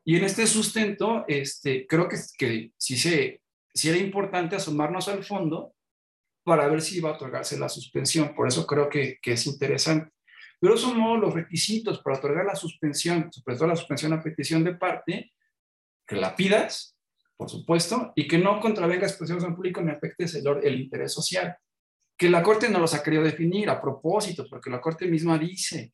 Y 0.03 0.17
en 0.17 0.25
este 0.25 0.45
sustento, 0.47 1.23
este, 1.29 1.87
creo 1.87 2.09
que, 2.09 2.17
que 2.37 2.73
sí, 2.77 2.97
se, 2.97 3.42
sí 3.73 3.89
era 3.89 3.97
importante 3.97 4.55
asomarnos 4.55 5.07
al 5.07 5.23
fondo 5.23 5.73
para 6.43 6.67
ver 6.67 6.81
si 6.81 6.97
iba 6.97 7.09
a 7.09 7.13
otorgarse 7.13 7.57
la 7.57 7.69
suspensión. 7.69 8.35
Por 8.35 8.47
eso 8.47 8.67
creo 8.67 8.89
que, 8.89 9.17
que 9.21 9.33
es 9.33 9.47
interesante. 9.47 10.11
Son 10.75 10.97
modo, 10.97 11.17
los 11.17 11.33
requisitos 11.33 12.01
para 12.01 12.17
otorgar 12.17 12.45
la 12.45 12.55
suspensión, 12.55 13.31
sobre 13.31 13.57
todo 13.57 13.67
la 13.67 13.75
suspensión 13.75 14.13
a 14.13 14.23
petición 14.23 14.63
de 14.63 14.75
parte, 14.75 15.33
que 16.07 16.15
la 16.15 16.35
pidas, 16.35 16.97
por 17.35 17.49
supuesto, 17.49 18.13
y 18.15 18.27
que 18.27 18.37
no 18.37 18.61
contravenga 18.61 19.05
expresiones 19.05 19.43
en 19.43 19.55
público 19.55 19.81
ni 19.81 19.91
afectes 19.91 20.35
el, 20.35 20.45
el 20.63 20.79
interés 20.79 21.11
social. 21.11 21.57
Que 22.17 22.29
la 22.29 22.41
Corte 22.41 22.69
no 22.69 22.79
los 22.79 22.93
ha 22.93 23.03
querido 23.03 23.23
definir 23.23 23.69
a 23.69 23.81
propósito, 23.81 24.45
porque 24.49 24.69
la 24.69 24.79
Corte 24.79 25.05
misma 25.05 25.37
dice, 25.37 25.91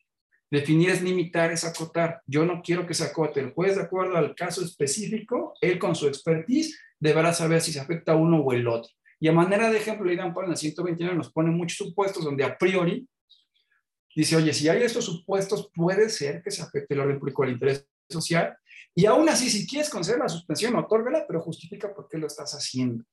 definir 0.51 0.91
es 0.91 1.01
limitar, 1.01 1.51
es 1.51 1.65
acotar. 1.65 2.21
Yo 2.27 2.45
no 2.45 2.61
quiero 2.61 2.85
que 2.85 2.93
se 2.93 3.05
acote. 3.05 3.39
El 3.39 3.53
juez, 3.53 3.75
de 3.75 3.83
acuerdo 3.83 4.17
al 4.17 4.35
caso 4.35 4.63
específico, 4.63 5.55
él 5.61 5.79
con 5.79 5.95
su 5.95 6.07
expertise 6.07 6.79
deberá 6.99 7.33
saber 7.33 7.61
si 7.61 7.71
se 7.71 7.79
afecta 7.79 8.13
a 8.13 8.15
uno 8.15 8.41
o 8.41 8.53
el 8.53 8.67
otro. 8.67 8.91
Y 9.19 9.27
a 9.27 9.33
manera 9.33 9.69
de 9.69 9.77
ejemplo, 9.77 10.05
le 10.05 10.15
dan 10.15 10.33
en 10.43 10.51
el 10.51 10.57
129 10.57 11.15
nos 11.15 11.31
pone 11.31 11.51
muchos 11.51 11.77
supuestos 11.77 12.23
donde 12.23 12.43
a 12.43 12.57
priori 12.57 13.07
dice, 14.15 14.35
oye, 14.35 14.53
si 14.53 14.67
hay 14.67 14.83
estos 14.83 15.05
supuestos, 15.05 15.71
puede 15.73 16.09
ser 16.09 16.41
que 16.41 16.51
se 16.51 16.61
afecte 16.61 16.93
el 16.93 17.01
orden 17.01 17.19
público 17.19 17.43
al 17.43 17.51
interés 17.51 17.87
social. 18.09 18.57
Y 18.95 19.05
aún 19.05 19.29
así, 19.29 19.49
si 19.49 19.67
quieres 19.67 19.89
conceder 19.89 20.19
la 20.19 20.29
suspensión, 20.29 20.75
otórgala, 20.75 21.25
pero 21.27 21.41
justifica 21.41 21.93
por 21.93 22.07
qué 22.09 22.17
lo 22.17 22.27
estás 22.27 22.53
haciendo. 22.53 23.03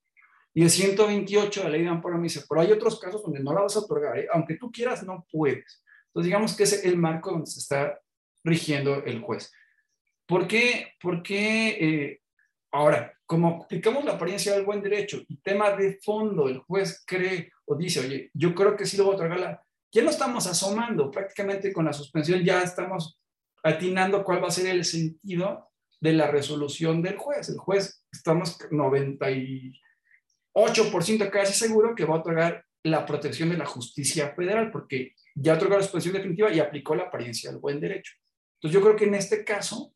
Y 0.55 0.63
el 0.63 0.71
128 0.71 1.61
de 1.61 1.65
la 1.65 1.71
ley 1.71 1.83
de 1.83 1.89
amparo 1.89 2.17
me 2.17 2.25
dice, 2.25 2.45
pero 2.49 2.63
hay 2.63 2.73
otros 2.73 2.99
casos 2.99 3.23
donde 3.23 3.41
no 3.41 3.53
la 3.53 3.61
vas 3.61 3.77
a 3.77 3.81
otorgar, 3.81 4.19
¿eh? 4.19 4.27
aunque 4.33 4.57
tú 4.57 4.73
quieras, 4.73 5.03
no 5.03 5.27
puedes. 5.31 5.85
Entonces, 6.07 6.27
digamos 6.27 6.57
que 6.57 6.63
es 6.63 6.85
el 6.85 6.97
marco 6.97 7.31
donde 7.31 7.47
se 7.47 7.61
está 7.61 8.01
rigiendo 8.43 9.05
el 9.05 9.21
juez. 9.21 9.53
¿Por 10.25 10.49
qué? 10.49 10.95
Porque 11.01 11.69
eh, 11.69 12.21
ahora, 12.73 13.16
como 13.27 13.65
aplicamos 13.65 14.05
la 14.05 14.13
apariencia 14.13 14.55
del 14.55 14.65
buen 14.65 14.81
derecho 14.81 15.21
y 15.29 15.37
tema 15.39 15.73
de 15.73 15.99
fondo, 16.03 16.49
el 16.49 16.59
juez 16.59 17.03
cree 17.05 17.51
o 17.65 17.75
dice, 17.75 18.01
oye, 18.01 18.31
yo 18.33 18.55
creo 18.55 18.77
que 18.77 18.87
sí 18.87 18.97
lo 18.97 19.05
voy 19.05 19.15
a 19.15 19.17
otorgar, 19.17 19.61
ya 19.93 20.03
no 20.03 20.11
estamos 20.11 20.47
asomando, 20.47 21.11
prácticamente 21.11 21.73
con 21.73 21.87
la 21.87 21.93
suspensión 21.93 22.45
ya 22.45 22.63
estamos 22.63 23.19
atinando 23.63 24.23
cuál 24.23 24.43
va 24.43 24.49
a 24.49 24.53
ser 24.53 24.69
el 24.69 24.85
sentido 24.85 25.71
de 26.01 26.13
la 26.13 26.29
resolución 26.29 27.03
del 27.03 27.17
juez. 27.17 27.49
El 27.49 27.59
juez, 27.59 28.05
estamos 28.13 28.59
98% 28.59 31.31
casi 31.31 31.53
seguro 31.53 31.95
que 31.95 32.05
va 32.05 32.17
a 32.17 32.21
otorgar 32.21 32.65
la 32.85 33.05
protección 33.05 33.49
de 33.49 33.57
la 33.57 33.67
justicia 33.67 34.33
federal, 34.35 34.71
porque 34.71 35.15
ya 35.35 35.55
otorgó 35.55 35.77
la 35.77 35.83
suspensión 35.83 36.15
definitiva 36.15 36.53
y 36.53 36.61
aplicó 36.61 36.95
la 36.95 37.05
apariencia 37.05 37.51
del 37.51 37.59
buen 37.59 37.81
derecho. 37.81 38.13
Entonces 38.57 38.75
yo 38.75 38.85
creo 38.85 38.97
que 38.97 39.07
en 39.07 39.17
este 39.17 39.45
caso, 39.45 39.93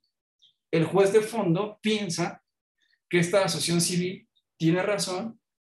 el 0.72 0.84
juez 0.84 1.12
de 1.12 1.20
fondo 1.20 1.78
piensa 1.80 2.42
que 3.10 3.18
esta 3.18 3.44
asociación 3.44 3.80
civil 3.80 4.26
tiene 4.56 4.82
razón 4.82 5.38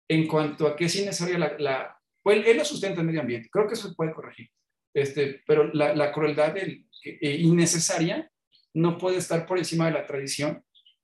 en 0.08 0.26
cuanto 0.26 0.66
a 0.66 0.76
que 0.76 0.86
es 0.86 0.96
innecesaria 0.96 1.38
la, 1.38 1.56
la 1.58 1.96
pues 2.22 2.44
él 2.46 2.56
lo 2.58 2.64
sustenta 2.64 3.00
el 3.00 3.06
medio 3.06 3.20
ambiente, 3.20 3.48
creo 3.50 3.66
que 3.66 3.74
eso 3.74 3.88
se 3.88 3.94
puede 3.94 4.12
corregir, 4.12 4.50
este, 4.92 5.42
pero 5.46 5.72
la, 5.72 5.94
la 5.94 6.12
crueldad 6.12 6.52
del, 6.52 6.84
eh, 7.04 7.36
innecesaria 7.36 8.30
no 8.74 8.98
puede 8.98 9.18
estar 9.18 9.46
por 9.46 9.58
encima 9.58 9.86
de 9.86 9.92
la 9.92 10.06
tradición 10.06 10.62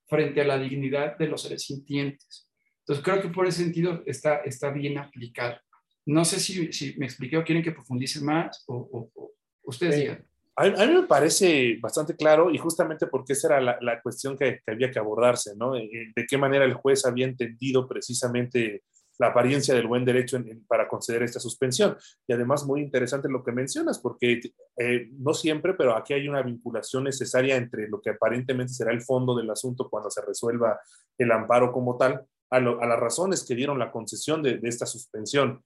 frente 0.08 0.40
a 0.40 0.44
la 0.44 0.58
dignidad 0.58 1.16
de 1.16 1.26
los 1.26 1.42
seres 1.42 1.62
sintientes. 1.64 2.48
Entonces 2.80 3.04
creo 3.04 3.20
que 3.20 3.28
por 3.28 3.46
ese 3.46 3.64
sentido 3.64 4.02
está, 4.06 4.36
está 4.38 4.70
bien 4.70 4.98
aplicado. 4.98 5.58
No 6.04 6.24
sé 6.24 6.38
si, 6.38 6.72
si 6.72 6.96
me 6.98 7.06
expliqué 7.06 7.36
o 7.36 7.44
quieren 7.44 7.64
que 7.64 7.72
profundice 7.72 8.20
más 8.20 8.62
o, 8.68 9.10
o, 9.14 9.32
ustedes 9.64 9.96
digan. 9.96 10.24
A 10.56 10.64
mí, 10.64 10.94
me 10.94 11.02
parece 11.02 11.78
bastante 11.80 12.16
claro 12.16 12.50
y 12.50 12.56
justamente 12.56 13.06
porque 13.06 13.34
esa 13.34 13.48
era 13.48 13.60
la, 13.60 13.78
la 13.82 14.00
cuestión 14.00 14.36
que, 14.38 14.60
que, 14.64 14.72
había 14.72 14.90
que 14.90 14.98
abordarse, 14.98 15.54
¿no? 15.54 15.76
Eh, 15.76 16.12
de 16.14 16.26
qué 16.26 16.38
manera 16.38 16.64
el 16.64 16.74
juez 16.74 17.04
había 17.04 17.26
entendido 17.26 17.86
precisamente 17.86 18.82
la 19.18 19.28
apariencia 19.28 19.74
del 19.74 19.86
buen 19.86 20.04
derecho 20.04 20.38
para 20.66 20.88
conceder 20.88 21.22
esta 21.22 21.40
suspensión. 21.40 21.96
Y 22.26 22.32
además 22.32 22.64
muy 22.64 22.80
interesante 22.80 23.28
lo 23.28 23.42
que 23.42 23.52
mencionas, 23.52 23.98
porque 23.98 24.40
eh, 24.76 25.08
no 25.18 25.34
siempre, 25.34 25.74
pero 25.74 25.96
aquí 25.96 26.14
hay 26.14 26.28
una 26.28 26.42
vinculación 26.42 27.04
necesaria 27.04 27.56
entre 27.56 27.88
lo 27.88 28.00
que 28.00 28.10
aparentemente 28.10 28.72
será 28.72 28.92
el 28.92 29.02
fondo 29.02 29.34
del 29.36 29.50
asunto 29.50 29.88
cuando 29.88 30.10
se 30.10 30.22
resuelva 30.22 30.80
el 31.18 31.32
amparo 31.32 31.72
como 31.72 31.96
tal, 31.96 32.26
a, 32.50 32.60
las 32.60 33.00
razones 33.00 33.44
que 33.44 33.54
dieron 33.54 33.78
la 33.78 33.90
concesión 33.90 34.42
de, 34.42 34.60
esta 34.62 34.86
suspensión 34.86 35.62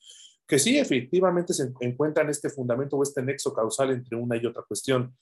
que 0.50 0.58
sí, 0.58 0.76
efectivamente 0.76 1.54
se 1.54 1.72
encuentra 1.78 2.24
en 2.24 2.30
este 2.30 2.50
fundamento 2.50 2.96
o 2.96 3.04
este 3.04 3.22
nexo 3.22 3.54
causal 3.54 3.92
entre 3.92 4.16
una 4.16 4.36
y 4.36 4.44
otra 4.44 4.64
cuestión. 4.66 5.16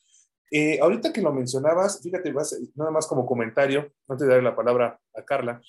Eh, 0.51 0.79
ahorita 0.81 1.12
que 1.12 1.20
lo 1.20 1.35
mencionabas, 1.35 2.01
fíjate, 2.03 2.33
nada 2.74 2.91
más 2.91 3.07
como 3.07 3.26
comentario, 3.26 3.93
antes 4.09 4.26
de 4.26 4.33
darle 4.33 4.49
la 4.49 4.57
palabra 4.57 4.99
a 5.14 5.22
Carla, 5.26 5.61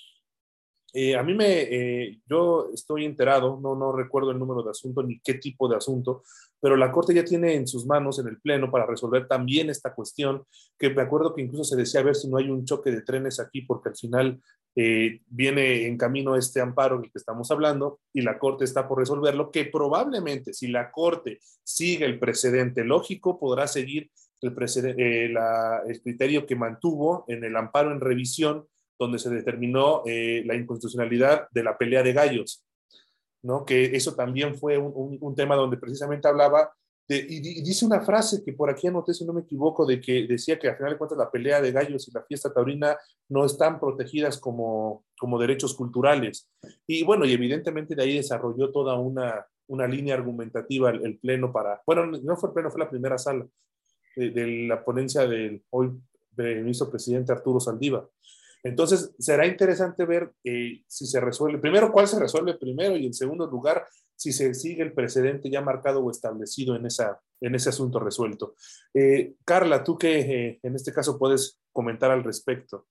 eh, 0.94 1.14
a 1.18 1.24
mí 1.24 1.34
me, 1.34 1.64
eh, 1.64 2.22
yo 2.26 2.70
estoy 2.74 3.04
enterado, 3.04 3.60
no, 3.62 3.76
no 3.76 3.92
recuerdo 3.92 4.32
el 4.32 4.40
número 4.40 4.64
de 4.64 4.72
asunto 4.72 5.04
ni 5.04 5.20
qué 5.20 5.34
tipo 5.34 5.68
de 5.68 5.76
asunto, 5.76 6.24
pero 6.62 6.78
la 6.78 6.90
Corte 6.90 7.14
ya 7.14 7.26
tiene 7.26 7.56
en 7.56 7.68
sus 7.68 7.86
manos, 7.86 8.18
en 8.20 8.30
el 8.30 8.40
Pleno, 8.40 8.72
para 8.72 8.86
resolver 8.86 9.28
también 9.28 9.70
esta 9.70 9.94
cuestión, 9.94 10.46
que 10.78 10.90
me 10.90 11.02
acuerdo 11.02 11.36
que 11.36 11.42
incluso 11.42 11.66
se 11.66 11.76
decía 11.76 12.00
a 12.00 12.04
ver 12.04 12.16
si 12.16 12.30
no 12.30 12.38
hay 12.38 12.50
un 12.50 12.64
choque 12.64 12.92
de 12.92 13.02
trenes 13.02 13.42
aquí, 13.42 13.64
porque 13.64 13.90
al 13.90 13.98
final 13.98 14.42
eh, 14.82 15.20
viene 15.28 15.88
en 15.88 15.98
camino 15.98 16.38
este 16.38 16.62
amparo 16.62 17.00
del 17.00 17.12
que 17.12 17.18
estamos 17.18 17.52
hablando 17.52 18.00
y 18.14 18.22
la 18.22 18.40
Corte 18.40 18.64
está 18.64 18.88
por 18.88 19.00
resolverlo, 19.00 19.52
que 19.52 19.66
probablemente 19.66 20.54
si 20.54 20.70
la 20.70 20.90
Corte 20.90 21.40
sigue 21.64 22.06
el 22.06 22.18
precedente 22.18 22.86
lógico, 22.86 23.38
podrá 23.38 23.68
seguir 23.68 24.10
el, 24.42 25.38
el 25.86 26.02
criterio 26.02 26.46
que 26.46 26.56
mantuvo 26.56 27.26
en 27.28 27.44
el 27.44 27.58
amparo 27.58 27.92
en 27.92 28.00
revisión 28.00 28.68
donde 28.98 29.20
se 29.20 29.30
determinó 29.30 30.04
eh, 30.06 30.44
la 30.46 30.56
inconstitucionalidad 30.56 31.50
de 31.52 31.64
la 31.64 31.78
pelea 31.78 32.02
de 32.02 32.14
gallos, 32.14 32.66
¿no? 33.42 33.66
Que 33.66 33.98
eso 33.98 34.16
también 34.16 34.56
fue 34.56 34.78
un, 34.78 35.36
tema 35.36 35.56
donde 35.56 35.76
precisamente 35.76 36.30
hablaba 36.30 36.74
de, 37.10 37.26
y, 37.28 37.62
dice 37.62 37.86
una 37.86 38.02
frase 38.02 38.44
que 38.44 38.54
por 38.54 38.70
aquí 38.70 38.88
anoté, 38.88 39.14
si 39.14 39.26
no 39.26 39.34
me 39.34 39.42
equivoco, 39.42 39.86
de 39.86 40.00
que 40.00 40.26
decía 40.28 40.58
que 40.58 40.70
al 40.70 40.78
final 40.78 40.94
de 40.94 40.98
cuentas 40.98 41.18
la 41.18 41.30
pelea 41.30 41.62
de 41.62 41.72
gallos 41.72 42.08
y 42.08 42.12
la 42.12 42.24
fiesta 42.24 42.54
taurina 42.54 42.98
no 43.28 43.46
están 43.46 43.80
protegidas 43.80 44.38
como, 44.38 45.04
como 45.18 45.40
derechos 45.40 45.74
culturales. 45.74 46.50
Y 46.88 47.04
bueno, 47.04 47.26
y 47.26 47.34
evidentemente 47.34 47.96
de 47.96 48.04
ahí 48.04 48.16
desarrolló 48.16 48.72
toda 48.72 48.98
una, 48.98 49.46
una 49.68 49.88
línea 49.88 50.16
argumentativa 50.16 50.92
el, 50.92 51.20
Pleno 51.20 51.52
para, 51.52 51.82
bueno, 51.86 52.06
no 52.06 52.38
fue 52.38 52.50
el 52.50 52.54
Pleno, 52.54 52.72
fue 52.72 52.80
la 52.80 52.90
primera 52.90 53.18
sala 53.18 53.46
de, 54.16 54.30
de 54.30 54.68
la 54.68 54.84
ponencia 54.86 55.28
del 55.28 55.64
hoy 55.72 55.92
ministro 56.38 56.90
presidente 56.90 57.32
Arturo 57.32 57.60
Saldívar. 57.60 58.08
Entonces, 58.64 59.14
será 59.20 59.46
interesante 59.46 60.06
ver 60.06 60.32
eh, 60.44 60.84
si 60.88 61.06
se 61.06 61.20
resuelve, 61.20 61.60
primero, 61.60 61.92
cuál 61.92 62.08
se 62.08 62.20
resuelve 62.20 62.58
primero 62.58 62.96
y 62.98 63.06
en 63.06 63.14
segundo 63.14 63.48
lugar, 63.48 63.86
si 64.20 64.34
se 64.34 64.54
sigue 64.54 64.84
el 64.84 64.92
precedente 64.92 65.50
ya 65.50 65.62
marcado 65.62 66.04
o 66.04 66.12
establecido 66.12 66.76
en, 66.76 66.86
esa, 66.86 67.22
en 67.40 67.56
ese 67.56 67.70
asunto 67.70 68.02
resuelto. 68.02 68.54
Eh, 68.94 69.36
Carla, 69.46 69.82
¿tú 69.82 69.98
qué 69.98 70.20
eh, 70.20 70.60
en 70.62 70.76
este 70.76 70.92
caso 70.92 71.18
puedes 71.18 71.62
comentar 71.72 72.12
al 72.12 72.26
respecto? 72.26 72.86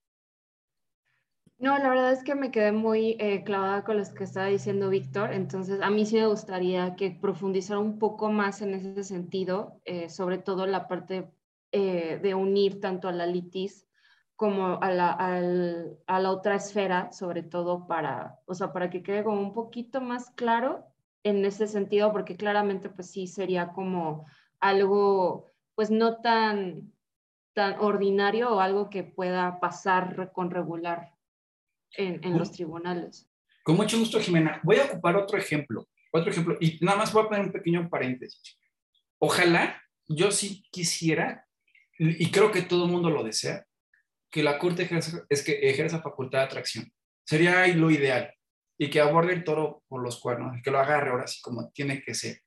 No, 1.59 1.76
la 1.76 1.91
verdad 1.91 2.12
es 2.12 2.24
que 2.24 2.35
me 2.35 2.51
quedé 2.51 2.72
muy 2.72 3.18
clavada 3.45 3.85
con 3.85 3.99
lo 3.99 4.05
que 4.14 4.24
estaba 4.24 4.47
diciendo 4.47 4.89
Víctor, 4.89 5.33
entonces 5.33 5.83
a 5.83 5.91
mí 5.91 6.07
sí 6.07 6.14
me 6.14 6.29
gustaría 6.29 6.95
que 6.95 7.11
profundizara 7.11 7.81
un 7.81 7.99
poco 7.99 8.31
más 8.31 8.62
en 8.62 8.74
ese 8.74 9.03
sentido, 9.03 9.81
sobre 10.09 10.39
todo 10.39 10.66
la 10.66 10.87
parte 10.87 11.29
de 11.72 12.35
unir 12.37 12.81
tanto 12.81 13.09
a 13.09 13.12
la 13.12 13.26
litis 13.26 13.89
como 14.37 14.81
a 14.81 14.91
la, 14.93 15.11
a 15.11 16.20
la 16.20 16.31
otra 16.31 16.55
esfera, 16.55 17.11
sobre 17.11 17.43
todo 17.43 17.89
para, 17.89 18.39
o 18.47 18.55
sea, 18.55 18.72
para 18.72 18.89
que 18.89 19.03
quede 19.03 19.24
como 19.24 19.41
un 19.41 19.53
poquito 19.53 20.01
más 20.01 20.31
claro 20.31 20.87
en 21.25 21.45
ese 21.45 21.66
sentido, 21.66 22.12
porque 22.12 22.37
claramente 22.37 22.89
pues 22.89 23.11
sí 23.11 23.27
sería 23.27 23.69
como 23.73 24.27
algo 24.61 25.53
pues 25.75 25.91
no 25.91 26.21
tan, 26.21 26.93
tan 27.55 27.79
ordinario 27.79 28.55
o 28.55 28.61
algo 28.61 28.91
que 28.91 29.05
pueda 29.05 29.61
pasar 29.61 30.33
con 30.33 30.51
regular 30.51 31.12
en, 31.97 32.25
en 32.25 32.39
los 32.39 32.53
tribunales. 32.53 33.31
Con 33.62 33.77
mucho 33.77 33.99
gusto, 33.99 34.19
Jimena. 34.19 34.61
Voy 34.64 34.77
a 34.77 34.87
ocupar 34.87 35.16
otro 35.16 35.39
ejemplo, 35.39 35.87
otro 36.11 36.31
ejemplo, 36.31 36.57
y 36.61 36.79
nada 36.81 36.99
más 36.99 37.12
voy 37.12 37.25
a 37.25 37.29
poner 37.29 37.45
un 37.47 37.53
pequeño 37.53 37.89
paréntesis. 37.89 38.59
Ojalá 39.19 39.81
yo 40.09 40.31
sí 40.31 40.64
quisiera, 40.71 41.47
y 41.99 42.31
creo 42.31 42.51
que 42.51 42.62
todo 42.62 42.87
el 42.87 42.91
mundo 42.91 43.11
lo 43.11 43.23
desea, 43.23 43.66
que 44.31 44.43
la 44.43 44.59
Corte 44.59 44.83
ejerza, 44.85 45.25
es 45.29 45.45
que 45.45 45.69
ejerza 45.69 46.03
facultad 46.03 46.41
de 46.41 46.45
atracción. 46.45 46.93
Sería 47.25 47.66
lo 47.69 47.91
ideal. 47.91 48.33
Y 48.79 48.89
que 48.89 49.01
aborde 49.01 49.33
el 49.33 49.45
toro 49.45 49.83
por 49.89 50.03
los 50.03 50.20
cuernos, 50.20 50.57
que 50.62 50.70
lo 50.70 50.79
agarre 50.79 51.11
ahora 51.11 51.26
sí 51.26 51.41
como 51.43 51.70
tiene 51.70 52.01
que 52.01 52.14
ser. 52.14 52.41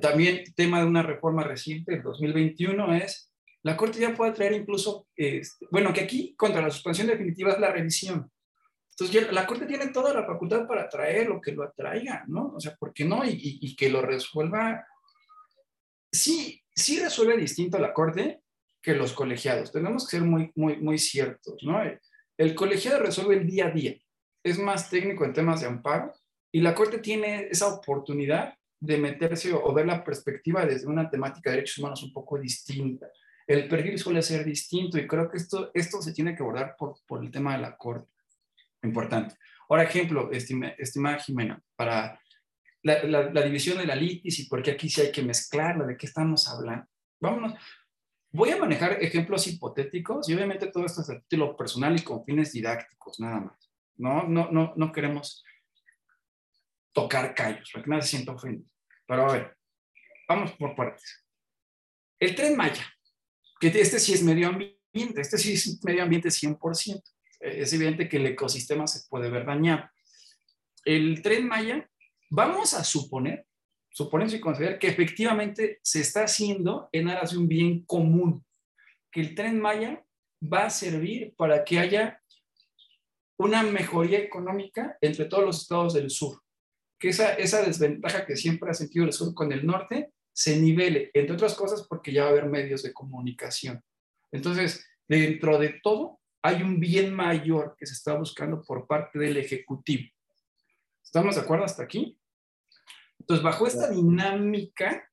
También 0.00 0.44
tema 0.54 0.80
de 0.80 0.86
una 0.86 1.02
reforma 1.02 1.44
reciente 1.44 1.92
del 1.92 2.02
2021 2.02 2.94
es, 2.94 3.32
la 3.62 3.76
Corte 3.76 4.00
ya 4.00 4.14
puede 4.14 4.32
traer 4.32 4.52
incluso, 4.52 5.06
este, 5.16 5.66
bueno, 5.70 5.92
que 5.92 6.02
aquí 6.02 6.34
contra 6.36 6.60
la 6.60 6.70
suspensión 6.70 7.06
definitiva 7.06 7.52
es 7.52 7.60
la 7.60 7.72
revisión. 7.72 8.30
Entonces 8.90 9.32
la 9.32 9.46
Corte 9.46 9.66
tiene 9.66 9.88
toda 9.88 10.12
la 10.12 10.26
facultad 10.26 10.66
para 10.66 10.88
traer 10.88 11.28
lo 11.28 11.40
que 11.40 11.52
lo 11.52 11.62
atraiga, 11.62 12.24
¿no? 12.26 12.52
O 12.56 12.60
sea, 12.60 12.74
¿por 12.74 12.92
qué 12.92 13.04
no? 13.04 13.24
Y, 13.24 13.58
y 13.62 13.76
que 13.76 13.88
lo 13.88 14.02
resuelva. 14.02 14.84
Sí, 16.10 16.60
sí 16.74 16.98
resuelve 16.98 17.36
distinto 17.36 17.78
la 17.78 17.92
Corte 17.92 18.42
que 18.82 18.94
los 18.94 19.12
colegiados. 19.12 19.72
Tenemos 19.72 20.04
que 20.06 20.16
ser 20.16 20.26
muy, 20.26 20.50
muy, 20.56 20.76
muy 20.78 20.98
ciertos, 20.98 21.62
¿no? 21.62 21.80
El 22.36 22.54
colegiado 22.54 23.00
resuelve 23.00 23.36
el 23.36 23.46
día 23.46 23.66
a 23.66 23.70
día. 23.70 23.96
Es 24.42 24.58
más 24.58 24.88
técnico 24.88 25.24
en 25.24 25.32
temas 25.32 25.60
de 25.60 25.66
amparo 25.66 26.12
y 26.52 26.60
la 26.60 26.74
Corte 26.74 26.98
tiene 26.98 27.48
esa 27.50 27.68
oportunidad 27.68 28.54
de 28.80 28.98
meterse 28.98 29.52
o, 29.52 29.72
ver 29.74 29.86
la 29.86 30.04
perspectiva 30.04 30.64
desde 30.64 30.86
una 30.86 31.10
temática 31.10 31.50
de 31.50 31.56
derechos 31.56 31.78
humanos 31.78 32.02
un 32.02 32.12
poco 32.12 32.38
distinta. 32.38 33.08
El 33.46 33.68
perfil 33.68 33.98
suele 33.98 34.22
ser 34.22 34.44
distinto 34.44 34.98
y 34.98 35.06
creo 35.06 35.30
que 35.30 35.38
esto, 35.38 35.70
esto 35.74 36.00
se 36.00 36.12
tiene 36.12 36.34
que 36.34 36.42
abordar 36.42 36.76
por, 36.78 36.96
por 37.06 37.24
el 37.24 37.30
tema 37.30 37.56
de 37.56 37.62
la 37.62 37.76
Corte. 37.76 38.12
Importante. 38.82 39.34
Ahora, 39.68 39.82
ejemplo, 39.82 40.30
estimada 40.30 41.18
Jimena, 41.18 41.60
para 41.74 42.20
la, 42.82 43.02
la, 43.04 43.42
división 43.42 43.78
de 43.78 43.86
la 43.86 43.96
litis 43.96 44.38
y 44.38 44.44
por 44.46 44.62
qué 44.62 44.70
aquí 44.70 44.88
sí 44.88 45.00
hay 45.00 45.12
que 45.12 45.22
mezclarla, 45.22 45.84
de 45.84 45.96
qué 45.96 46.06
estamos 46.06 46.48
hablando. 46.48 46.86
Vámonos. 47.20 47.54
Voy 48.30 48.50
a 48.50 48.58
manejar 48.58 49.02
ejemplos 49.02 49.46
hipotéticos 49.46 50.28
y 50.28 50.34
obviamente 50.34 50.68
todo 50.68 50.84
esto 50.84 51.00
es 51.00 51.10
a 51.10 51.18
título 51.20 51.56
personal 51.56 51.96
y 51.98 52.02
con 52.02 52.24
fines 52.24 52.52
didácticos, 52.52 53.18
nada 53.18 53.40
más. 53.40 53.67
No, 53.98 54.26
no, 54.26 54.50
no, 54.50 54.72
no 54.76 54.92
queremos 54.92 55.44
tocar 56.92 57.34
callos, 57.34 57.70
para 57.72 57.84
que 57.84 57.90
nadie 57.90 58.02
se 58.02 58.08
sienta 58.08 58.32
ofendido. 58.32 58.68
Pero 59.06 59.28
a 59.28 59.32
ver, 59.32 59.56
vamos 60.28 60.52
por 60.52 60.74
partes. 60.74 61.24
El 62.18 62.34
tren 62.34 62.56
Maya, 62.56 62.84
que 63.60 63.68
este 63.68 63.98
sí 63.98 64.14
es 64.14 64.22
medio 64.22 64.48
ambiente, 64.48 65.20
este 65.20 65.38
sí 65.38 65.52
es 65.52 65.82
medio 65.84 66.02
ambiente 66.02 66.28
100%. 66.28 67.02
Es 67.40 67.72
evidente 67.72 68.08
que 68.08 68.16
el 68.16 68.26
ecosistema 68.26 68.86
se 68.86 69.08
puede 69.08 69.30
ver 69.30 69.46
dañado. 69.46 69.88
El 70.84 71.22
tren 71.22 71.46
Maya, 71.46 71.88
vamos 72.30 72.74
a 72.74 72.82
suponer, 72.82 73.46
suponer 73.90 74.32
y 74.32 74.40
considerar 74.40 74.78
que 74.78 74.88
efectivamente 74.88 75.78
se 75.82 76.00
está 76.00 76.24
haciendo 76.24 76.88
en 76.92 77.08
aras 77.08 77.32
de 77.32 77.38
un 77.38 77.48
bien 77.48 77.84
común, 77.84 78.44
que 79.10 79.20
el 79.20 79.34
tren 79.34 79.60
Maya 79.60 80.04
va 80.42 80.66
a 80.66 80.70
servir 80.70 81.34
para 81.36 81.64
que 81.64 81.78
haya 81.78 82.20
una 83.38 83.62
mejoría 83.62 84.18
económica 84.18 84.98
entre 85.00 85.24
todos 85.24 85.44
los 85.44 85.62
estados 85.62 85.94
del 85.94 86.10
sur 86.10 86.42
que 86.98 87.08
esa, 87.08 87.34
esa 87.34 87.62
desventaja 87.62 88.26
que 88.26 88.36
siempre 88.36 88.70
ha 88.70 88.74
sentido 88.74 89.04
el 89.04 89.12
sur 89.12 89.32
con 89.34 89.52
el 89.52 89.64
norte 89.64 90.12
se 90.32 90.56
nivele, 90.56 91.10
entre 91.14 91.34
otras 91.34 91.54
cosas 91.54 91.86
porque 91.88 92.12
ya 92.12 92.22
va 92.22 92.28
a 92.28 92.32
haber 92.32 92.46
medios 92.46 92.82
de 92.82 92.92
comunicación. 92.92 93.82
Entonces, 94.30 94.86
dentro 95.08 95.58
de 95.58 95.80
todo, 95.82 96.20
hay 96.42 96.62
un 96.62 96.78
bien 96.78 97.14
mayor 97.14 97.74
que 97.76 97.86
se 97.86 97.94
está 97.94 98.14
buscando 98.14 98.62
por 98.62 98.86
parte 98.86 99.18
del 99.18 99.36
Ejecutivo. 99.36 100.08
¿Estamos 101.02 101.34
de 101.34 101.40
acuerdo 101.40 101.64
hasta 101.64 101.82
aquí? 101.82 102.16
Entonces, 103.18 103.42
bajo 103.42 103.66
esta 103.66 103.90
dinámica, 103.90 105.08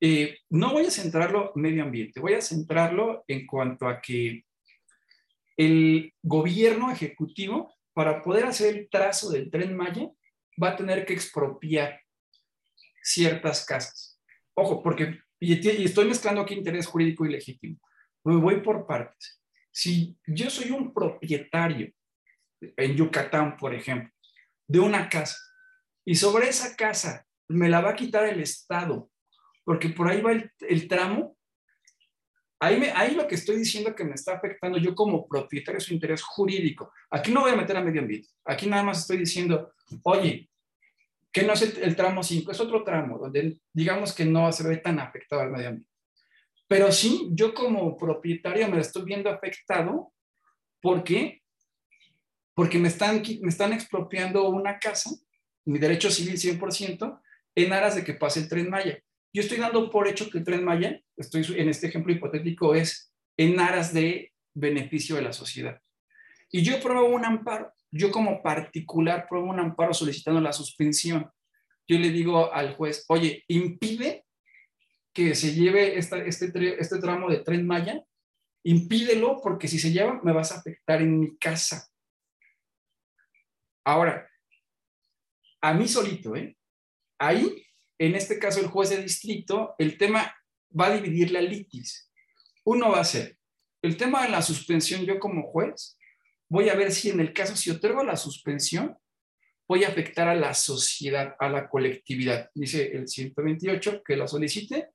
eh, 0.00 0.38
no 0.48 0.72
voy 0.72 0.86
a 0.86 0.90
centrarlo 0.90 1.52
en 1.54 1.62
medio 1.62 1.82
ambiente, 1.84 2.20
voy 2.20 2.34
a 2.34 2.40
centrarlo 2.40 3.24
en 3.28 3.46
cuanto 3.46 3.86
a 3.86 4.00
que 4.00 4.44
el 5.60 6.14
gobierno 6.22 6.90
ejecutivo 6.90 7.74
para 7.92 8.22
poder 8.22 8.46
hacer 8.46 8.74
el 8.74 8.88
trazo 8.88 9.28
del 9.30 9.50
tren 9.50 9.76
Maya, 9.76 10.08
va 10.62 10.70
a 10.70 10.76
tener 10.76 11.04
que 11.04 11.12
expropiar 11.12 12.00
ciertas 13.02 13.66
casas. 13.66 14.18
Ojo, 14.54 14.82
porque, 14.82 15.18
estoy 15.38 16.06
mezclando 16.06 16.40
aquí 16.40 16.54
interés 16.54 16.86
jurídico 16.86 17.26
y 17.26 17.32
legítimo. 17.32 17.78
Me 18.24 18.36
voy 18.36 18.62
por 18.62 18.86
partes. 18.86 19.42
Si 19.70 20.16
yo 20.26 20.48
soy 20.48 20.70
un 20.70 20.94
propietario 20.94 21.92
en 22.62 22.96
Yucatán, 22.96 23.58
por 23.58 23.74
ejemplo, 23.74 24.10
de 24.66 24.80
una 24.80 25.10
casa, 25.10 25.36
y 26.06 26.14
sobre 26.14 26.48
esa 26.48 26.74
casa 26.74 27.26
me 27.48 27.68
la 27.68 27.82
va 27.82 27.90
a 27.90 27.96
quitar 27.96 28.24
el 28.24 28.40
Estado, 28.40 29.10
porque 29.64 29.90
por 29.90 30.08
ahí 30.08 30.22
va 30.22 30.32
el 30.32 30.88
tramo 30.88 31.36
Ahí, 32.62 32.78
me, 32.78 32.90
ahí 32.90 33.14
lo 33.14 33.26
que 33.26 33.36
estoy 33.36 33.56
diciendo 33.56 33.94
que 33.94 34.04
me 34.04 34.14
está 34.14 34.34
afectando 34.34 34.76
yo 34.76 34.94
como 34.94 35.26
propietario 35.26 35.78
es 35.78 35.84
su 35.84 35.94
interés 35.94 36.22
jurídico. 36.22 36.92
Aquí 37.10 37.32
no 37.32 37.40
voy 37.40 37.52
a 37.52 37.56
meter 37.56 37.74
a 37.76 37.82
medio 37.82 38.02
ambiente. 38.02 38.28
Aquí 38.44 38.66
nada 38.66 38.82
más 38.82 39.00
estoy 39.00 39.16
diciendo, 39.16 39.72
oye, 40.02 40.50
que 41.32 41.42
no 41.42 41.54
es 41.54 41.62
el, 41.78 41.96
tramo 41.96 42.22
5, 42.22 42.52
es 42.52 42.60
otro 42.60 42.84
tramo 42.84 43.18
donde 43.18 43.58
digamos 43.72 44.12
que 44.12 44.26
no 44.26 44.52
se 44.52 44.68
ve 44.68 44.76
tan 44.76 44.98
afectado 44.98 45.40
al 45.42 45.50
medio 45.50 45.68
ambiente. 45.68 45.90
Pero 46.68 46.92
sí, 46.92 47.30
yo 47.32 47.54
como 47.54 47.96
propietario 47.96 48.68
me 48.68 48.78
estoy 48.78 49.04
viendo 49.04 49.30
afectado. 49.30 50.12
¿Por 50.82 51.02
qué? 51.02 51.42
Porque 52.54 52.78
me 52.78 52.88
están, 52.88 53.22
me 53.40 53.48
están 53.48 53.72
expropiando 53.72 54.48
una 54.50 54.78
casa, 54.78 55.10
mi 55.64 55.78
derecho 55.78 56.10
civil 56.10 56.36
100%, 56.36 57.20
en 57.54 57.72
aras 57.72 57.96
de 57.96 58.04
que 58.04 58.14
pase 58.14 58.40
el 58.40 58.48
tren 58.48 58.68
Maya. 58.68 59.02
Yo 59.32 59.42
estoy 59.42 59.58
dando 59.58 59.88
por 59.90 60.08
hecho 60.08 60.28
que 60.30 60.38
el 60.38 60.44
tren 60.44 60.64
Maya, 60.64 61.00
estoy 61.20 61.44
en 61.56 61.68
este 61.68 61.88
ejemplo 61.88 62.12
hipotético, 62.12 62.74
es 62.74 63.12
en 63.36 63.60
aras 63.60 63.92
de 63.92 64.32
beneficio 64.54 65.16
de 65.16 65.22
la 65.22 65.32
sociedad. 65.32 65.80
Y 66.50 66.62
yo 66.62 66.80
promuevo 66.80 67.14
un 67.14 67.24
amparo, 67.24 67.72
yo 67.90 68.10
como 68.10 68.42
particular 68.42 69.26
promuevo 69.28 69.54
un 69.54 69.60
amparo 69.60 69.94
solicitando 69.94 70.40
la 70.40 70.52
suspensión. 70.52 71.30
Yo 71.86 71.98
le 71.98 72.10
digo 72.10 72.52
al 72.52 72.74
juez, 72.74 73.04
oye, 73.08 73.44
impide 73.48 74.24
que 75.12 75.34
se 75.34 75.54
lleve 75.54 75.98
este, 75.98 76.28
este 76.28 76.98
tramo 76.98 77.28
de 77.28 77.38
tren 77.38 77.66
Maya, 77.66 78.02
impídelo 78.64 79.40
porque 79.42 79.68
si 79.68 79.78
se 79.78 79.90
lleva 79.90 80.20
me 80.22 80.32
vas 80.32 80.52
a 80.52 80.58
afectar 80.58 81.02
en 81.02 81.18
mi 81.18 81.36
casa. 81.36 81.88
Ahora, 83.84 84.28
a 85.62 85.74
mí 85.74 85.88
solito, 85.88 86.36
¿eh? 86.36 86.56
Ahí 87.18 87.64
en 88.00 88.14
este 88.14 88.38
caso 88.38 88.60
el 88.60 88.68
juez 88.68 88.90
de 88.90 89.02
distrito, 89.02 89.74
el 89.78 89.98
tema 89.98 90.34
va 90.78 90.86
a 90.86 90.94
dividir 90.94 91.30
la 91.30 91.40
litis. 91.40 92.10
Uno 92.64 92.90
va 92.90 93.00
a 93.00 93.04
ser, 93.04 93.36
el 93.82 93.96
tema 93.96 94.22
de 94.22 94.28
la 94.30 94.42
suspensión, 94.42 95.04
yo 95.04 95.18
como 95.18 95.50
juez, 95.50 95.98
voy 96.48 96.68
a 96.68 96.74
ver 96.74 96.92
si 96.92 97.10
en 97.10 97.20
el 97.20 97.32
caso, 97.32 97.56
si 97.56 97.70
otorgo 97.70 98.04
la 98.04 98.16
suspensión, 98.16 98.96
voy 99.66 99.84
a 99.84 99.88
afectar 99.88 100.28
a 100.28 100.34
la 100.34 100.52
sociedad, 100.52 101.34
a 101.38 101.48
la 101.48 101.68
colectividad. 101.68 102.50
Dice 102.54 102.90
el 102.92 103.08
128 103.08 104.02
que 104.04 104.16
la 104.16 104.26
solicite, 104.26 104.90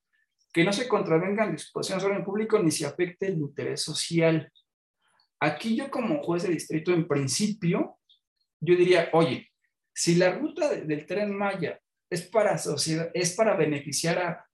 que 0.54 0.64
no 0.64 0.74
se 0.74 0.88
contravengan 0.88 1.52
disposiciones 1.52 2.04
de 2.04 2.10
orden 2.10 2.26
público 2.26 2.60
ni 2.60 2.72
se 2.72 2.86
afecte 2.86 3.28
el 3.28 3.38
interés 3.38 3.82
social. 3.82 4.52
Aquí 5.40 5.76
yo 5.76 5.90
como 5.90 6.22
juez 6.24 6.44
de 6.44 6.50
distrito, 6.50 6.94
en 6.94 7.08
principio, 7.08 8.00
yo 8.60 8.76
diría, 8.76 9.10
oye, 9.14 9.52
si 9.94 10.16
la 10.16 10.32
ruta 10.32 10.70
del 10.70 11.06
tren 11.06 11.36
Maya 11.36 11.80
es 12.10 12.24
para, 12.24 12.58
sociedad, 12.58 13.10
es 13.14 13.34
para 13.34 13.56
beneficiar 13.56 14.20
a 14.20 14.45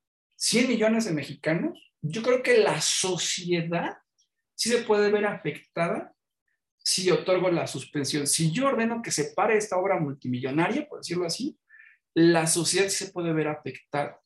100 0.42 0.70
millones 0.70 1.06
de 1.06 1.14
mexicanos, 1.14 1.94
yo 2.02 2.24
creo 2.24 2.42
que 2.42 2.58
la 2.58 2.82
sociedad 2.82 3.98
sí 4.56 4.70
se 4.70 4.80
puede 4.80 5.12
ver 5.12 5.28
afectada 5.28 6.16
si 6.80 7.12
otorgo 7.12 7.52
la 7.52 7.68
suspensión. 7.68 8.26
Si 8.26 8.52
yo 8.52 8.68
ordeno 8.68 9.04
que 9.04 9.12
se 9.12 9.34
pare 9.36 9.56
esta 9.56 9.78
obra 9.78 10.00
multimillonaria, 10.00 10.90
por 10.90 11.02
decirlo 11.02 11.28
así, 11.28 11.60
la 12.16 12.48
sociedad 12.48 12.90
sí 12.90 13.06
se 13.06 13.12
puede 13.12 13.34
ver 13.34 13.50
afectada. 13.50 14.20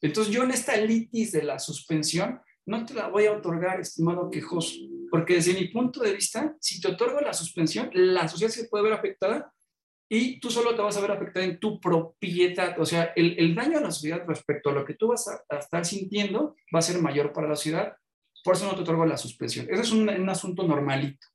Entonces 0.00 0.32
yo 0.32 0.44
en 0.44 0.50
esta 0.50 0.74
litis 0.78 1.32
de 1.32 1.42
la 1.42 1.58
suspensión 1.58 2.40
no 2.64 2.86
te 2.86 2.94
la 2.94 3.08
voy 3.08 3.26
a 3.26 3.32
otorgar, 3.32 3.80
estimado 3.80 4.30
quejoso, 4.30 4.76
porque 5.10 5.34
desde 5.34 5.52
mi 5.52 5.68
punto 5.68 6.00
de 6.00 6.14
vista, 6.14 6.56
si 6.58 6.80
te 6.80 6.88
otorgo 6.88 7.20
la 7.20 7.34
suspensión, 7.34 7.90
la 7.92 8.28
sociedad 8.28 8.50
se 8.50 8.68
puede 8.68 8.84
ver 8.84 8.94
afectada 8.94 9.52
y 10.12 10.40
tú 10.40 10.50
solo 10.50 10.74
te 10.74 10.82
vas 10.82 10.96
a 10.96 11.00
ver 11.00 11.12
afectado 11.12 11.46
en 11.46 11.60
tu 11.60 11.80
propiedad. 11.80 12.76
O 12.80 12.84
sea, 12.84 13.12
el, 13.14 13.36
el, 13.38 13.54
daño 13.54 13.78
a 13.78 13.82
la 13.82 13.92
sociedad 13.92 14.24
respecto 14.26 14.68
a 14.68 14.72
lo 14.72 14.84
que 14.84 14.94
tú 14.94 15.06
vas 15.06 15.28
a, 15.28 15.56
estar 15.56 15.86
sintiendo 15.86 16.56
va 16.74 16.80
a 16.80 16.82
ser 16.82 17.00
mayor 17.00 17.32
para 17.32 17.46
la 17.46 17.54
ciudad. 17.54 17.96
Por 18.42 18.56
eso 18.56 18.66
no 18.66 18.74
te 18.74 18.82
otorgo 18.82 19.06
la 19.06 19.16
suspensión. 19.16 19.68
Ese 19.70 19.82
es 19.82 19.92
un, 19.92 20.08
un, 20.08 20.28
asunto 20.28 20.64
normalito. 20.64 21.28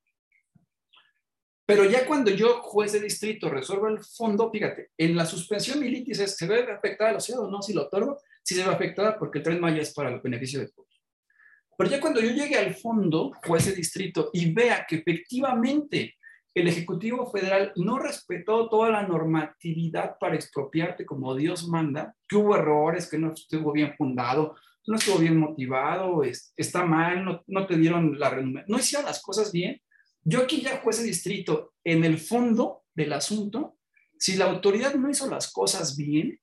Pero 1.65 1.85
ya 1.85 2.05
cuando 2.05 2.31
yo, 2.31 2.61
juez 2.63 2.91
de 2.91 2.99
distrito, 2.99 3.49
resuelvo 3.49 3.87
el 3.87 4.03
fondo, 4.03 4.51
fíjate, 4.51 4.91
en 4.97 5.15
la 5.15 5.25
suspensión 5.25 5.79
mi 5.79 5.87
litis 5.87 6.19
es, 6.19 6.35
¿se 6.35 6.45
ve 6.45 6.69
afectada 6.69 7.13
la 7.13 7.21
ciudad 7.21 7.43
o 7.43 7.49
no? 7.49 7.61
Si 7.61 7.73
lo 7.73 7.83
otorgo, 7.83 8.19
si 8.43 8.55
se 8.55 8.63
ve 8.65 8.69
afectada 8.69 9.17
porque 9.17 9.37
el 9.37 9.43
tren 9.45 9.61
Maya 9.61 9.81
es 9.81 9.93
para 9.93 10.09
el 10.09 10.19
beneficio 10.19 10.59
de 10.59 10.67
todos. 10.67 11.01
Pero 11.77 11.89
ya 11.89 12.01
cuando 12.01 12.19
yo 12.19 12.31
llegue 12.31 12.57
al 12.57 12.75
fondo, 12.75 13.31
juez 13.45 13.67
de 13.67 13.73
distrito, 13.73 14.31
y 14.33 14.51
vea 14.51 14.85
que 14.85 14.97
efectivamente 14.97 16.17
el 16.55 16.69
Ejecutivo 16.69 17.29
Federal 17.29 17.73
no 17.75 17.99
respetó 17.99 18.69
toda 18.69 18.89
la 18.89 19.05
normatividad 19.05 20.17
para 20.17 20.35
expropiarte 20.35 21.05
como 21.05 21.35
Dios 21.35 21.67
manda, 21.67 22.15
que 22.27 22.37
hubo 22.37 22.55
errores, 22.55 23.09
que 23.09 23.17
no 23.17 23.33
estuvo 23.33 23.73
bien 23.73 23.93
fundado, 23.97 24.55
no 24.87 24.95
estuvo 24.95 25.17
bien 25.17 25.37
motivado, 25.37 26.21
está 26.55 26.85
mal, 26.85 27.43
no, 27.45 27.67
te 27.67 27.77
dieron 27.77 28.17
la 28.17 28.31
no 28.67 28.79
hicieron 28.79 29.05
las 29.05 29.21
cosas 29.21 29.51
bien. 29.51 29.81
Yo 30.23 30.43
aquí 30.43 30.61
ya 30.61 30.79
juez 30.79 30.99
de 30.99 31.03
distrito, 31.03 31.73
en 31.83 32.05
el 32.05 32.17
fondo, 32.17 32.83
del 32.93 33.11
asunto, 33.11 33.77
si 34.17 34.37
la 34.37 34.45
autoridad 34.45 34.95
no 34.95 35.09
hizo 35.09 35.29
las 35.29 35.51
cosas 35.51 35.97
bien, 35.97 36.39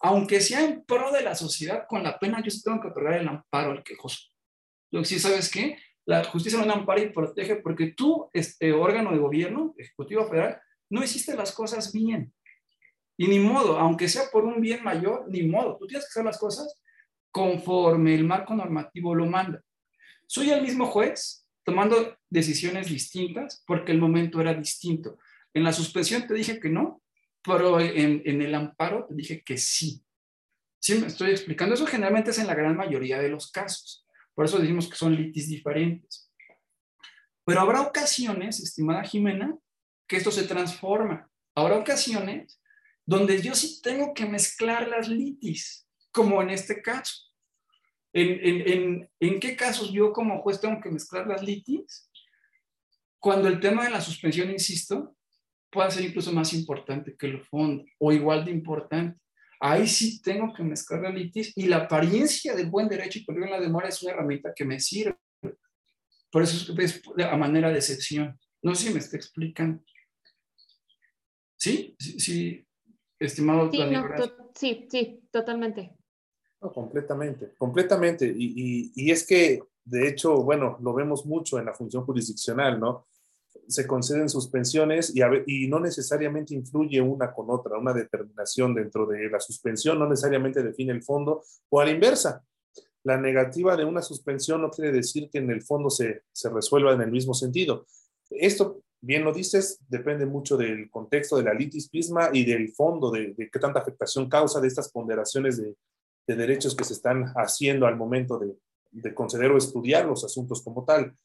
aunque 0.00 0.40
sea 0.40 0.64
en 0.64 0.84
pro 0.84 1.12
de 1.12 1.22
la 1.22 1.36
sociedad, 1.36 1.84
con 1.88 2.02
la 2.02 2.18
pena 2.18 2.42
yo 2.42 2.50
tengo 2.64 2.80
que 2.80 2.88
otorgar 2.88 3.20
el 3.20 3.28
amparo 3.28 3.70
al 3.70 3.84
quejoso. 3.84 4.18
Que 4.90 5.04
sí 5.04 5.20
sabes 5.20 5.48
qué, 5.48 5.78
la 6.06 6.24
justicia 6.24 6.64
no 6.64 6.72
ampara 6.72 7.00
y 7.02 7.10
protege 7.10 7.56
porque 7.56 7.88
tú, 7.92 8.28
este 8.32 8.72
órgano 8.72 9.12
de 9.12 9.18
gobierno, 9.18 9.74
Ejecutivo 9.76 10.26
Federal, 10.26 10.60
no 10.88 11.04
hiciste 11.04 11.36
las 11.36 11.52
cosas 11.52 11.92
bien. 11.92 12.32
Y 13.16 13.28
ni 13.28 13.38
modo, 13.38 13.78
aunque 13.78 14.08
sea 14.08 14.24
por 14.32 14.44
un 14.44 14.60
bien 14.60 14.82
mayor, 14.82 15.26
ni 15.28 15.42
modo, 15.42 15.76
tú 15.76 15.86
tienes 15.86 16.06
que 16.06 16.10
hacer 16.10 16.24
las 16.24 16.38
cosas 16.38 16.80
conforme 17.30 18.14
el 18.14 18.24
marco 18.24 18.54
normativo 18.54 19.14
lo 19.14 19.26
manda. 19.26 19.62
Soy 20.26 20.50
el 20.50 20.62
mismo 20.62 20.86
juez 20.86 21.46
tomando 21.64 22.16
decisiones 22.28 22.88
distintas 22.88 23.62
porque 23.66 23.92
el 23.92 23.98
momento 23.98 24.40
era 24.40 24.54
distinto. 24.54 25.18
En 25.52 25.64
la 25.64 25.72
suspensión 25.72 26.26
te 26.26 26.34
dije 26.34 26.58
que 26.58 26.70
no, 26.70 27.02
pero 27.42 27.78
en, 27.78 28.22
en 28.24 28.42
el 28.42 28.54
amparo 28.54 29.06
te 29.06 29.14
dije 29.14 29.42
que 29.42 29.58
sí. 29.58 30.02
Sí, 30.78 30.94
me 30.94 31.08
estoy 31.08 31.30
explicando. 31.30 31.74
Eso 31.74 31.86
generalmente 31.86 32.30
es 32.30 32.38
en 32.38 32.46
la 32.46 32.54
gran 32.54 32.76
mayoría 32.76 33.18
de 33.18 33.28
los 33.28 33.50
casos. 33.50 34.06
Por 34.40 34.46
eso 34.46 34.58
decimos 34.58 34.88
que 34.88 34.96
son 34.96 35.14
litis 35.14 35.50
diferentes. 35.50 36.32
Pero 37.44 37.60
habrá 37.60 37.82
ocasiones, 37.82 38.58
estimada 38.58 39.04
Jimena, 39.04 39.54
que 40.08 40.16
esto 40.16 40.30
se 40.30 40.44
transforma. 40.44 41.30
Habrá 41.54 41.76
ocasiones 41.76 42.58
donde 43.04 43.42
yo 43.42 43.54
sí 43.54 43.82
tengo 43.82 44.14
que 44.14 44.24
mezclar 44.24 44.88
las 44.88 45.10
litis, 45.10 45.86
como 46.10 46.40
en 46.40 46.48
este 46.48 46.80
caso. 46.80 47.14
¿En, 48.14 49.10
en, 49.20 49.40
qué 49.40 49.54
casos 49.56 49.92
yo 49.92 50.10
como 50.10 50.40
juez 50.40 50.58
tengo 50.58 50.80
que 50.80 50.90
mezclar 50.90 51.26
las 51.26 51.42
litis? 51.42 52.10
Cuando 53.18 53.46
el 53.46 53.60
tema 53.60 53.84
de 53.84 53.90
la 53.90 54.00
suspensión, 54.00 54.50
insisto, 54.50 55.18
pueda 55.70 55.90
ser 55.90 56.06
incluso 56.06 56.32
más 56.32 56.54
importante 56.54 57.14
que 57.14 57.26
el 57.26 57.44
fondo 57.44 57.84
o 57.98 58.10
igual 58.10 58.46
de 58.46 58.52
importante. 58.52 59.19
Ahí 59.62 59.86
sí 59.86 60.22
tengo 60.22 60.54
que 60.54 60.62
mezclar 60.62 61.02
la 61.02 61.10
litis 61.10 61.52
y 61.54 61.66
la 61.66 61.78
apariencia 61.78 62.56
del 62.56 62.70
buen 62.70 62.88
derecho 62.88 63.18
y 63.18 63.24
peligro 63.24 63.44
en 63.44 63.52
la 63.52 63.60
demora 63.60 63.88
es 63.88 64.02
una 64.02 64.12
herramienta 64.12 64.54
que 64.56 64.64
me 64.64 64.80
sirve. 64.80 65.18
Por 66.32 66.42
eso 66.42 66.74
es 66.78 67.02
a 67.18 67.36
manera 67.36 67.70
de 67.70 67.76
excepción. 67.76 68.38
No 68.62 68.74
sé 68.74 68.88
si 68.88 68.94
me 68.94 69.00
está 69.00 69.16
explicando. 69.16 69.82
¿Sí? 71.58 71.94
Sí, 71.98 72.66
estimado. 73.18 73.70
Sí, 73.70 73.78
sí, 74.54 74.88
sí, 74.90 75.28
totalmente. 75.30 75.94
No, 76.62 76.72
completamente, 76.72 77.54
completamente. 77.58 78.26
Y, 78.26 78.54
y, 78.56 78.92
y, 78.94 79.10
es 79.10 79.26
que, 79.26 79.62
de 79.84 80.08
hecho, 80.08 80.42
bueno, 80.42 80.78
lo 80.80 80.94
vemos 80.94 81.26
mucho 81.26 81.58
en 81.58 81.66
la 81.66 81.74
función 81.74 82.04
jurisdiccional, 82.04 82.80
¿no? 82.80 83.08
Se 83.70 83.86
conceden 83.86 84.28
suspensiones 84.28 85.14
y, 85.14 85.68
no 85.68 85.78
necesariamente 85.78 86.54
influye 86.54 87.00
una 87.00 87.32
con 87.32 87.50
otra, 87.50 87.78
una 87.78 87.92
determinación 87.92 88.74
dentro 88.74 89.06
de 89.06 89.30
la 89.30 89.38
suspensión 89.38 89.98
no 89.98 90.08
necesariamente 90.08 90.62
define 90.62 90.92
el 90.92 91.04
fondo 91.04 91.42
o 91.68 91.80
a 91.80 91.84
la 91.84 91.92
inversa. 91.92 92.44
La 93.04 93.16
negativa 93.16 93.76
de 93.76 93.84
una 93.84 94.02
suspensión 94.02 94.60
no 94.60 94.70
quiere 94.70 94.90
decir 94.90 95.30
que 95.30 95.38
en 95.38 95.50
el 95.50 95.62
fondo 95.62 95.88
se, 95.88 96.22
resuelva 96.52 96.92
en 96.92 97.00
el 97.00 97.12
mismo 97.12 97.32
sentido. 97.32 97.86
Esto 98.28 98.82
bien 99.00 99.24
lo 99.24 99.32
dices, 99.32 99.78
depende 99.88 100.26
mucho 100.26 100.56
del 100.56 100.90
contexto 100.90 101.36
de 101.36 101.44
la 101.44 101.54
litis 101.54 101.88
pisma 101.88 102.30
y 102.32 102.44
del 102.44 102.70
fondo, 102.72 103.10
de, 103.10 103.34
qué 103.36 103.58
tanta 103.58 103.80
afectación 103.80 104.28
causa 104.28 104.60
de 104.60 104.68
estas 104.68 104.90
ponderaciones 104.90 105.56
de, 105.56 105.76
derechos 106.26 106.76
que 106.76 106.84
se 106.84 106.92
están 106.92 107.24
haciendo 107.34 107.86
al 107.86 107.96
momento 107.96 108.38
de, 108.38 109.14
conceder 109.14 109.50
o 109.50 109.58
estudiar 109.58 110.06
los 110.06 110.24
asuntos 110.24 110.62
como 110.62 110.84
tal. 110.84 111.16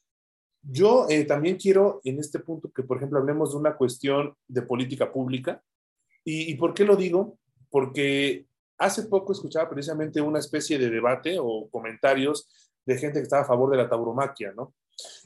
Yo 0.68 1.06
eh, 1.08 1.24
también 1.24 1.56
quiero 1.56 2.00
en 2.04 2.18
este 2.18 2.40
punto 2.40 2.70
que, 2.72 2.82
por 2.82 2.96
ejemplo, 2.96 3.18
hablemos 3.18 3.52
de 3.52 3.58
una 3.58 3.76
cuestión 3.76 4.34
de 4.48 4.62
política 4.62 5.12
pública. 5.12 5.62
¿Y, 6.24 6.50
y 6.50 6.54
por 6.56 6.74
qué 6.74 6.84
lo 6.84 6.96
digo? 6.96 7.38
Porque 7.70 8.46
hace 8.78 9.04
poco 9.04 9.32
escuchaba 9.32 9.70
precisamente 9.70 10.20
una 10.20 10.40
especie 10.40 10.78
de 10.78 10.90
debate 10.90 11.36
o 11.40 11.68
comentarios 11.70 12.48
de 12.84 12.98
gente 12.98 13.18
que 13.18 13.24
estaba 13.24 13.42
a 13.42 13.46
favor 13.46 13.70
de 13.70 13.76
la 13.76 13.88
tauromaquia, 13.88 14.52
¿no? 14.56 14.74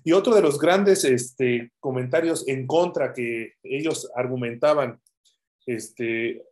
Y 0.03 0.12
otro 0.12 0.34
de 0.34 0.43
los 0.43 0.59
grandes 0.59 1.05
este, 1.05 1.72
comentarios 1.78 2.47
en 2.49 2.66
contra 2.66 3.12
que 3.12 3.55
ellos 3.62 4.11
argumentaban 4.14 5.01
este, 5.66 6.45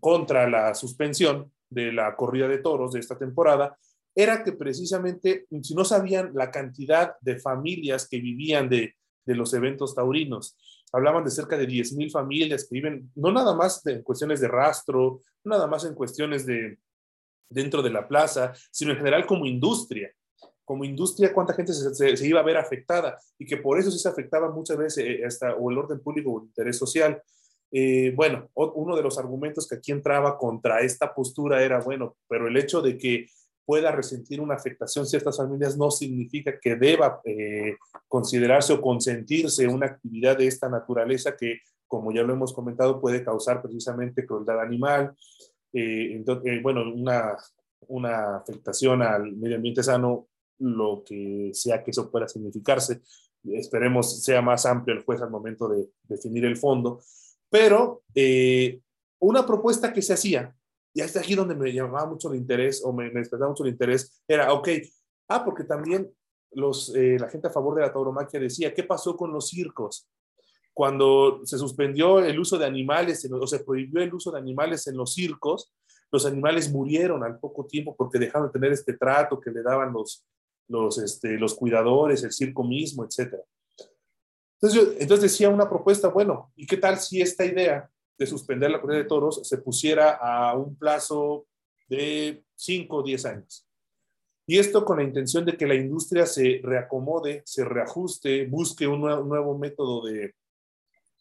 contra 0.00 0.48
la 0.48 0.74
suspensión 0.74 1.52
de 1.70 1.92
la 1.92 2.14
corrida 2.16 2.46
de 2.48 2.58
toros 2.58 2.92
de 2.92 3.00
esta 3.00 3.16
temporada 3.16 3.78
era 4.14 4.44
que 4.44 4.52
precisamente 4.52 5.46
si 5.62 5.74
no 5.74 5.84
sabían 5.84 6.32
la 6.34 6.50
cantidad 6.50 7.14
de 7.20 7.38
familias 7.38 8.08
que 8.08 8.20
vivían 8.20 8.68
de, 8.68 8.94
de 9.24 9.34
los 9.34 9.52
eventos 9.54 9.94
taurinos. 9.94 10.56
Hablaban 10.92 11.24
de 11.24 11.30
cerca 11.30 11.56
de 11.56 11.66
10.000 11.66 12.12
familias 12.12 12.68
que 12.68 12.74
viven, 12.74 13.10
no 13.16 13.32
nada 13.32 13.54
más 13.54 13.84
en 13.86 14.02
cuestiones 14.02 14.40
de 14.40 14.48
rastro, 14.48 15.20
nada 15.42 15.66
más 15.66 15.84
en 15.84 15.94
cuestiones 15.94 16.46
de 16.46 16.78
dentro 17.48 17.82
de 17.82 17.90
la 17.90 18.06
plaza, 18.06 18.52
sino 18.70 18.92
en 18.92 18.98
general 18.98 19.26
como 19.26 19.46
industria 19.46 20.12
como 20.64 20.84
industria 20.84 21.32
cuánta 21.32 21.54
gente 21.54 21.72
se, 21.72 22.26
iba 22.26 22.40
a 22.40 22.44
ver 22.44 22.56
afectada 22.56 23.18
y 23.38 23.46
que 23.46 23.58
por 23.58 23.78
eso 23.78 23.90
sí 23.90 23.98
se 23.98 24.08
afectaba 24.08 24.50
muchas 24.50 24.76
veces 24.76 25.04
eh, 25.04 25.24
hasta 25.24 25.54
o 25.54 25.70
el 25.70 25.78
orden 25.78 26.00
público 26.00 26.32
o 26.32 26.40
el 26.40 26.46
interés 26.46 26.78
social. 26.78 27.22
Eh, 27.70 28.12
bueno, 28.14 28.50
uno 28.54 28.96
de 28.96 29.02
los 29.02 29.18
argumentos 29.18 29.66
que 29.68 29.76
aquí 29.76 29.92
entraba 29.92 30.38
contra 30.38 30.80
esta 30.80 31.12
postura 31.12 31.62
era, 31.62 31.80
bueno, 31.80 32.16
pero 32.28 32.46
el 32.48 32.56
hecho 32.56 32.80
de 32.80 32.96
que 32.96 33.26
pueda 33.64 33.90
resentir 33.90 34.40
una 34.40 34.54
afectación 34.54 35.06
ciertas 35.06 35.36
familias 35.36 35.76
no 35.76 35.90
significa 35.90 36.58
que 36.60 36.76
deba 36.76 37.20
eh, 37.24 37.76
considerarse 38.08 38.72
o 38.72 38.80
consentirse 38.80 39.66
una 39.66 39.86
actividad 39.86 40.36
de 40.36 40.46
esta 40.46 40.68
naturaleza 40.68 41.36
que, 41.36 41.60
como 41.86 42.12
ya 42.12 42.22
lo 42.22 42.32
hemos 42.32 42.52
comentado, 42.52 43.00
puede 43.00 43.24
causar 43.24 43.62
precisamente 43.62 44.26
crueldad 44.26 44.60
animal. 44.60 45.14
entonces, 45.72 46.62
bueno, 46.62 46.82
una, 46.92 47.36
una 47.88 48.36
afectación 48.36 49.02
al 49.02 49.32
medio 49.36 49.56
ambiente 49.56 49.82
sano 49.82 50.28
lo 50.58 51.02
que 51.04 51.50
sea 51.52 51.82
que 51.82 51.90
eso 51.90 52.10
pueda 52.10 52.28
significarse. 52.28 53.02
Esperemos 53.44 54.22
sea 54.22 54.40
más 54.40 54.64
amplio 54.66 54.96
el 54.96 55.04
juez 55.04 55.20
al 55.20 55.30
momento 55.30 55.68
de 55.68 55.88
definir 56.04 56.44
el 56.44 56.56
fondo. 56.56 57.00
Pero 57.50 58.02
eh, 58.14 58.80
una 59.20 59.46
propuesta 59.46 59.92
que 59.92 60.02
se 60.02 60.14
hacía, 60.14 60.54
y 60.94 61.00
hasta 61.00 61.18
aquí 61.18 61.34
donde 61.34 61.56
me 61.56 61.72
llamaba 61.72 62.06
mucho 62.06 62.32
el 62.32 62.38
interés 62.38 62.80
o 62.84 62.92
me, 62.92 63.10
me 63.10 63.18
despertaba 63.20 63.50
mucho 63.50 63.64
el 63.64 63.70
interés, 63.70 64.22
era, 64.28 64.52
ok, 64.52 64.68
ah, 65.28 65.44
porque 65.44 65.64
también 65.64 66.10
los, 66.52 66.94
eh, 66.94 67.16
la 67.18 67.28
gente 67.28 67.48
a 67.48 67.50
favor 67.50 67.74
de 67.74 67.82
la 67.82 67.92
tauromaquia 67.92 68.38
decía, 68.38 68.72
¿qué 68.72 68.84
pasó 68.84 69.16
con 69.16 69.32
los 69.32 69.48
circos? 69.48 70.08
Cuando 70.72 71.40
se 71.44 71.58
suspendió 71.58 72.20
el 72.20 72.38
uso 72.38 72.58
de 72.58 72.66
animales, 72.66 73.28
o 73.30 73.46
se 73.46 73.64
prohibió 73.64 74.02
el 74.02 74.14
uso 74.14 74.30
de 74.30 74.38
animales 74.38 74.86
en 74.86 74.96
los 74.96 75.14
circos, 75.14 75.72
los 76.12 76.26
animales 76.26 76.70
murieron 76.70 77.24
al 77.24 77.40
poco 77.40 77.66
tiempo 77.66 77.96
porque 77.96 78.20
dejaron 78.20 78.46
de 78.48 78.52
tener 78.52 78.72
este 78.72 78.92
trato 78.92 79.40
que 79.40 79.50
le 79.50 79.62
daban 79.62 79.92
los, 79.92 80.24
los, 80.68 80.98
este, 80.98 81.36
los 81.38 81.54
cuidadores, 81.54 82.22
el 82.22 82.32
circo 82.32 82.62
mismo, 82.62 83.04
etc. 83.04 83.34
Entonces, 84.60 84.96
entonces 85.00 85.32
decía 85.32 85.48
una 85.48 85.68
propuesta, 85.68 86.08
bueno, 86.08 86.52
¿y 86.54 86.66
qué 86.66 86.76
tal 86.76 86.98
si 86.98 87.20
esta 87.20 87.44
idea 87.44 87.90
de 88.18 88.26
suspender 88.26 88.70
la 88.70 88.80
corrida 88.80 88.98
de 88.98 89.04
toros 89.04 89.40
se 89.46 89.58
pusiera 89.58 90.12
a 90.12 90.56
un 90.56 90.76
plazo 90.76 91.46
de 91.88 92.44
5 92.54 92.96
o 92.96 93.02
10 93.02 93.24
años? 93.26 93.66
Y 94.46 94.58
esto 94.58 94.84
con 94.84 94.98
la 94.98 95.04
intención 95.04 95.44
de 95.44 95.56
que 95.56 95.66
la 95.66 95.74
industria 95.74 96.26
se 96.26 96.60
reacomode, 96.62 97.42
se 97.46 97.64
reajuste, 97.64 98.46
busque 98.46 98.86
un 98.86 99.00
nuevo, 99.00 99.56
método 99.56 100.04
de, 100.04 100.34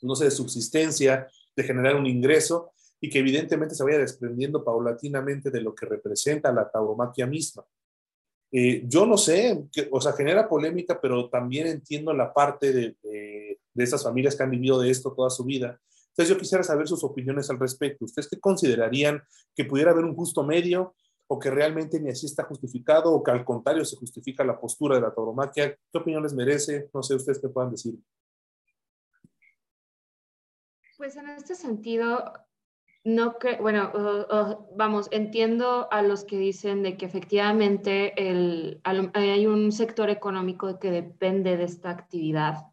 no 0.02 0.16
sé, 0.16 0.26
de 0.26 0.32
subsistencia, 0.32 1.28
de 1.56 1.64
generar 1.64 1.96
un 1.96 2.06
ingreso 2.06 2.74
y 3.00 3.10
que 3.10 3.20
evidentemente 3.20 3.76
se 3.76 3.84
vaya 3.84 3.98
desprendiendo 3.98 4.64
paulatinamente 4.64 5.52
de 5.52 5.62
lo 5.62 5.74
que 5.74 5.86
representa 5.86 6.52
la 6.52 6.70
tauromaquia 6.70 7.26
misma. 7.26 7.64
Eh, 8.52 8.84
yo 8.88 9.06
no 9.06 9.18
sé, 9.18 9.64
o 9.90 10.02
sea, 10.02 10.14
genera 10.14 10.48
polémica, 10.48 11.00
pero 11.02 11.30
también 11.30 11.68
entiendo 11.68 12.14
la 12.14 12.34
parte 12.34 12.72
de, 12.72 12.96
de, 13.02 13.84
esas 13.84 14.04
familias 14.04 14.36
que 14.36 14.44
han 14.44 14.52
vivido 14.52 14.80
de 14.80 14.92
esto 14.92 15.14
toda 15.14 15.30
su 15.30 15.44
vida. 15.44 15.80
Entonces 16.14 16.36
yo 16.36 16.40
quisiera 16.40 16.64
saber 16.64 16.88
sus 16.88 17.04
opiniones 17.04 17.50
al 17.50 17.60
respecto. 17.60 18.06
¿Ustedes 18.06 18.30
qué 18.30 18.40
considerarían 18.40 19.22
que 19.56 19.66
pudiera 19.66 19.92
haber 19.92 20.06
un 20.06 20.16
justo 20.16 20.44
medio 20.44 20.96
o 21.28 21.40
que 21.40 21.50
realmente 21.50 22.00
ni 22.00 22.12
así 22.12 22.28
está 22.28 22.44
justificado 22.44 23.12
o 23.12 23.24
que 23.24 23.32
al 23.32 23.44
contrario 23.44 23.84
se 23.84 23.98
justifica 23.98 24.44
la 24.44 24.60
postura 24.60 24.96
de 24.96 25.02
la 25.02 25.14
tauromaquia? 25.14 25.76
¿Qué 25.92 25.98
opinión 25.98 26.22
les 26.22 26.36
merece? 26.36 26.90
No 26.94 27.02
sé 27.02 27.16
ustedes 27.16 27.40
qué 27.40 27.50
puedan 27.50 27.72
decir. 27.72 27.96
Pues 30.98 31.16
en 31.16 31.30
este 31.30 31.56
sentido, 31.56 32.32
no 33.04 33.40
que, 33.40 33.58
bueno, 33.58 33.92
vamos, 34.76 35.08
entiendo 35.12 35.92
a 35.92 36.04
los 36.04 36.26
que 36.26 36.38
dicen 36.38 36.84
de 36.84 36.96
que 36.96 37.08
efectivamente 37.08 38.14
el, 38.30 38.82
hay 38.84 39.48
un 39.48 39.72
sector 39.72 40.12
económico 40.12 40.80
que 40.80 40.92
depende 40.92 41.58
de 41.58 41.64
esta 41.64 41.90
actividad, 41.90 42.73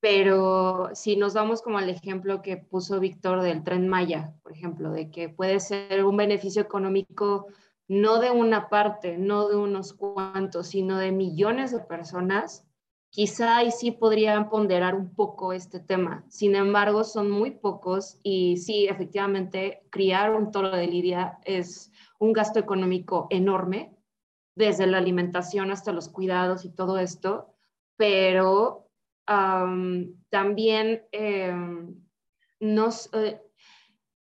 pero 0.00 0.90
si 0.94 1.16
nos 1.16 1.34
vamos 1.34 1.62
como 1.62 1.78
al 1.78 1.88
ejemplo 1.88 2.42
que 2.42 2.56
puso 2.56 3.00
Víctor 3.00 3.42
del 3.42 3.64
tren 3.64 3.88
Maya, 3.88 4.34
por 4.42 4.52
ejemplo, 4.52 4.90
de 4.90 5.10
que 5.10 5.28
puede 5.28 5.58
ser 5.60 6.04
un 6.04 6.16
beneficio 6.16 6.62
económico 6.62 7.46
no 7.88 8.20
de 8.20 8.30
una 8.30 8.68
parte, 8.68 9.16
no 9.16 9.48
de 9.48 9.56
unos 9.56 9.94
cuantos, 9.94 10.68
sino 10.68 10.98
de 10.98 11.10
millones 11.10 11.72
de 11.72 11.80
personas, 11.80 12.66
quizá 13.10 13.56
ahí 13.56 13.70
sí 13.70 13.90
podrían 13.90 14.50
ponderar 14.50 14.94
un 14.94 15.14
poco 15.14 15.52
este 15.54 15.80
tema. 15.80 16.24
Sin 16.28 16.54
embargo, 16.54 17.02
son 17.02 17.30
muy 17.30 17.52
pocos 17.52 18.18
y 18.22 18.58
sí, 18.58 18.86
efectivamente, 18.86 19.82
criar 19.90 20.34
un 20.34 20.52
toro 20.52 20.70
de 20.70 20.86
lidia 20.86 21.38
es 21.44 21.90
un 22.18 22.34
gasto 22.34 22.58
económico 22.58 23.26
enorme, 23.30 23.96
desde 24.54 24.86
la 24.86 24.98
alimentación 24.98 25.70
hasta 25.70 25.92
los 25.92 26.08
cuidados 26.08 26.64
y 26.64 26.70
todo 26.70 26.98
esto, 26.98 27.54
pero 27.96 28.87
también 30.30 31.02
em. 31.12 31.94
Eh, 32.60 33.40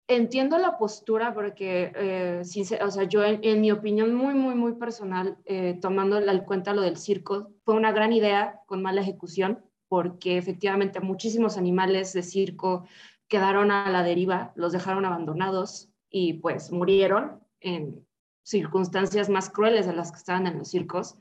entiendo 0.07 0.59
la 0.59 0.77
postura 0.77 1.33
porque, 1.33 1.93
eh, 1.95 2.43
o 2.83 2.91
sea, 2.91 3.05
yo 3.05 3.23
en, 3.25 3.61
mi 3.61 3.71
opinión 3.71 4.15
muy, 4.15 4.35
muy, 4.35 4.55
muy 4.55 4.73
personal, 4.73 5.39
eh, 5.45 5.79
tomando 5.81 6.19
en 6.19 6.45
cuenta 6.45 6.75
lo 6.75 6.83
del 6.83 6.97
circo, 6.97 7.53
fue 7.65 7.75
una 7.75 7.93
gran 7.93 8.13
idea 8.13 8.61
con 8.67 8.83
mala 8.83 9.01
ejecución 9.01 9.65
porque 9.89 10.37
efectivamente 10.37 11.01
muchísimos 11.01 11.57
animales 11.57 12.13
de 12.13 12.23
circo 12.23 12.87
quedaron 13.29 13.71
a 13.71 13.89
la 13.91 14.03
deriva, 14.03 14.53
los 14.57 14.73
dejaron 14.73 15.05
abandonados 15.05 15.89
y 16.11 16.35
pues 16.35 16.73
murieron 16.73 17.41
en 17.61 18.05
circunstancias 18.43 19.29
más 19.29 19.49
crueles 19.49 19.87
de 19.87 19.95
las 19.95 20.11
que 20.11 20.19
estaban 20.19 20.47
en 20.47 20.59
los 20.59 20.69
circos. 20.69 21.17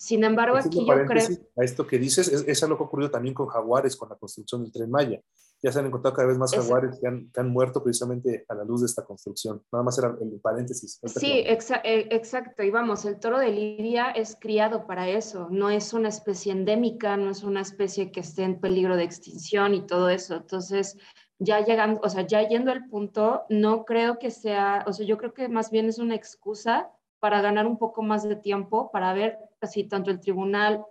Sin 0.00 0.24
embargo, 0.24 0.56
aquí 0.56 0.86
yo 0.86 1.04
creo... 1.04 1.28
A 1.56 1.64
esto 1.64 1.86
que 1.86 1.98
dices, 1.98 2.28
es, 2.28 2.48
es 2.48 2.62
algo 2.62 2.78
que 2.78 2.84
ha 2.84 2.86
ocurrido 2.86 3.10
también 3.10 3.34
con 3.34 3.46
jaguares, 3.46 3.96
con 3.96 4.08
la 4.08 4.16
construcción 4.16 4.62
del 4.62 4.72
tren 4.72 4.90
Maya 4.90 5.20
ya 5.62 5.72
se 5.72 5.78
han 5.78 5.86
encontrado 5.86 6.16
cada 6.16 6.28
vez 6.28 6.38
más 6.38 6.54
jaguares 6.54 6.98
que 7.00 7.06
han, 7.06 7.30
que 7.30 7.40
han, 7.40 7.50
muerto 7.50 7.82
precisamente 7.82 8.44
a 8.48 8.54
la 8.54 8.64
luz 8.64 8.80
de 8.80 8.86
esta 8.86 9.04
construcción. 9.04 9.62
Nada 9.70 9.84
más 9.84 9.98
era 9.98 10.16
el 10.20 10.40
paréntesis. 10.40 11.00
Sí, 11.04 11.44
eh, 11.44 12.08
exacto. 12.10 12.62
Y 12.62 12.70
vamos, 12.70 13.04
el 13.04 13.18
toro 13.18 13.38
de 13.38 13.50
Lidia 13.50 14.10
es 14.10 14.36
criado 14.40 14.86
para 14.86 15.08
eso. 15.08 15.48
No 15.50 15.68
es 15.68 15.92
una 15.92 16.08
especie 16.08 16.52
endémica, 16.52 17.16
no 17.16 17.30
es 17.30 17.42
una 17.42 17.60
especie 17.60 18.10
que 18.10 18.20
esté 18.20 18.44
en 18.44 18.60
peligro 18.60 18.96
de 18.96 19.04
extinción 19.04 19.74
y 19.74 19.86
todo 19.86 20.08
eso. 20.08 20.36
Entonces, 20.36 20.96
ya 21.38 21.62
llegando, 21.62 22.00
o 22.02 22.08
sea, 22.08 22.26
ya 22.26 22.46
yendo 22.48 22.70
al 22.70 22.88
punto, 22.88 23.42
no 23.50 23.84
creo 23.84 24.18
que 24.18 24.30
sea, 24.30 24.84
o 24.86 24.92
sea, 24.92 25.06
yo 25.06 25.18
creo 25.18 25.34
que 25.34 25.48
más 25.48 25.70
bien 25.70 25.86
es 25.86 25.98
una 25.98 26.14
excusa 26.14 26.90
para 27.18 27.42
ganar 27.42 27.66
un 27.66 27.78
poco 27.78 28.02
más 28.02 28.26
de 28.26 28.36
tiempo, 28.36 28.90
para 28.90 29.12
ver 29.12 29.36
si 29.66 29.84
tanto 29.84 30.10
el 30.10 30.20
tribunal 30.20 30.84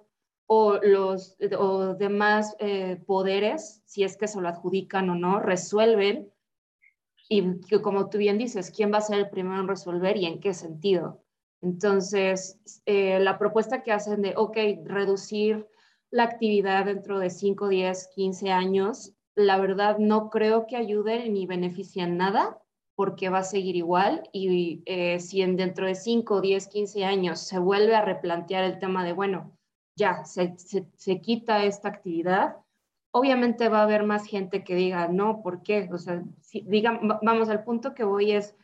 o 0.48 0.80
los 0.82 1.38
o 1.58 1.94
demás 1.94 2.56
eh, 2.60 3.02
poderes, 3.06 3.82
si 3.86 4.04
es 4.04 4.18
que 4.18 4.28
se 4.28 4.42
lo 4.42 4.48
adjudican 4.48 5.10
o 5.10 5.16
no, 5.16 5.40
resuelven. 5.40 6.32
Y 7.28 7.60
como 7.82 8.10
tú 8.10 8.18
bien 8.18 8.40
dices, 8.40 8.72
¿quién 8.72 8.92
va 8.92 8.98
a 8.98 9.02
ser 9.02 9.20
el 9.20 9.30
primero 9.30 9.60
en 9.60 9.68
resolver 9.68 10.18
y 10.18 10.26
en 10.26 10.40
qué 10.40 10.54
sentido? 10.56 11.24
Entonces, 11.62 12.60
eh, 12.86 13.20
la 13.20 13.38
propuesta 13.38 13.84
que 13.84 13.92
hacen 13.92 14.22
de, 14.22 14.34
ok, 14.36 14.58
reducir 14.86 15.68
la 16.10 16.24
actividad 16.24 16.86
dentro 16.86 17.20
de 17.20 17.30
5, 17.30 17.68
10, 17.68 18.10
15 18.16 18.52
años, 18.52 19.14
la 19.36 19.60
verdad 19.60 20.00
no 20.00 20.30
creo 20.30 20.66
que 20.66 20.78
ayude 20.78 21.30
ni 21.30 21.46
beneficie 21.46 22.04
en 22.04 22.18
nada, 22.18 22.60
porque 23.00 23.30
va 23.30 23.38
a 23.38 23.44
seguir 23.44 23.78
igual. 23.78 24.28
Y 24.34 24.84
eh, 24.86 25.22
si 25.22 25.42
en 25.42 25.56
dentro 25.56 25.88
de 25.88 25.96
5, 25.96 26.42
10, 26.42 26.68
15 26.68 27.06
años 27.06 27.40
se 27.40 27.58
vuelve 27.58 27.96
a 27.96 28.04
replantear 28.04 28.66
el 28.66 28.78
tema 28.78 29.06
de, 29.06 29.14
bueno, 29.14 29.58
ya 29.96 30.26
se, 30.26 30.54
se, 30.58 31.22
quita 31.22 31.64
esta 31.64 31.88
actividad, 31.88 32.58
obviamente 33.12 33.70
va 33.70 33.80
a 33.80 33.84
haber 33.84 34.04
más 34.04 34.26
gente 34.26 34.66
que 34.66 34.76
diga, 34.76 35.08
no, 35.08 35.42
¿por 35.42 35.64
qué? 35.64 35.88
O 35.94 35.98
sea, 35.98 36.22
si, 36.42 36.68
vamos, 37.22 37.48
al 37.48 37.64
punto 37.64 37.94
que 37.94 38.04
voy 38.04 38.34
es, 38.34 38.58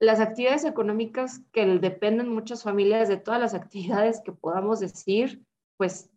las 0.00 0.20
actividades 0.20 0.64
económicas 0.64 1.42
que 1.52 1.66
dependen 1.66 2.32
muchas 2.32 2.62
familias 2.62 3.10
de 3.10 3.18
todas 3.18 3.40
las 3.42 3.52
actividades 3.52 4.22
que 4.24 4.32
podamos 4.32 4.80
decir, 4.80 5.44
pues 5.76 6.10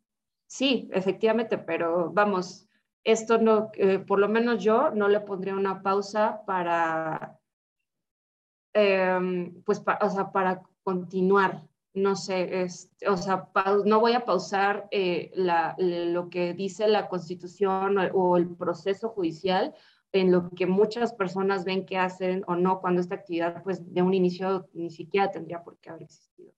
sí, 0.47 0.89
efectivamente, 0.93 1.57
pero 1.57 2.09
vamos, 2.13 2.69
esto 3.03 3.37
no, 3.37 3.69
eh, 3.73 3.99
por 3.99 4.19
lo 4.19 4.29
menos 4.29 4.63
yo 4.63 4.91
no 4.91 5.09
le 5.09 5.19
pondría 5.19 5.55
una 5.55 5.81
pausa 5.83 6.45
para, 6.45 7.38
em, 8.73 9.61
pues, 9.63 9.81
o 10.01 10.09
sea, 10.09 10.31
para 10.31 10.61
continuar 10.83 11.69
no 11.93 12.15
sé, 12.15 12.63
es, 12.63 12.91
o 13.07 13.17
sea, 13.17 13.49
no 13.85 13.99
voy 13.99 14.13
a 14.13 14.25
pausar 14.25 14.87
eh, 14.91 15.31
lo 15.35 16.29
que 16.29 16.53
dice 16.53 16.87
la 16.87 17.07
constitución 17.07 17.97
o, 18.13 18.37
el 18.37 18.47
proceso 18.55 19.09
judicial 19.09 19.73
en 20.11 20.31
lo 20.31 20.49
que 20.51 20.65
muchas 20.65 21.13
personas 21.13 21.65
ven 21.65 21.85
que 21.85 21.97
hacen 21.97 22.43
o 22.47 22.55
no 22.55 22.79
cuando 22.79 23.01
esta 23.01 23.15
actividad 23.15 23.61
pues 23.63 23.93
de 23.93 24.01
un 24.01 24.13
inicio 24.13 24.67
ni 24.73 24.89
siquiera 24.89 25.29
tendría 25.29 25.63
por 25.63 25.77
qué 25.79 25.89
haber 25.89 26.03
existido. 26.03 26.51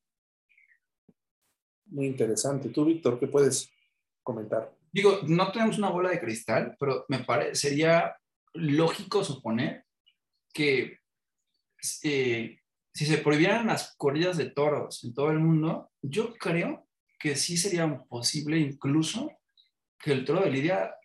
Muy 1.88 2.08
interesante. 2.08 2.70
Tú, 2.70 2.86
Víctor, 2.86 3.20
¿qué 3.20 3.28
puedes 3.28 3.70
comentar? 4.24 4.74
Digo, 4.92 5.20
no 5.28 5.52
tenemos 5.52 5.78
una 5.78 5.90
bola 5.90 6.10
de 6.10 6.20
cristal, 6.20 6.76
pero 6.80 7.06
me 7.10 7.20
parece, 7.20 7.56
sería 7.56 8.16
lógico 8.54 9.24
suponer 9.24 9.86
que 10.54 11.01
eh, 12.04 12.60
si 12.94 13.06
se 13.06 13.18
prohibieran 13.18 13.68
las 13.68 13.96
corridas 13.98 14.38
de 14.38 14.50
toros 14.50 15.04
en 15.04 15.14
todo 15.14 15.32
el 15.32 15.40
mundo, 15.40 15.92
yo 16.02 16.34
creo 16.36 16.88
que 17.20 17.36
sí 17.36 17.58
sería 17.58 17.88
posible 18.10 18.58
incluso 18.58 19.32
que 20.00 20.12
el 20.12 20.26
toro 20.26 20.42
de 20.42 20.52
Lidia 20.52 20.96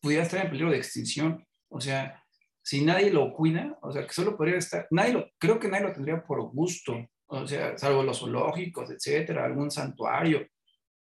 pudiera 0.00 0.24
estar 0.24 0.44
en 0.44 0.50
peligro 0.50 0.70
de 0.70 0.78
extinción. 0.78 1.46
O 1.68 1.80
sea, 1.80 2.22
si 2.62 2.84
nadie 2.84 3.10
lo 3.10 3.32
cuida, 3.32 3.78
o 3.82 3.92
sea, 3.92 4.06
que 4.06 4.12
solo 4.12 4.36
podría 4.36 4.58
estar, 4.58 4.86
nadie 4.90 5.12
lo, 5.12 5.30
creo 5.38 5.58
que 5.58 5.68
nadie 5.68 5.86
lo 5.86 5.92
tendría 5.92 6.22
por 6.22 6.40
gusto, 6.52 7.08
o 7.26 7.46
sea, 7.46 7.78
salvo 7.78 8.02
los 8.02 8.18
zoológicos, 8.18 8.90
etcétera, 8.90 9.44
algún 9.44 9.70
santuario. 9.70 10.46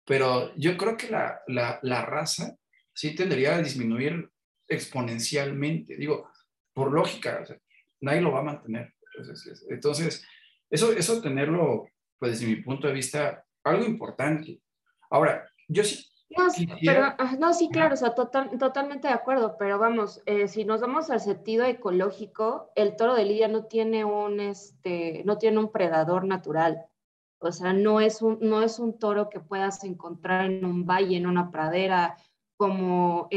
Pero 0.05 0.55
yo 0.55 0.77
creo 0.77 0.95
que 0.95 1.09
la, 1.09 1.41
la, 1.47 1.79
la 1.81 2.05
raza 2.05 2.55
sí 2.93 3.15
tendría 3.15 3.55
a 3.55 3.61
disminuir 3.61 4.29
exponencialmente. 4.67 5.95
Digo, 5.97 6.29
por 6.73 6.91
lógica, 6.91 7.39
o 7.41 7.45
sea, 7.45 7.57
nadie 8.01 8.21
lo 8.21 8.31
va 8.31 8.39
a 8.39 8.43
mantener. 8.43 8.93
Entonces, 9.69 10.23
eso, 10.69 10.91
eso 10.91 11.21
tenerlo, 11.21 11.87
pues 12.17 12.33
desde 12.33 12.47
mi 12.47 12.61
punto 12.61 12.87
de 12.87 12.93
vista, 12.93 13.45
algo 13.63 13.85
importante. 13.85 14.61
Ahora, 15.09 15.47
yo 15.67 15.83
sí... 15.83 16.05
No, 16.37 16.47
pero, 16.85 17.13
no 17.39 17.53
sí, 17.53 17.67
claro, 17.69 17.93
o 17.93 17.97
sea, 17.97 18.15
total, 18.15 18.57
totalmente 18.57 19.09
de 19.09 19.13
acuerdo, 19.13 19.57
pero 19.59 19.77
vamos, 19.77 20.21
eh, 20.25 20.47
si 20.47 20.63
nos 20.63 20.79
vamos 20.79 21.09
al 21.09 21.19
sentido 21.19 21.65
ecológico, 21.65 22.71
el 22.75 22.95
toro 22.95 23.15
de 23.15 23.25
Lidia 23.25 23.49
no 23.49 23.65
tiene 23.65 24.05
un, 24.05 24.39
este, 24.39 25.23
no 25.25 25.37
tiene 25.37 25.59
un 25.59 25.73
predador 25.73 26.23
natural. 26.23 26.85
O 27.39 27.51
sea, 27.51 27.73
no 27.73 27.99
es 27.99 28.21
un, 28.21 28.37
no 28.39 28.61
es 28.61 28.79
un 28.79 28.97
toro 28.97 29.29
que 29.29 29.41
puedas 29.41 29.83
encontrar 29.83 30.45
en 30.45 30.63
un 30.63 30.85
valle, 30.85 31.17
en 31.17 31.25
una 31.25 31.51
pradera, 31.51 32.15
como 32.61 33.27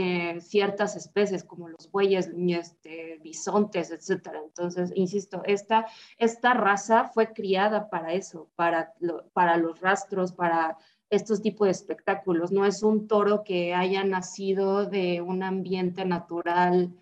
ciertas 0.41 0.97
especies, 0.97 1.45
como 1.45 1.71
los 1.71 1.91
bueyes, 1.91 2.31
este, 2.37 3.19
bisontes, 3.23 3.91
etc. 3.91 4.33
Entonces, 4.45 4.93
insisto, 4.95 5.41
esta, 5.47 5.87
esta 6.19 6.53
raza 6.53 7.05
fue 7.05 7.33
criada 7.33 7.89
para 7.89 8.13
eso, 8.13 8.51
para, 8.55 8.93
para 9.33 9.57
los 9.57 9.81
rastros, 9.81 10.35
para 10.35 10.77
estos 11.09 11.41
tipos 11.41 11.69
de 11.69 11.73
espectáculos. 11.73 12.53
No 12.53 12.67
es 12.67 12.83
un 12.83 13.09
toro 13.09 13.45
que 13.45 13.73
haya 13.73 14.05
nacido 14.05 14.85
de 14.85 15.23
un 15.23 15.43
ambiente 15.43 16.05
natural, 16.05 16.95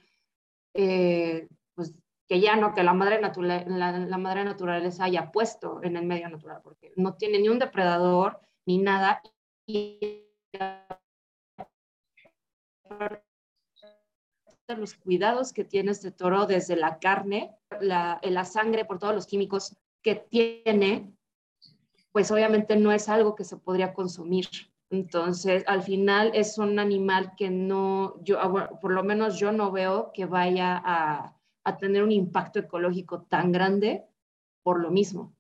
eh, 0.75 1.49
pues 1.75 1.93
que 2.29 2.39
ya 2.39 2.55
no, 2.55 2.73
que 2.73 2.85
la 2.85 2.95
madre, 2.95 3.21
natural, 3.21 3.65
la, 3.67 3.99
la 3.99 4.19
madre 4.19 4.45
naturaleza 4.45 5.07
haya 5.07 5.33
puesto 5.33 5.81
en 5.83 5.97
el 5.97 6.07
medio 6.07 6.29
natural, 6.29 6.61
porque 6.63 6.93
no 6.95 7.15
tiene 7.15 7.41
ni 7.41 7.49
un 7.49 7.59
depredador 7.59 8.39
ni 8.65 8.79
nada. 8.79 9.21
Y 9.67 10.29
los 14.69 14.95
cuidados 14.95 15.53
que 15.53 15.65
tiene 15.65 15.91
este 15.91 16.11
toro 16.11 16.47
desde 16.47 16.77
la 16.77 16.99
carne, 16.99 17.55
la, 17.81 18.21
la 18.23 18.45
sangre, 18.45 18.85
por 18.85 18.99
todos 18.99 19.15
los 19.15 19.27
químicos 19.27 19.77
que 20.03 20.15
tiene, 20.15 21.13
pues 22.13 22.31
obviamente 22.31 22.77
no 22.77 22.93
es 22.93 23.09
algo 23.09 23.35
que 23.35 23.45
se 23.45 23.57
podría 23.57 23.95
consumir. 23.95 24.49
Entonces, 24.91 25.65
al 25.67 25.83
final 25.83 26.33
es 26.35 26.59
un 26.59 26.79
animal 26.79 27.33
que 27.37 27.51
no, 27.51 28.23
yo, 28.23 28.39
ah, 28.41 28.79
por 28.81 28.93
lo 28.93 29.03
menos 29.03 29.39
yo 29.39 29.53
no 29.53 29.73
veo 29.73 30.11
que 30.13 30.27
vaya 30.27 30.81
a, 30.85 31.37
a 31.65 31.77
tener 31.79 32.03
un 32.03 32.13
impacto 32.13 32.59
ecológico 32.59 33.23
tan 33.23 33.53
grande 33.53 34.05
por 34.63 34.81
lo 34.81 34.91
mismo. 34.91 35.35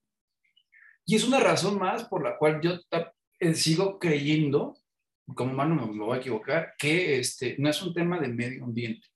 Y 1.05 1.16
es 1.16 1.26
una 1.26 1.40
razón 1.40 1.78
más 1.78 2.05
por 2.05 2.22
la 2.22 2.38
cual 2.38 2.61
yo 2.62 2.72
eh, 3.40 3.55
sigo 3.55 3.98
creyendo 3.98 4.74
como 5.27 5.53
humano 5.53 5.75
me, 5.75 6.05
voy 6.05 6.16
a 6.16 6.20
equivocar, 6.20 6.75
que 6.79 7.18
este, 7.18 7.57
no 7.59 7.68
es 7.68 7.83
un 7.83 7.95
tema 7.95 8.18
de 8.18 8.29
medio 8.29 8.64
ambiente, 8.64 9.07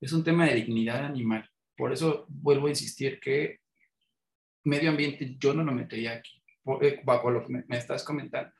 es 0.00 0.12
un 0.12 0.22
tema 0.22 0.46
de 0.46 0.54
dignidad 0.54 1.04
animal. 1.04 1.48
Por 1.76 1.92
eso 1.92 2.26
vuelvo 2.28 2.66
a 2.66 2.70
insistir 2.70 3.18
que 3.20 3.60
medio 4.64 4.90
ambiente 4.90 5.36
yo 5.38 5.54
no 5.54 5.64
lo 5.64 5.72
metería 5.72 6.12
aquí, 6.14 6.42
eh, 6.82 7.00
bajo 7.04 7.30
lo 7.30 7.44
que 7.44 7.64
me, 7.66 7.76
estás 7.76 8.04
comentando. 8.04 8.52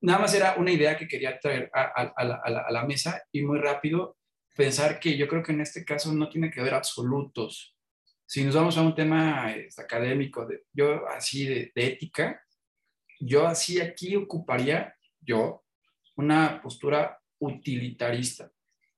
Nada 0.00 0.18
más 0.18 0.34
era 0.34 0.56
una 0.56 0.70
idea 0.70 0.96
que 0.96 1.08
quería 1.08 1.38
traer 1.40 1.70
a, 1.72 2.24
la, 2.24 2.40
a, 2.44 2.70
la, 2.70 2.84
mesa 2.84 3.22
y 3.32 3.42
muy 3.42 3.58
rápido 3.58 4.18
pensar 4.54 5.00
que 5.00 5.16
yo 5.16 5.26
creo 5.26 5.42
que 5.42 5.52
en 5.52 5.62
este 5.62 5.82
caso 5.84 6.12
no 6.12 6.28
tiene 6.28 6.50
que 6.50 6.62
ver 6.62 6.74
absolutos. 6.74 7.74
Si 8.26 8.44
nos 8.44 8.54
vamos 8.54 8.76
a 8.76 8.82
un 8.82 8.94
tema 8.94 9.52
este, 9.52 9.80
académico, 9.80 10.46
de, 10.46 10.64
yo 10.72 11.08
así 11.08 11.46
de, 11.46 11.72
de 11.74 11.86
ética, 11.86 12.42
yo 13.18 13.46
así 13.46 13.80
aquí 13.80 14.14
ocuparía, 14.14 14.94
yo 15.20 15.63
una 16.16 16.60
postura 16.62 17.20
utilitarista. 17.38 18.50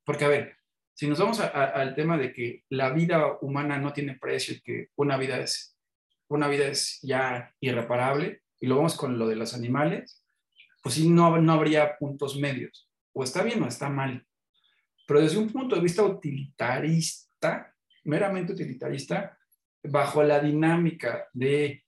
Porque, 0.05 0.25
a 0.25 0.29
ver, 0.29 0.57
si 0.95 1.07
nos 1.07 1.19
vamos 1.19 1.41
al 1.41 1.95
tema 1.95 2.17
de 2.17 2.33
que 2.33 2.65
la 2.71 2.91
vida 2.91 3.39
humana 3.41 3.79
no 3.79 3.93
tiene 3.93 4.17
precio 4.17 4.55
y 4.55 4.61
que 4.61 4.89
una 4.97 5.17
vida 5.17 5.39
es, 5.39 5.77
una 6.29 6.49
vida 6.49 6.67
es 6.67 7.01
ya 7.03 7.55
irreparable, 7.61 8.43
y 8.61 8.67
lo 8.67 8.77
vamos 8.77 8.97
con 8.97 9.19
lo 9.19 9.29
de 9.29 9.37
los 9.37 9.55
animales, 9.55 10.25
pues 10.83 10.95
sí, 10.95 11.09
no, 11.09 11.37
no 11.39 11.53
habría 11.53 11.99
puntos 11.99 12.37
medios. 12.39 12.89
O 13.13 13.25
está 13.25 13.43
bien 13.43 13.63
o 13.63 13.69
está 13.69 13.89
mal. 13.89 14.27
Pero 15.07 15.21
desde 15.21 15.39
un 15.39 15.51
punto 15.51 15.77
de 15.77 15.83
vista 15.83 16.03
utilitarista, 16.03 17.75
meramente 18.05 18.53
utilitarista, 18.53 19.37
bajo 19.83 20.23
la 20.23 20.41
dinámica 20.41 21.29
de 21.33 21.85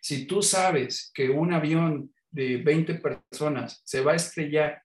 si 0.00 0.26
tú 0.26 0.42
sabes 0.42 1.10
que 1.14 1.28
un 1.30 1.52
avión 1.52 2.14
de 2.30 2.58
20 2.58 2.94
personas 2.94 3.82
se 3.84 4.00
va 4.00 4.12
a 4.12 4.16
estrellar 4.16 4.82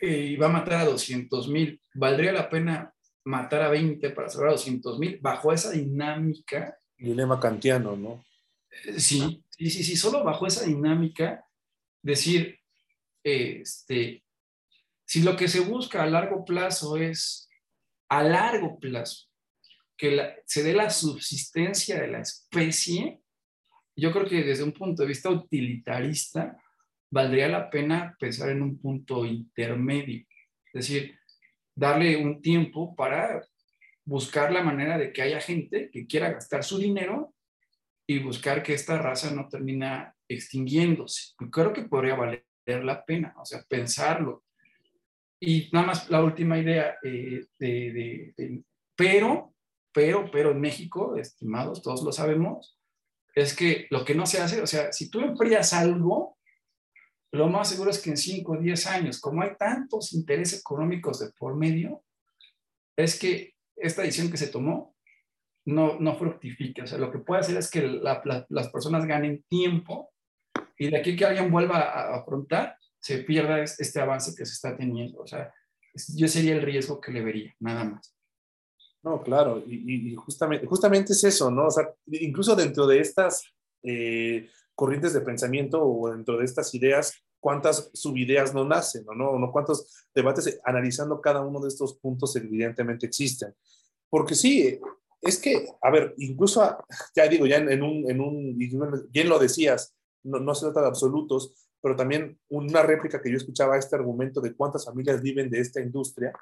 y 0.00 0.36
va 0.36 0.46
a 0.46 0.50
matar 0.50 0.80
a 0.80 0.84
200 0.84 1.48
mil, 1.48 1.80
¿valdría 1.94 2.32
la 2.32 2.48
pena 2.48 2.94
matar 3.24 3.62
a 3.62 3.68
20 3.68 4.10
para 4.10 4.28
salvar 4.28 4.50
a 4.50 4.52
200 4.52 4.98
mil? 4.98 5.18
Bajo 5.20 5.52
esa 5.52 5.72
dinámica. 5.72 6.78
Dilema 6.96 7.40
kantiano, 7.40 7.96
¿no? 7.96 8.24
Eh, 8.70 9.00
sí, 9.00 9.44
sí, 9.50 9.70
sí, 9.70 9.84
sí, 9.84 9.96
solo 9.96 10.22
bajo 10.22 10.46
esa 10.46 10.64
dinámica, 10.64 11.44
decir, 12.02 12.58
este, 13.24 14.24
si 15.04 15.22
lo 15.22 15.36
que 15.36 15.48
se 15.48 15.60
busca 15.60 16.02
a 16.02 16.06
largo 16.06 16.44
plazo 16.44 16.96
es, 16.96 17.48
a 18.08 18.22
largo 18.22 18.78
plazo, 18.78 19.26
que 19.96 20.36
se 20.46 20.62
dé 20.62 20.74
la 20.74 20.90
subsistencia 20.90 22.00
de 22.00 22.08
la 22.08 22.20
especie, 22.20 23.20
yo 24.00 24.12
creo 24.12 24.26
que 24.26 24.42
desde 24.42 24.62
un 24.62 24.72
punto 24.72 25.02
de 25.02 25.08
vista 25.08 25.28
utilitarista, 25.28 26.56
valdría 27.10 27.48
la 27.48 27.68
pena 27.68 28.16
pensar 28.18 28.50
en 28.50 28.62
un 28.62 28.78
punto 28.78 29.24
intermedio, 29.24 30.24
es 30.66 30.72
decir, 30.72 31.18
darle 31.74 32.16
un 32.16 32.40
tiempo 32.40 32.94
para 32.94 33.42
buscar 34.04 34.52
la 34.52 34.62
manera 34.62 34.98
de 34.98 35.12
que 35.12 35.22
haya 35.22 35.40
gente 35.40 35.90
que 35.90 36.06
quiera 36.06 36.30
gastar 36.30 36.64
su 36.64 36.78
dinero 36.78 37.34
y 38.06 38.20
buscar 38.20 38.62
que 38.62 38.74
esta 38.74 38.98
raza 38.98 39.30
no 39.32 39.48
termina 39.48 40.14
extinguiéndose. 40.28 41.34
creo 41.50 41.72
que 41.72 41.82
podría 41.82 42.14
valer 42.14 42.44
la 42.66 43.04
pena, 43.04 43.34
o 43.38 43.44
sea, 43.44 43.64
pensarlo. 43.68 44.44
Y 45.40 45.68
nada 45.72 45.86
más 45.88 46.10
la 46.10 46.22
última 46.22 46.58
idea, 46.58 46.96
eh, 47.02 47.46
de, 47.58 48.62
pero, 48.96 49.54
pero, 49.92 50.30
pero 50.30 50.50
en 50.52 50.60
México, 50.60 51.16
estimados, 51.16 51.82
todos 51.82 52.02
lo 52.02 52.12
sabemos, 52.12 52.77
es 53.42 53.54
que 53.54 53.86
lo 53.90 54.04
que 54.04 54.14
no 54.14 54.26
se 54.26 54.40
hace, 54.40 54.60
o 54.62 54.66
sea, 54.66 54.92
si 54.92 55.10
tú 55.10 55.20
enfrías 55.20 55.72
algo, 55.72 56.38
lo 57.32 57.48
más 57.48 57.68
seguro 57.68 57.90
es 57.90 57.98
que 57.98 58.10
en 58.10 58.16
5 58.16 58.52
o 58.52 58.56
10 58.56 58.86
años, 58.86 59.20
como 59.20 59.42
hay 59.42 59.50
tantos 59.58 60.12
intereses 60.12 60.60
económicos 60.60 61.20
de 61.20 61.30
por 61.38 61.54
medio, 61.56 62.02
es 62.96 63.18
que 63.18 63.54
esta 63.76 64.02
decisión 64.02 64.30
que 64.30 64.38
se 64.38 64.48
tomó 64.48 64.96
no, 65.66 65.98
no 66.00 66.16
fructifique. 66.16 66.82
O 66.82 66.86
sea, 66.86 66.98
lo 66.98 67.12
que 67.12 67.18
puede 67.18 67.42
hacer 67.42 67.56
es 67.58 67.70
que 67.70 67.82
las 67.82 68.68
personas 68.70 69.04
ganen 69.06 69.44
tiempo 69.48 70.10
y 70.78 70.90
de 70.90 70.96
aquí 70.96 71.16
que 71.16 71.26
alguien 71.26 71.50
vuelva 71.50 71.80
a, 71.80 72.16
afrontar, 72.16 72.76
se 73.00 73.18
pierda 73.18 73.62
este 73.62 74.00
avance 74.00 74.34
que 74.36 74.46
se 74.46 74.54
está 74.54 74.76
teniendo. 74.76 75.20
O 75.20 75.26
sea, 75.26 75.52
yo 76.16 76.28
sería 76.28 76.54
el 76.54 76.62
riesgo 76.62 77.00
que 77.00 77.12
le 77.12 77.22
vería, 77.22 77.54
nada 77.60 77.84
más. 77.84 78.17
No, 79.08 79.22
claro, 79.22 79.62
y, 79.66 80.14
justamente, 80.16 80.66
justamente 80.66 81.12
es 81.14 81.24
eso, 81.24 81.50
¿no? 81.50 81.68
O 81.68 81.70
sea, 81.70 81.94
incluso 82.08 82.54
dentro 82.54 82.86
de 82.86 83.00
estas 83.00 83.42
eh, 83.82 84.50
corrientes 84.74 85.14
de 85.14 85.22
pensamiento 85.22 85.82
o 85.82 86.10
dentro 86.10 86.36
de 86.36 86.44
estas 86.44 86.74
ideas, 86.74 87.14
cuántas 87.40 87.90
subideas 87.94 88.52
no 88.52 88.66
nacen, 88.66 89.06
¿no? 89.06 89.38
¿no? 89.38 89.50
¿Cuántos 89.50 90.06
debates 90.14 90.60
analizando 90.62 91.22
cada 91.22 91.40
uno 91.40 91.58
de 91.60 91.68
estos 91.68 91.94
puntos 91.94 92.36
evidentemente 92.36 93.06
existen? 93.06 93.54
Porque 94.10 94.34
sí, 94.34 94.78
es 95.22 95.38
que, 95.38 95.68
a 95.80 95.90
ver, 95.90 96.14
incluso, 96.18 96.76
ya 97.16 97.26
digo, 97.28 97.46
ya 97.46 97.56
en, 97.56 97.82
un, 97.82 98.10
en 98.10 98.20
un, 98.20 98.58
bien 99.10 99.28
lo 99.30 99.38
decías, 99.38 99.94
no, 100.22 100.38
no 100.38 100.54
se 100.54 100.66
trata 100.66 100.82
de 100.82 100.88
absolutos, 100.88 101.54
pero 101.80 101.96
también 101.96 102.38
una 102.50 102.82
réplica 102.82 103.22
que 103.22 103.30
yo 103.30 103.38
escuchaba 103.38 103.76
a 103.76 103.78
este 103.78 103.96
argumento 103.96 104.42
de 104.42 104.54
cuántas 104.54 104.84
familias 104.84 105.22
viven 105.22 105.48
de 105.48 105.60
esta 105.60 105.80
industria, 105.80 106.34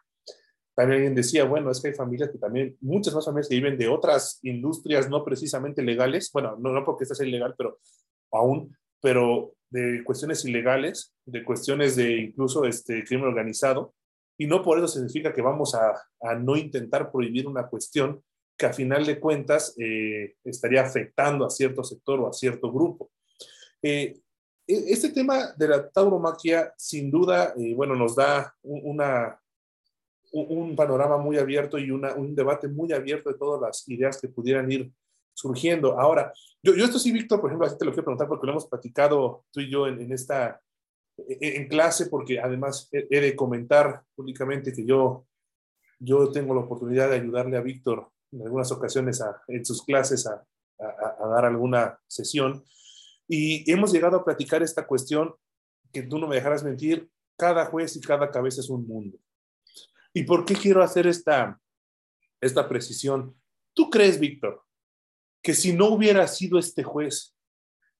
también 0.77 0.99
alguien 0.99 1.15
decía, 1.15 1.45
bueno, 1.45 1.71
es 1.71 1.81
que 1.81 1.89
hay 1.89 1.95
familias 1.95 2.31
que 2.31 2.39
también, 2.39 2.77
muchas 2.81 3.15
más 3.15 3.25
familias 3.25 3.49
que 3.49 3.55
viven 3.55 3.79
de 3.79 3.89
otras 3.89 4.39
industrias 4.43 5.09
no 5.09 5.25
precisamente 5.25 5.83
legales, 5.83 6.31
bueno, 6.33 6.57
no, 6.59 6.71
no 6.71 6.85
porque 6.85 7.05
esta 7.05 7.15
sea 7.15 7.27
ilegal, 7.27 7.55
pero 7.57 7.79
aún, 8.31 8.77
pero 9.01 9.55
de 9.71 10.05
cuestiones 10.05 10.45
ilegales, 10.45 11.15
de 11.25 11.43
cuestiones 11.45 11.97
de 11.97 12.19
incluso 12.19 12.67
este 12.67 13.03
crimen 13.05 13.27
organizado, 13.27 13.95
y 14.39 14.47
no 14.47 14.63
por 14.63 14.77
eso 14.77 14.87
significa 14.87 15.33
que 15.33 15.41
vamos 15.41 15.75
a, 15.75 15.95
a 16.21 16.35
no 16.35 16.57
intentar 16.57 17.11
prohibir 17.11 17.49
una 17.49 17.67
cuestión 17.69 18.23
que 18.57 18.67
a 18.67 18.73
final 18.73 19.05
de 19.07 19.19
cuentas 19.19 19.75
eh, 19.79 20.35
estaría 20.45 20.83
afectando 20.83 21.47
a 21.47 21.51
cierto 21.51 21.85
sector 21.85 22.21
o 22.21 22.29
a 22.29 22.33
cierto 22.33 22.73
grupo. 22.73 23.11
Eh, 23.83 24.21
e, 24.67 24.93
este 24.93 25.11
tema 25.11 25.53
de 25.57 25.69
la 25.69 25.89
tauromaquia, 25.89 26.73
sin 26.77 27.11
duda, 27.11 27.55
eh, 27.57 27.75
bueno, 27.75 27.95
nos 27.95 28.17
da 28.17 28.55
una, 28.63 29.41
un 30.33 30.77
panorama 30.77 31.19
muy 31.19 31.39
abierto 31.39 31.79
y 31.79 31.91
un 31.91 32.35
debate 32.35 32.69
muy 32.69 32.93
abierto 32.93 33.31
de 33.31 33.39
todas 33.39 33.61
las 33.61 33.89
ideas 33.89 34.21
que 34.21 34.29
pudieran 34.29 34.71
ir 34.71 34.93
surgiendo. 35.37 35.99
Ahora, 36.01 36.33
yo, 36.63 36.75
yo 36.75 36.85
esto 36.85 36.99
sí, 36.99 37.13
Víctor, 37.13 37.41
por 37.41 37.51
ejemplo, 37.51 37.67
así 37.67 37.77
te 37.79 37.85
lo 37.85 37.93
quiero 37.93 38.05
preguntar 38.05 38.29
porque 38.29 38.47
lo 38.47 38.53
hemos 38.53 38.67
platicado 38.67 39.45
tú 39.53 39.61
y 39.61 39.71
yo 39.71 39.87
en, 39.87 40.11
esta, 40.13 40.61
en, 41.17 41.69
clase, 41.69 42.07
porque 42.07 42.41
además 42.41 42.89
he, 42.91 43.21
de 43.21 43.37
comentar 43.37 44.03
únicamente 44.17 44.73
que 44.73 44.85
yo, 44.85 45.27
yo 45.99 46.31
tengo 46.33 46.55
la 46.55 46.63
oportunidad 46.63 47.11
de 47.11 47.17
ayudarle 47.17 47.57
a 47.57 47.63
Víctor 47.63 48.11
en 48.33 48.43
algunas 48.43 48.73
ocasiones 48.73 49.23
en 49.49 49.65
sus 49.65 49.85
clases 49.85 50.27
a, 50.27 50.45
a, 50.79 51.29
dar 51.29 51.45
alguna 51.45 51.99
sesión. 52.07 52.65
Y 53.29 53.71
hemos 53.71 53.93
llegado 53.93 54.17
a 54.17 54.25
platicar 54.25 54.63
esta 54.63 54.87
cuestión 54.87 55.35
que 55.93 56.03
tú 56.03 56.19
no 56.19 56.27
me 56.27 56.37
dejarás 56.37 56.65
mentir, 56.65 57.11
cada 57.39 57.67
juez 57.67 57.97
y 57.97 58.01
cada 58.01 58.31
cabeza 58.31 58.61
es 58.61 58.71
un 58.71 58.87
mundo. 58.87 59.19
¿Y 60.17 60.23
por 60.23 60.47
qué 60.47 60.55
quiero 60.55 60.83
hacer 60.83 61.07
esta, 61.07 61.61
esta 62.41 62.67
precisión? 62.67 63.37
¿Tú 63.75 63.91
crees, 63.91 64.19
Víctor, 64.19 64.63
que 65.43 65.53
si 65.53 65.75
no 65.75 65.89
hubiera 65.89 66.27
sido 66.27 66.59
este 66.59 66.83
juez, 66.83 67.37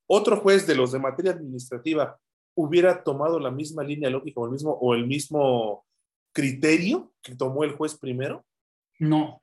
otro 0.07 0.41
juez 0.41 0.67
de 0.67 0.77
los 0.77 0.93
de 0.93 0.99
materia 0.99 1.33
administrativa 1.33 2.19
hubiera 2.55 3.05
tomado 3.05 3.39
la 3.39 3.51
misma 3.51 3.85
línea 3.85 4.09
lógica 4.09 4.41
o 4.41 4.47
el 4.47 4.53
mismo, 4.53 4.71
o 4.71 4.95
el 4.95 5.07
mismo 5.07 5.85
criterio 6.33 7.13
que 7.21 7.35
tomó 7.35 7.65
el 7.65 7.73
juez 7.73 7.99
primero? 7.99 8.47
No, 8.99 9.43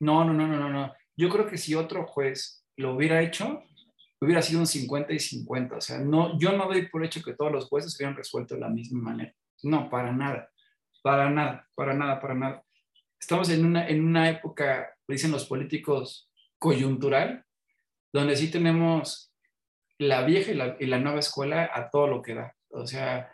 no, 0.00 0.24
no, 0.24 0.34
no, 0.34 0.48
no, 0.48 0.68
no. 0.68 0.92
Yo 1.16 1.28
creo 1.28 1.46
que 1.46 1.56
si 1.56 1.76
otro 1.76 2.04
juez 2.04 2.64
lo 2.74 2.96
hubiera 2.96 3.22
hecho, 3.22 3.62
hubiera 4.20 4.42
sido 4.42 4.58
un 4.58 4.66
50 4.66 5.12
y 5.12 5.20
50. 5.20 5.76
O 5.76 5.80
sea, 5.80 6.00
no, 6.00 6.36
yo 6.36 6.50
no 6.50 6.66
doy 6.66 6.88
por 6.88 7.04
hecho 7.04 7.22
que 7.22 7.34
todos 7.34 7.52
los 7.52 7.68
jueces 7.68 7.94
hubieran 7.94 8.16
resuelto 8.16 8.56
de 8.56 8.60
la 8.62 8.70
misma 8.70 9.00
manera. 9.00 9.32
No, 9.62 9.88
para 9.88 10.10
nada. 10.10 10.50
Para 11.02 11.30
nada, 11.30 11.68
para 11.74 11.94
nada, 11.94 12.20
para 12.20 12.34
nada. 12.34 12.64
Estamos 13.20 13.48
en 13.50 13.64
una, 13.64 13.88
en 13.88 14.04
una 14.04 14.28
época, 14.30 14.94
dicen 15.06 15.30
los 15.30 15.46
políticos, 15.46 16.30
coyuntural, 16.58 17.44
donde 18.12 18.36
sí 18.36 18.50
tenemos 18.50 19.32
la 19.98 20.22
vieja 20.24 20.52
y 20.52 20.54
la, 20.54 20.76
y 20.78 20.86
la 20.86 20.98
nueva 20.98 21.20
escuela 21.20 21.70
a 21.72 21.90
todo 21.90 22.06
lo 22.06 22.22
que 22.22 22.34
da. 22.34 22.54
O 22.70 22.86
sea, 22.86 23.30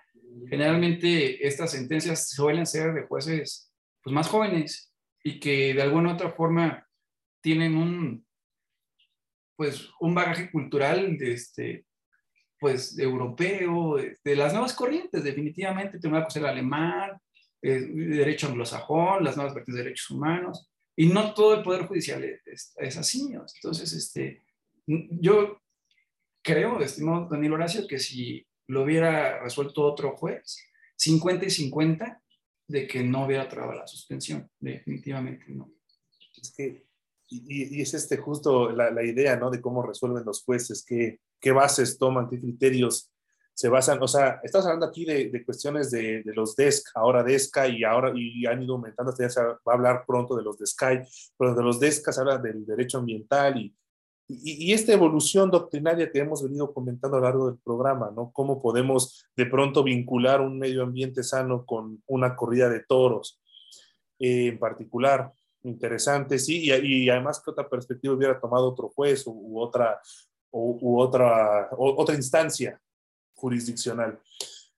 generalmente 0.49 1.47
estas 1.47 1.73
sentencias 1.73 2.31
suelen 2.31 2.67
ser 2.67 2.93
de 2.95 3.07
jueces 3.07 3.73
pues, 4.03 4.15
más 4.15 4.29
jóvenes 4.29 4.93
y 5.23 5.41
que 5.41 5.75
de 5.75 5.83
alguna 5.83 6.11
u 6.11 6.15
otra 6.15 6.31
forma 6.31 6.87
tienen 7.41 7.77
un, 7.77 8.27
pues, 9.57 9.91
un 10.01 10.15
bagaje 10.15 10.51
cultural 10.51 11.17
de 11.19 11.33
este, 11.33 11.87
pues, 12.59 12.99
europeo, 12.99 13.97
de, 13.97 14.37
las 14.37 14.53
nuevas 14.53 14.75
corrientes, 14.75 15.25
definitivamente. 15.25 15.99
Tengo 15.99 16.23
que 16.25 16.31
ser 16.31 16.47
alemán, 16.47 17.13
eh, 17.67 17.81
derecho 17.81 18.49
anglosajón, 18.49 19.25
las 19.25 19.37
nuevas 19.37 19.55
vertientes 19.55 19.79
de 19.79 19.85
derechos 19.85 20.11
humanos, 20.11 20.69
y 20.95 21.07
no 21.07 21.33
todo 21.33 21.55
el 21.55 21.63
Poder 21.63 21.87
Judicial 21.87 22.23
es, 22.23 22.75
así. 22.99 23.33
Entonces, 23.33 23.91
este, 23.95 24.43
yo 24.87 25.63
creo, 26.43 26.79
estimado 26.81 27.27
Daniel 27.31 27.55
Horacio, 27.55 27.87
que 27.89 27.99
si 27.99 28.47
lo 28.67 28.83
hubiera 28.83 29.43
resuelto 29.43 29.81
otro 29.81 30.15
juez, 30.15 30.63
50 30.97 31.47
y 31.47 31.51
50, 31.51 32.23
de 32.69 32.87
que 32.87 33.03
no 33.03 33.25
hubiera 33.25 33.49
trabado 33.49 33.79
la 33.79 33.87
suspensión, 33.87 34.51
definitivamente 34.61 35.47
no. 35.49 35.73
Es 36.37 36.53
que, 36.55 36.87
y, 37.31 37.81
es 37.81 37.95
este 37.95 38.19
justo 38.19 38.71
la, 38.73 38.91
la, 38.91 39.03
idea, 39.03 39.37
¿no? 39.37 39.51
De 39.51 39.63
cómo 39.63 39.83
resuelven 39.83 40.27
los 40.27 40.45
jueces, 40.45 40.85
qué, 40.87 41.19
qué 41.41 41.51
bases 41.51 41.97
toman, 41.97 42.29
qué 42.29 42.39
criterios 42.39 43.11
se 43.55 43.69
basan, 43.69 44.03
o 44.03 44.09
sea, 44.09 44.41
estamos 44.43 44.67
hablando 44.67 44.87
aquí 44.87 45.05
de, 45.05 45.31
de 45.31 45.45
cuestiones 45.45 45.91
de, 45.91 46.23
de, 46.25 46.35
los 46.35 46.57
DESC, 46.57 46.89
ahora 46.97 47.23
DESCA 47.23 47.69
y 47.69 47.85
ahora 47.85 48.13
y 48.15 48.45
han 48.47 48.63
ido 48.63 48.75
aumentando, 48.75 49.11
hasta 49.11 49.25
ya 49.25 49.31
se 49.31 49.43
va 49.43 49.59
a 49.67 49.73
hablar 49.73 50.05
pronto 50.07 50.37
de 50.37 50.43
los 50.43 50.59
DESCAI, 50.59 51.03
pero 51.39 51.55
de 51.55 51.63
los 51.63 51.79
DESCA 51.79 52.13
se 52.13 52.21
habla 52.21 52.39
del 52.39 52.67
derecho 52.67 52.99
ambiental 52.99 53.57
y 53.57 53.75
y, 54.27 54.73
esta 54.73 54.93
evolución 54.93 55.51
doctrinaria 55.51 56.11
que 56.11 56.19
hemos 56.19 56.43
venido 56.43 56.73
comentando 56.73 57.17
a 57.17 57.21
lo 57.21 57.27
largo 57.27 57.47
del 57.51 57.59
programa, 57.59 58.11
¿no? 58.15 58.31
Cómo 58.33 58.61
podemos 58.61 59.27
de 59.37 59.47
pronto 59.47 59.83
vincular 59.85 60.41
un 60.41 60.59
medio 60.59 60.83
ambiente 60.83 61.23
sano 61.23 61.67
con 61.67 62.03
una 62.07 62.35
corrida 62.35 62.71
de 62.71 62.81
toros 62.81 63.41
eh, 64.19 64.49
en 64.49 64.59
particular. 64.59 65.31
Interesante, 65.63 66.39
sí, 66.39 66.71
y, 66.71 67.09
además 67.11 67.41
que 67.43 67.51
otra 67.51 67.69
perspectiva 67.69 68.15
hubiera 68.15 68.41
tomado 68.41 68.69
otro 68.69 68.91
juez 68.95 69.27
u, 69.27 69.59
otra, 69.59 70.01
u, 70.51 70.99
otra, 70.99 71.69
otra 71.73 72.15
instancia 72.15 72.81
jurisdiccional. 73.45 74.19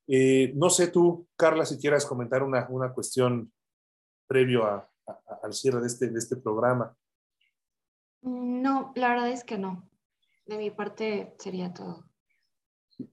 Eh, 0.09 0.53
no 0.57 0.71
sé 0.71 0.89
tú, 0.89 1.29
Carla, 1.37 1.64
si 1.64 1.79
quieras 1.79 2.05
comentar 2.05 2.43
una, 2.43 2.67
una 2.69 2.93
cuestión 2.93 3.53
previo 4.27 4.64
al 4.67 5.53
cierre 5.53 5.81
de 5.81 5.87
este, 5.87 6.09
de 6.09 6.19
este 6.19 6.35
programa. 6.35 6.97
No, 8.23 8.93
la 8.97 9.11
verdad 9.11 9.31
es 9.31 9.45
que 9.45 9.57
no. 9.57 9.89
De 10.47 10.59
mi 10.59 10.73
parte 10.73 11.37
sería 11.39 11.73
todo. 11.73 12.11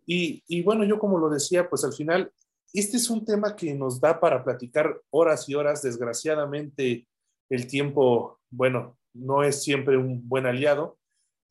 Y, 0.07 0.43
y, 0.47 0.63
bueno, 0.63 0.85
yo 0.85 0.97
como 0.97 1.19
lo 1.19 1.29
decía, 1.29 1.69
pues 1.69 1.83
al 1.83 1.93
final, 1.93 2.33
este 2.73 2.97
es 2.97 3.11
un 3.11 3.23
tema 3.23 3.55
que 3.55 3.75
nos 3.75 3.99
da 3.99 4.19
para 4.19 4.43
platicar 4.43 4.99
horas 5.11 5.47
y 5.47 5.53
horas. 5.53 5.83
Desgraciadamente, 5.83 7.07
el 7.49 7.67
tiempo, 7.67 8.39
bueno, 8.49 8.97
no 9.13 9.43
es 9.43 9.61
siempre 9.61 9.97
un 9.97 10.27
buen 10.27 10.47
aliado. 10.47 10.97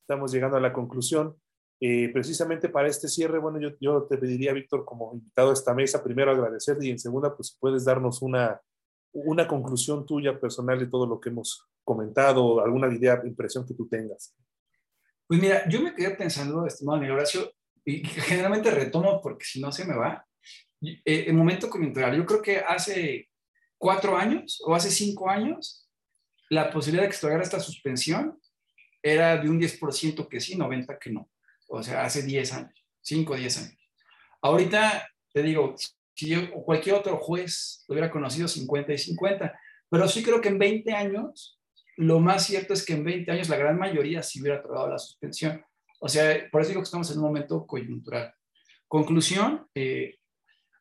Estamos 0.01 0.33
llegando 0.33 0.57
a 0.57 0.61
la 0.61 0.73
conclusión. 0.73 1.37
Eh, 1.85 2.11
precisamente 2.13 2.69
para 2.69 2.87
este 2.87 3.09
cierre, 3.09 3.41
bueno, 3.41 3.59
yo, 3.81 4.05
te 4.05 4.17
pediría, 4.17 4.53
Víctor, 4.53 4.85
como 4.85 5.15
invitado 5.15 5.51
a 5.51 5.53
esta 5.53 5.75
mesa, 5.75 6.05
primero 6.05 6.31
agradecerte 6.31 6.87
y 6.87 6.91
en 6.91 6.99
segunda, 7.01 7.35
pues 7.35 7.57
puedes 7.59 7.85
darnos 7.85 8.23
una, 8.23 8.61
una 9.11 9.49
conclusión 9.49 10.07
tuya 10.07 10.39
personal 10.39 10.79
de 10.79 10.87
todo 10.87 11.09
lo 11.09 11.19
que 11.19 11.31
hemos 11.31 11.67
comentado, 11.83 12.65
alguna 12.65 12.87
idea, 12.95 13.21
impresión 13.25 13.67
que 13.67 13.75
tú 13.75 13.89
tengas. 13.89 14.33
Pues 15.27 15.41
mira, 15.41 15.69
yo 15.69 15.83
me 15.83 15.93
quedé 15.93 16.13
pensando, 16.13 16.65
estimado 16.67 16.99
amigo 16.99 17.15
Horacio, 17.15 17.53
y 17.85 18.05
generalmente 18.05 18.71
retomo 18.71 19.21
porque 19.21 19.45
si 19.45 19.61
no 19.61 19.73
se 19.73 19.85
me 19.85 19.97
va. 19.97 20.25
Eh, 20.81 21.25
el 21.27 21.35
momento 21.35 21.69
coyuntural, 21.69 22.17
yo 22.17 22.25
creo 22.25 22.43
que 22.43 22.59
hace 22.59 23.29
cuatro 23.77 24.17
años 24.17 24.63
o 24.65 24.73
hace 24.73 24.89
cinco 24.89 25.29
años, 25.29 25.89
la 26.49 26.71
posibilidad 26.71 27.03
de 27.03 27.11
que 27.11 27.17
se 27.17 27.43
esta 27.43 27.59
suspensión 27.59 28.39
era 29.03 29.37
de 29.37 29.51
un 29.51 29.61
10% 29.61 30.29
que 30.29 30.41
sí, 30.41 30.57
90% 30.57 30.99
que 31.01 31.11
no. 31.11 31.29
O 31.75 31.83
sea, 31.83 32.05
hace 32.05 32.23
10 32.23 32.53
años, 32.53 32.85
5 33.01 33.33
o 33.33 33.37
10 33.37 33.59
años. 33.59 33.79
Ahorita, 34.43 35.09
te 35.33 35.43
digo, 35.43 35.75
si 36.15 36.29
yo 36.29 36.51
cualquier 36.51 36.97
otro 36.97 37.17
juez 37.17 37.85
lo 37.89 37.95
hubiera 37.95 38.11
conocido 38.11 38.47
50 38.47 38.93
y 38.93 38.99
50, 38.99 39.59
pero 39.89 40.07
sí 40.07 40.23
creo 40.23 40.43
que 40.43 40.51
en 40.51 40.59
20 40.59 40.93
años 40.93 41.59
lo 41.97 42.21
más 42.21 42.45
cierto 42.45 42.75
es 42.75 42.85
que 42.85 42.93
en 42.93 43.05
20 43.05 43.31
años 43.33 43.49
la 43.49 43.57
gran 43.57 43.79
mayoría 43.79 44.23
sí 44.23 44.41
hubiera 44.41 44.59
aprobado 44.59 44.91
la 44.91 44.99
suspensión. 44.99 45.65
O 45.99 46.11
sea, 46.11 46.47
por 46.51 46.61
eso 46.61 46.71
digo 46.71 46.83
que 46.83 46.87
estamos 46.87 47.11
en 47.11 47.19
un 47.19 47.25
momento 47.25 47.67
coyuntural. 47.67 48.35
Conclusión, 48.87 49.67
eh, 49.75 50.17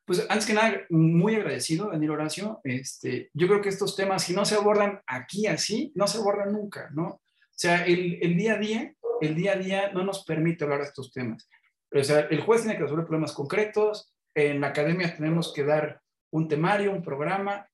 pues 0.04 0.26
antes 0.28 0.46
que 0.46 0.54
nada, 0.54 0.82
muy 0.90 1.36
agradecido, 1.36 1.90
Daniel 1.90 2.12
Horacio. 2.12 2.60
Este, 2.66 3.30
yo 3.34 3.48
creo 3.48 3.62
que 3.62 3.70
estos 3.70 3.96
temas, 3.96 4.24
si 4.24 4.34
no 4.34 4.44
se 4.44 4.56
abordan 4.56 5.02
aquí 5.08 5.48
así, 5.48 5.94
no 5.96 6.06
se 6.06 6.18
abordan 6.18 6.52
nunca, 6.52 6.90
¿no? 6.94 7.06
O 7.06 7.22
sea, 7.62 7.86
el 7.86 8.36
día 8.36 8.56
a 8.56 8.58
día, 8.58 8.94
el 9.22 9.36
día 9.36 9.54
a 9.54 9.58
día 9.58 9.92
no 9.94 10.04
nos 10.04 10.26
permite 10.26 10.64
hablar 10.64 10.80
de 10.80 10.86
estos 10.86 11.12
temas. 11.12 11.50
O 11.94 12.04
sea, 12.04 12.22
el 12.22 12.42
juez 12.42 12.62
tiene 12.62 12.78
que 12.78 12.84
resolver 12.84 13.06
problemas 13.06 13.34
concretos, 13.34 14.14
en 14.34 14.62
la 14.62 14.68
academia 14.68 15.16
tenemos 15.16 15.54
que 15.54 15.64
dar 15.64 16.02
un 16.32 16.48
temario, 16.48 16.92
un 16.92 17.04
programa, 17.04 17.68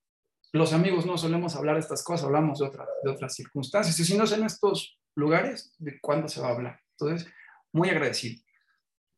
los 0.54 0.74
amigos 0.74 1.06
no 1.06 1.18
solemos 1.18 1.56
hablar 1.56 1.76
de 1.76 1.82
estas 1.82 2.04
cosas, 2.04 2.26
hablamos 2.26 2.60
de, 2.60 2.70
de 3.04 3.12
otras 3.12 3.36
circunstancias. 3.36 4.00
Y 4.00 4.06
si 4.06 4.18
no 4.18 4.24
es 4.24 4.32
en 4.32 4.44
estos 4.44 5.00
lugares, 5.16 5.76
¿de 5.78 6.00
cuándo 6.00 6.28
se 6.28 6.42
va 6.42 6.48
a 6.48 6.52
hablar? 6.52 6.80
Entonces, 7.00 7.32
muy 7.72 7.90
agradecido. 7.90 8.42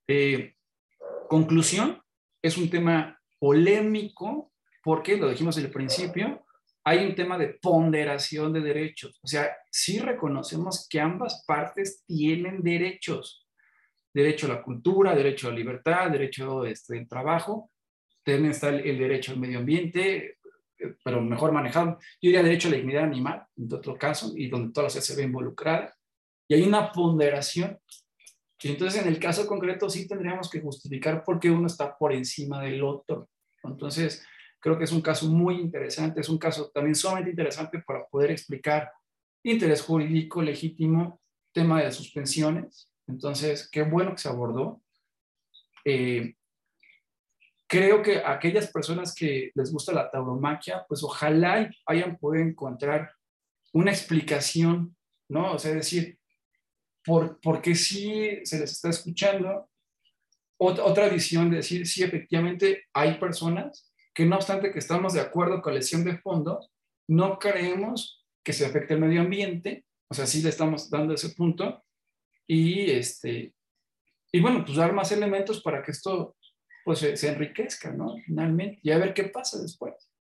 Eh, 0.08 0.56
conclusión, 1.28 2.02
es 2.42 2.58
un 2.58 2.70
tema 2.70 3.20
polémico 3.38 4.52
porque, 4.84 5.18
lo 5.18 5.30
dijimos 5.30 5.58
en 5.58 5.66
el 5.66 5.72
principio, 5.72 6.46
hay 6.90 7.06
un 7.06 7.14
tema 7.14 7.38
de 7.38 7.50
ponderación 7.50 8.52
de 8.52 8.62
derechos. 8.62 9.20
O 9.22 9.28
sea, 9.28 9.56
sí 9.70 10.00
reconocemos 10.00 10.88
que 10.90 11.00
ambas 11.00 11.44
partes 11.46 12.04
tienen 12.08 12.64
derechos. 12.64 13.48
Derecho 14.12 14.48
a 14.48 14.56
la 14.56 14.64
cultura, 14.64 15.14
derecho 15.14 15.48
a 15.48 15.52
la 15.52 15.58
libertad, 15.58 16.10
derecho 16.10 16.66
este, 16.66 16.98
al 16.98 17.08
trabajo. 17.08 17.70
También 18.24 18.50
está 18.50 18.70
el 18.70 18.98
derecho 18.98 19.34
al 19.34 19.40
medio 19.40 19.60
ambiente, 19.60 20.40
pero 21.04 21.22
mejor 21.22 21.52
manejado. 21.52 22.00
Yo 22.20 22.30
diría 22.30 22.42
derecho 22.42 22.70
a 22.70 22.72
la 22.72 22.78
dignidad 22.78 23.04
animal, 23.04 23.46
en 23.56 23.72
otro 23.72 23.96
caso, 23.96 24.34
y 24.36 24.50
donde 24.50 24.74
toda 24.74 24.86
la 24.86 24.90
sociedad 24.90 25.16
se 25.16 25.22
ve 25.22 25.28
involucrada. 25.28 25.96
Y 26.48 26.56
hay 26.56 26.64
una 26.64 26.92
ponderación. 26.92 27.78
Y 28.64 28.68
entonces, 28.68 29.00
en 29.00 29.08
el 29.08 29.20
caso 29.20 29.46
concreto, 29.46 29.92
sí 29.92 30.08
tendríamos 30.08 30.50
que 30.50 30.60
justificar 30.60 31.24
por 31.24 31.40
qué 31.40 31.52
uno 31.52 31.68
está 31.68 31.96
por 31.96 32.14
encima 32.14 32.64
del 32.64 32.82
otro. 32.82 33.30
Entonces, 33.64 34.26
creo 34.60 34.78
que 34.78 34.84
es 34.84 34.92
un 34.92 35.02
caso 35.02 35.28
muy 35.28 35.56
interesante, 35.56 36.22
es 36.22 36.30
un 36.30 36.38
caso 36.38 36.70
también 36.74 36.96
sumamente 36.96 37.32
interesante 37.32 37.80
para 37.80 38.06
poder 38.08 38.32
explicar 38.32 38.92
interés 39.44 39.82
jurídico 39.82 40.42
legítimo, 40.42 41.22
tema 41.54 41.82
de 41.82 41.92
suspensiones. 41.92 42.92
Entonces, 43.08 43.70
qué 43.72 43.84
bueno 43.84 44.12
que 44.12 44.22
se 44.22 44.30
abordó. 44.30 44.82
Eh, 45.86 46.36
creo 47.68 48.02
que 48.02 48.22
aquellas 48.24 48.72
personas 48.72 49.16
que 49.16 49.52
les 49.56 49.72
gusta 49.72 49.94
la 49.94 50.12
tauromaquia, 50.12 50.86
pues 50.88 51.04
ojalá 51.04 51.70
hayan 51.86 52.18
podido 52.18 52.46
encontrar 52.46 53.12
una 53.74 53.92
explicación, 53.92 54.96
¿no? 55.30 55.54
O 55.54 55.60
sea, 55.60 55.74
decir, 55.74 56.20
por, 57.04 57.62
qué 57.62 57.76
sí 57.76 58.40
se 58.44 58.60
les 58.60 58.72
está 58.72 58.90
escuchando. 58.90 59.70
otra 60.58 61.08
visión 61.08 61.50
de 61.50 61.58
decir, 61.58 61.88
sí, 61.88 62.04
efectivamente 62.04 62.84
hay 62.94 63.18
personas 63.18 63.89
que 64.20 64.26
no 64.26 64.36
obstante 64.36 64.74
que 64.74 64.80
estamos 64.80 65.14
de 65.14 65.22
acuerdo 65.22 65.62
con 65.62 65.72
la 65.72 65.80
lesión 65.80 66.04
de 66.04 66.18
fondo, 66.18 66.60
no 67.08 67.40
creemos 67.40 68.28
que 68.44 68.52
se 68.52 68.66
afecte 68.66 68.96
el 68.96 69.00
medio 69.00 69.22
ambiente, 69.22 69.86
o 70.10 70.14
sea, 70.14 70.28
sí 70.28 70.42
le 70.42 70.50
estamos 70.50 70.90
dando 70.90 71.14
ese 71.14 71.30
punto, 71.30 71.86
y, 72.46 72.92
este, 72.92 73.54
y 74.30 74.42
bueno, 74.42 74.66
pues 74.66 74.76
dar 74.76 74.92
más 74.92 75.14
elementos 75.14 75.62
para 75.62 75.82
que 75.82 75.92
esto 75.92 76.36
pues 76.84 77.00
se, 77.00 77.30
enriquezca, 77.30 77.94
¿no? 77.94 78.18
Finalmente, 78.26 78.82
y 78.84 78.92
a 78.92 78.98
ver 78.98 79.14
qué 79.14 79.24
pasa 79.24 79.62
después. 79.62 80.12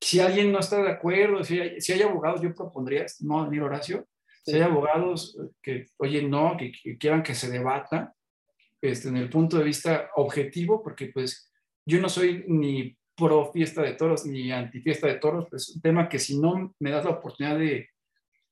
Si 0.00 0.18
alguien 0.18 0.50
no 0.50 0.58
está 0.58 0.82
de 0.82 0.90
acuerdo, 0.90 1.44
si 1.44 1.60
hay, 1.60 1.80
si 1.80 1.92
hay 1.92 2.02
abogados, 2.02 2.42
yo 2.42 2.52
propondría, 2.52 3.06
no, 3.20 3.48
ni 3.48 3.60
Horacio, 3.60 4.08
si 4.44 4.56
hay 4.56 4.62
abogados 4.62 5.38
que, 5.62 5.86
oye, 5.98 6.24
no, 6.24 6.56
que, 6.56 6.72
quieran 6.98 7.22
que 7.22 7.36
se 7.36 7.48
debata 7.48 8.16
este, 8.80 9.10
en 9.10 9.16
el 9.16 9.30
punto 9.30 9.58
de 9.58 9.64
vista 9.64 10.10
objetivo, 10.16 10.82
porque 10.82 11.06
pues 11.14 11.52
yo 11.86 12.00
no 12.00 12.08
soy 12.08 12.44
ni 12.48 12.98
pro 13.22 13.52
fiesta 13.52 13.82
de 13.82 13.92
toros 13.92 14.26
ni 14.26 14.50
anti 14.50 14.80
fiesta 14.80 15.06
de 15.06 15.14
toros, 15.14 15.46
pues 15.48 15.68
es 15.68 15.76
un 15.76 15.82
tema 15.82 16.08
que 16.08 16.18
si 16.18 16.38
no 16.38 16.74
me 16.80 16.90
das 16.90 17.04
la 17.04 17.12
oportunidad 17.12 17.58
de, 17.58 17.88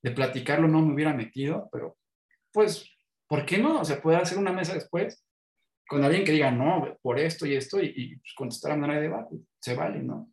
de 0.01 0.11
platicarlo 0.11 0.67
no 0.67 0.81
me 0.81 0.93
hubiera 0.93 1.13
metido, 1.13 1.67
pero 1.71 1.97
pues, 2.51 2.85
¿por 3.27 3.45
qué 3.45 3.57
no? 3.57 3.81
O 3.81 3.85
sea, 3.85 4.01
puede 4.01 4.17
hacer 4.17 4.37
una 4.37 4.53
mesa 4.53 4.73
después 4.73 5.23
con 5.87 6.03
alguien 6.05 6.23
que 6.23 6.31
diga, 6.31 6.51
no, 6.51 6.97
por 7.01 7.19
esto 7.19 7.45
y 7.45 7.55
esto, 7.55 7.81
y, 7.81 7.93
y 7.95 8.15
pues, 8.15 8.33
contestar 8.33 8.71
a 8.71 8.77
manera 8.77 9.01
de 9.01 9.07
debate, 9.07 9.35
se 9.59 9.75
vale, 9.75 10.01
¿no? 10.01 10.31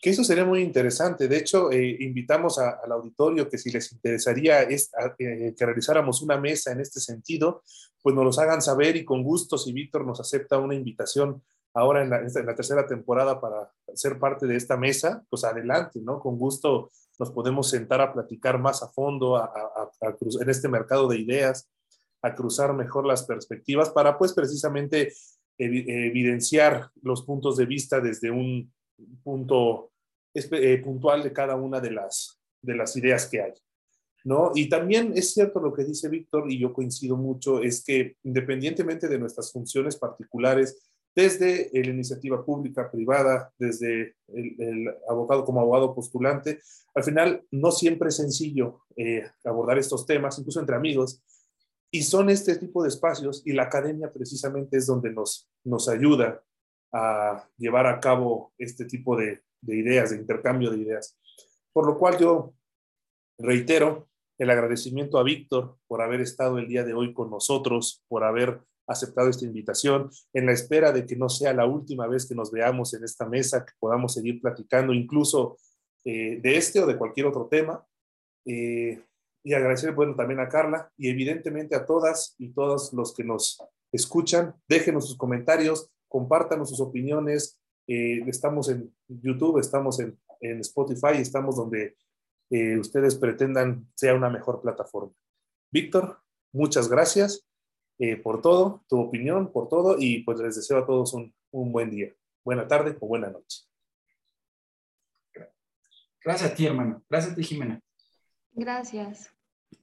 Que 0.00 0.10
eso 0.10 0.24
sería 0.24 0.44
muy 0.44 0.62
interesante. 0.62 1.28
De 1.28 1.36
hecho, 1.36 1.70
eh, 1.70 1.96
invitamos 2.00 2.58
al 2.58 2.90
auditorio 2.90 3.48
que 3.48 3.58
si 3.58 3.70
les 3.70 3.92
interesaría 3.92 4.62
es, 4.62 4.90
eh, 5.18 5.54
que 5.54 5.66
realizáramos 5.66 6.22
una 6.22 6.38
mesa 6.38 6.72
en 6.72 6.80
este 6.80 7.00
sentido, 7.00 7.62
pues 8.00 8.14
nos 8.14 8.24
los 8.24 8.38
hagan 8.38 8.62
saber 8.62 8.96
y 8.96 9.04
con 9.04 9.22
gusto, 9.22 9.58
si 9.58 9.72
Víctor 9.72 10.06
nos 10.06 10.20
acepta 10.20 10.58
una 10.58 10.74
invitación 10.74 11.42
ahora 11.74 12.02
en 12.02 12.10
la, 12.10 12.54
tercera 12.54 12.86
temporada 12.86 13.40
para 13.40 13.70
ser 13.94 14.18
parte 14.18 14.46
de 14.46 14.56
esta 14.56 14.76
mesa, 14.76 15.24
pues 15.28 15.44
adelante, 15.44 16.00
¿no? 16.02 16.20
Con 16.20 16.38
gusto 16.38 16.90
nos 17.18 17.30
podemos 17.30 17.68
sentar 17.68 18.00
a 18.00 18.12
platicar 18.12 18.58
más 18.58 18.82
a 18.82 18.88
fondo 18.88 19.36
a, 19.36 19.52
en 20.40 20.50
este 20.50 20.68
mercado 20.68 21.06
de 21.08 21.18
ideas 21.18 21.68
a 22.22 22.34
cruzar 22.34 22.74
mejor 22.74 23.06
las 23.06 23.24
perspectivas 23.24 23.90
para 23.90 24.18
pues 24.18 24.32
precisamente 24.32 25.12
evidenciar 25.58 26.90
los 27.02 27.22
puntos 27.22 27.56
de 27.56 27.66
vista 27.66 28.00
desde 28.00 28.30
un 28.30 28.72
punto 29.22 29.92
eh, 30.34 30.78
puntual 30.78 31.22
de 31.22 31.32
cada 31.32 31.56
una 31.56 31.80
de 31.80 31.90
las, 31.90 32.40
de 32.62 32.76
las 32.76 32.96
ideas 32.96 33.26
que 33.26 33.42
hay. 33.42 33.52
¿No? 34.22 34.52
Y 34.54 34.68
también 34.68 35.12
es 35.16 35.32
cierto 35.32 35.60
lo 35.60 35.72
que 35.72 35.84
dice 35.84 36.10
Víctor, 36.10 36.50
y 36.50 36.58
yo 36.58 36.74
coincido 36.74 37.16
mucho, 37.16 37.62
es 37.62 37.82
que 37.82 38.16
independientemente 38.22 39.08
de 39.08 39.18
nuestras 39.18 39.50
funciones 39.50 39.96
particulares, 39.96 40.89
desde 41.14 41.70
la 41.72 41.90
iniciativa 41.90 42.44
pública, 42.44 42.90
privada, 42.90 43.52
desde 43.58 44.16
el, 44.28 44.88
abogado 45.08 45.44
como 45.44 45.60
abogado 45.60 45.94
postulante, 45.94 46.60
al 46.94 47.04
final 47.04 47.44
no 47.50 47.70
siempre 47.70 48.08
es 48.08 48.16
sencillo 48.16 48.82
eh, 48.96 49.24
abordar 49.44 49.78
estos 49.78 50.06
temas, 50.06 50.38
incluso 50.38 50.60
entre 50.60 50.76
amigos, 50.76 51.22
y 51.90 52.02
son 52.02 52.30
este 52.30 52.56
tipo 52.56 52.82
de 52.82 52.88
espacios 52.88 53.42
y 53.44 53.52
la 53.52 53.64
academia 53.64 54.12
precisamente 54.12 54.76
es 54.76 54.86
donde 54.86 55.12
nos, 55.12 55.50
nos 55.64 55.88
ayuda 55.88 56.42
a 56.92 57.48
llevar 57.56 57.86
a 57.86 57.98
cabo 58.00 58.52
este 58.58 58.84
tipo 58.84 59.16
de, 59.16 59.42
de 59.60 59.76
ideas, 59.76 60.10
de 60.10 60.16
intercambio 60.16 60.70
de 60.70 60.78
ideas. 60.78 61.18
Por 61.72 61.86
lo 61.86 61.98
cual 61.98 62.18
yo 62.18 62.54
reitero 63.38 64.08
El 64.38 64.50
agradecimiento 64.50 65.18
a 65.18 65.22
Víctor 65.22 65.76
por 65.86 66.00
haber 66.00 66.22
estado 66.22 66.58
el 66.58 66.66
día 66.66 66.82
de 66.82 66.94
hoy 66.94 67.12
con 67.12 67.30
nosotros, 67.30 68.02
por 68.08 68.24
haber 68.24 68.62
aceptado 68.90 69.28
esta 69.28 69.44
invitación, 69.44 70.10
en 70.32 70.46
la 70.46 70.52
espera 70.52 70.90
de 70.90 71.06
que 71.06 71.14
no 71.14 71.28
sea 71.28 71.54
la 71.54 71.64
última 71.64 72.08
vez 72.08 72.26
que 72.26 72.34
nos 72.34 72.50
veamos 72.50 72.92
en 72.92 73.04
esta 73.04 73.24
mesa, 73.24 73.64
que 73.64 73.72
podamos 73.78 74.14
seguir 74.14 74.40
platicando 74.40 74.92
incluso 74.92 75.58
eh, 76.04 76.40
de 76.42 76.56
este 76.56 76.80
o 76.80 76.86
de 76.86 76.98
cualquier 76.98 77.26
otro 77.26 77.46
tema. 77.46 77.86
Eh, 78.44 79.00
y 79.44 79.54
agradecer, 79.54 79.94
bueno, 79.94 80.16
también 80.16 80.40
a 80.40 80.48
Carla 80.48 80.92
y 80.96 81.08
evidentemente 81.08 81.76
a 81.76 81.86
todas 81.86 82.34
y 82.36 82.52
todos 82.52 82.92
los 82.92 83.14
que 83.14 83.22
nos 83.22 83.62
escuchan. 83.92 84.54
Déjenos 84.68 85.06
sus 85.06 85.16
comentarios, 85.16 85.90
compártanos 86.08 86.68
sus 86.68 86.80
opiniones. 86.80 87.60
Eh, 87.86 88.22
estamos 88.26 88.68
en 88.70 88.92
YouTube, 89.06 89.58
estamos 89.60 90.00
en, 90.00 90.18
en 90.40 90.60
Spotify, 90.60 91.18
estamos 91.18 91.56
donde 91.56 91.96
ustedes 92.80 93.14
pretendan 93.14 93.86
sea 93.94 94.12
una 94.12 94.28
mejor 94.28 94.60
plataforma. 94.60 95.12
Víctor, 95.70 96.18
muchas 96.52 96.88
gracias 96.88 97.48
por 98.22 98.40
todo, 98.40 98.82
tu 98.88 98.98
opinión, 98.98 99.52
por 99.52 99.68
todo, 99.68 99.96
y 99.98 100.22
pues 100.22 100.38
les 100.38 100.56
deseo 100.56 100.78
a 100.78 100.86
todos 100.86 101.12
un, 101.12 101.34
un 101.50 101.72
buen 101.72 101.90
día, 101.90 102.14
buena 102.44 102.66
tarde 102.66 102.96
o 103.00 103.06
buena 103.06 103.28
noche. 103.30 103.64
Gracias 106.22 106.52
a 106.52 106.54
ti, 106.54 106.66
hermano. 106.66 107.02
Gracias 107.08 107.32
a 107.32 107.36
ti, 107.36 107.42
Jimena. 107.42 107.80
Gracias. 108.52 109.34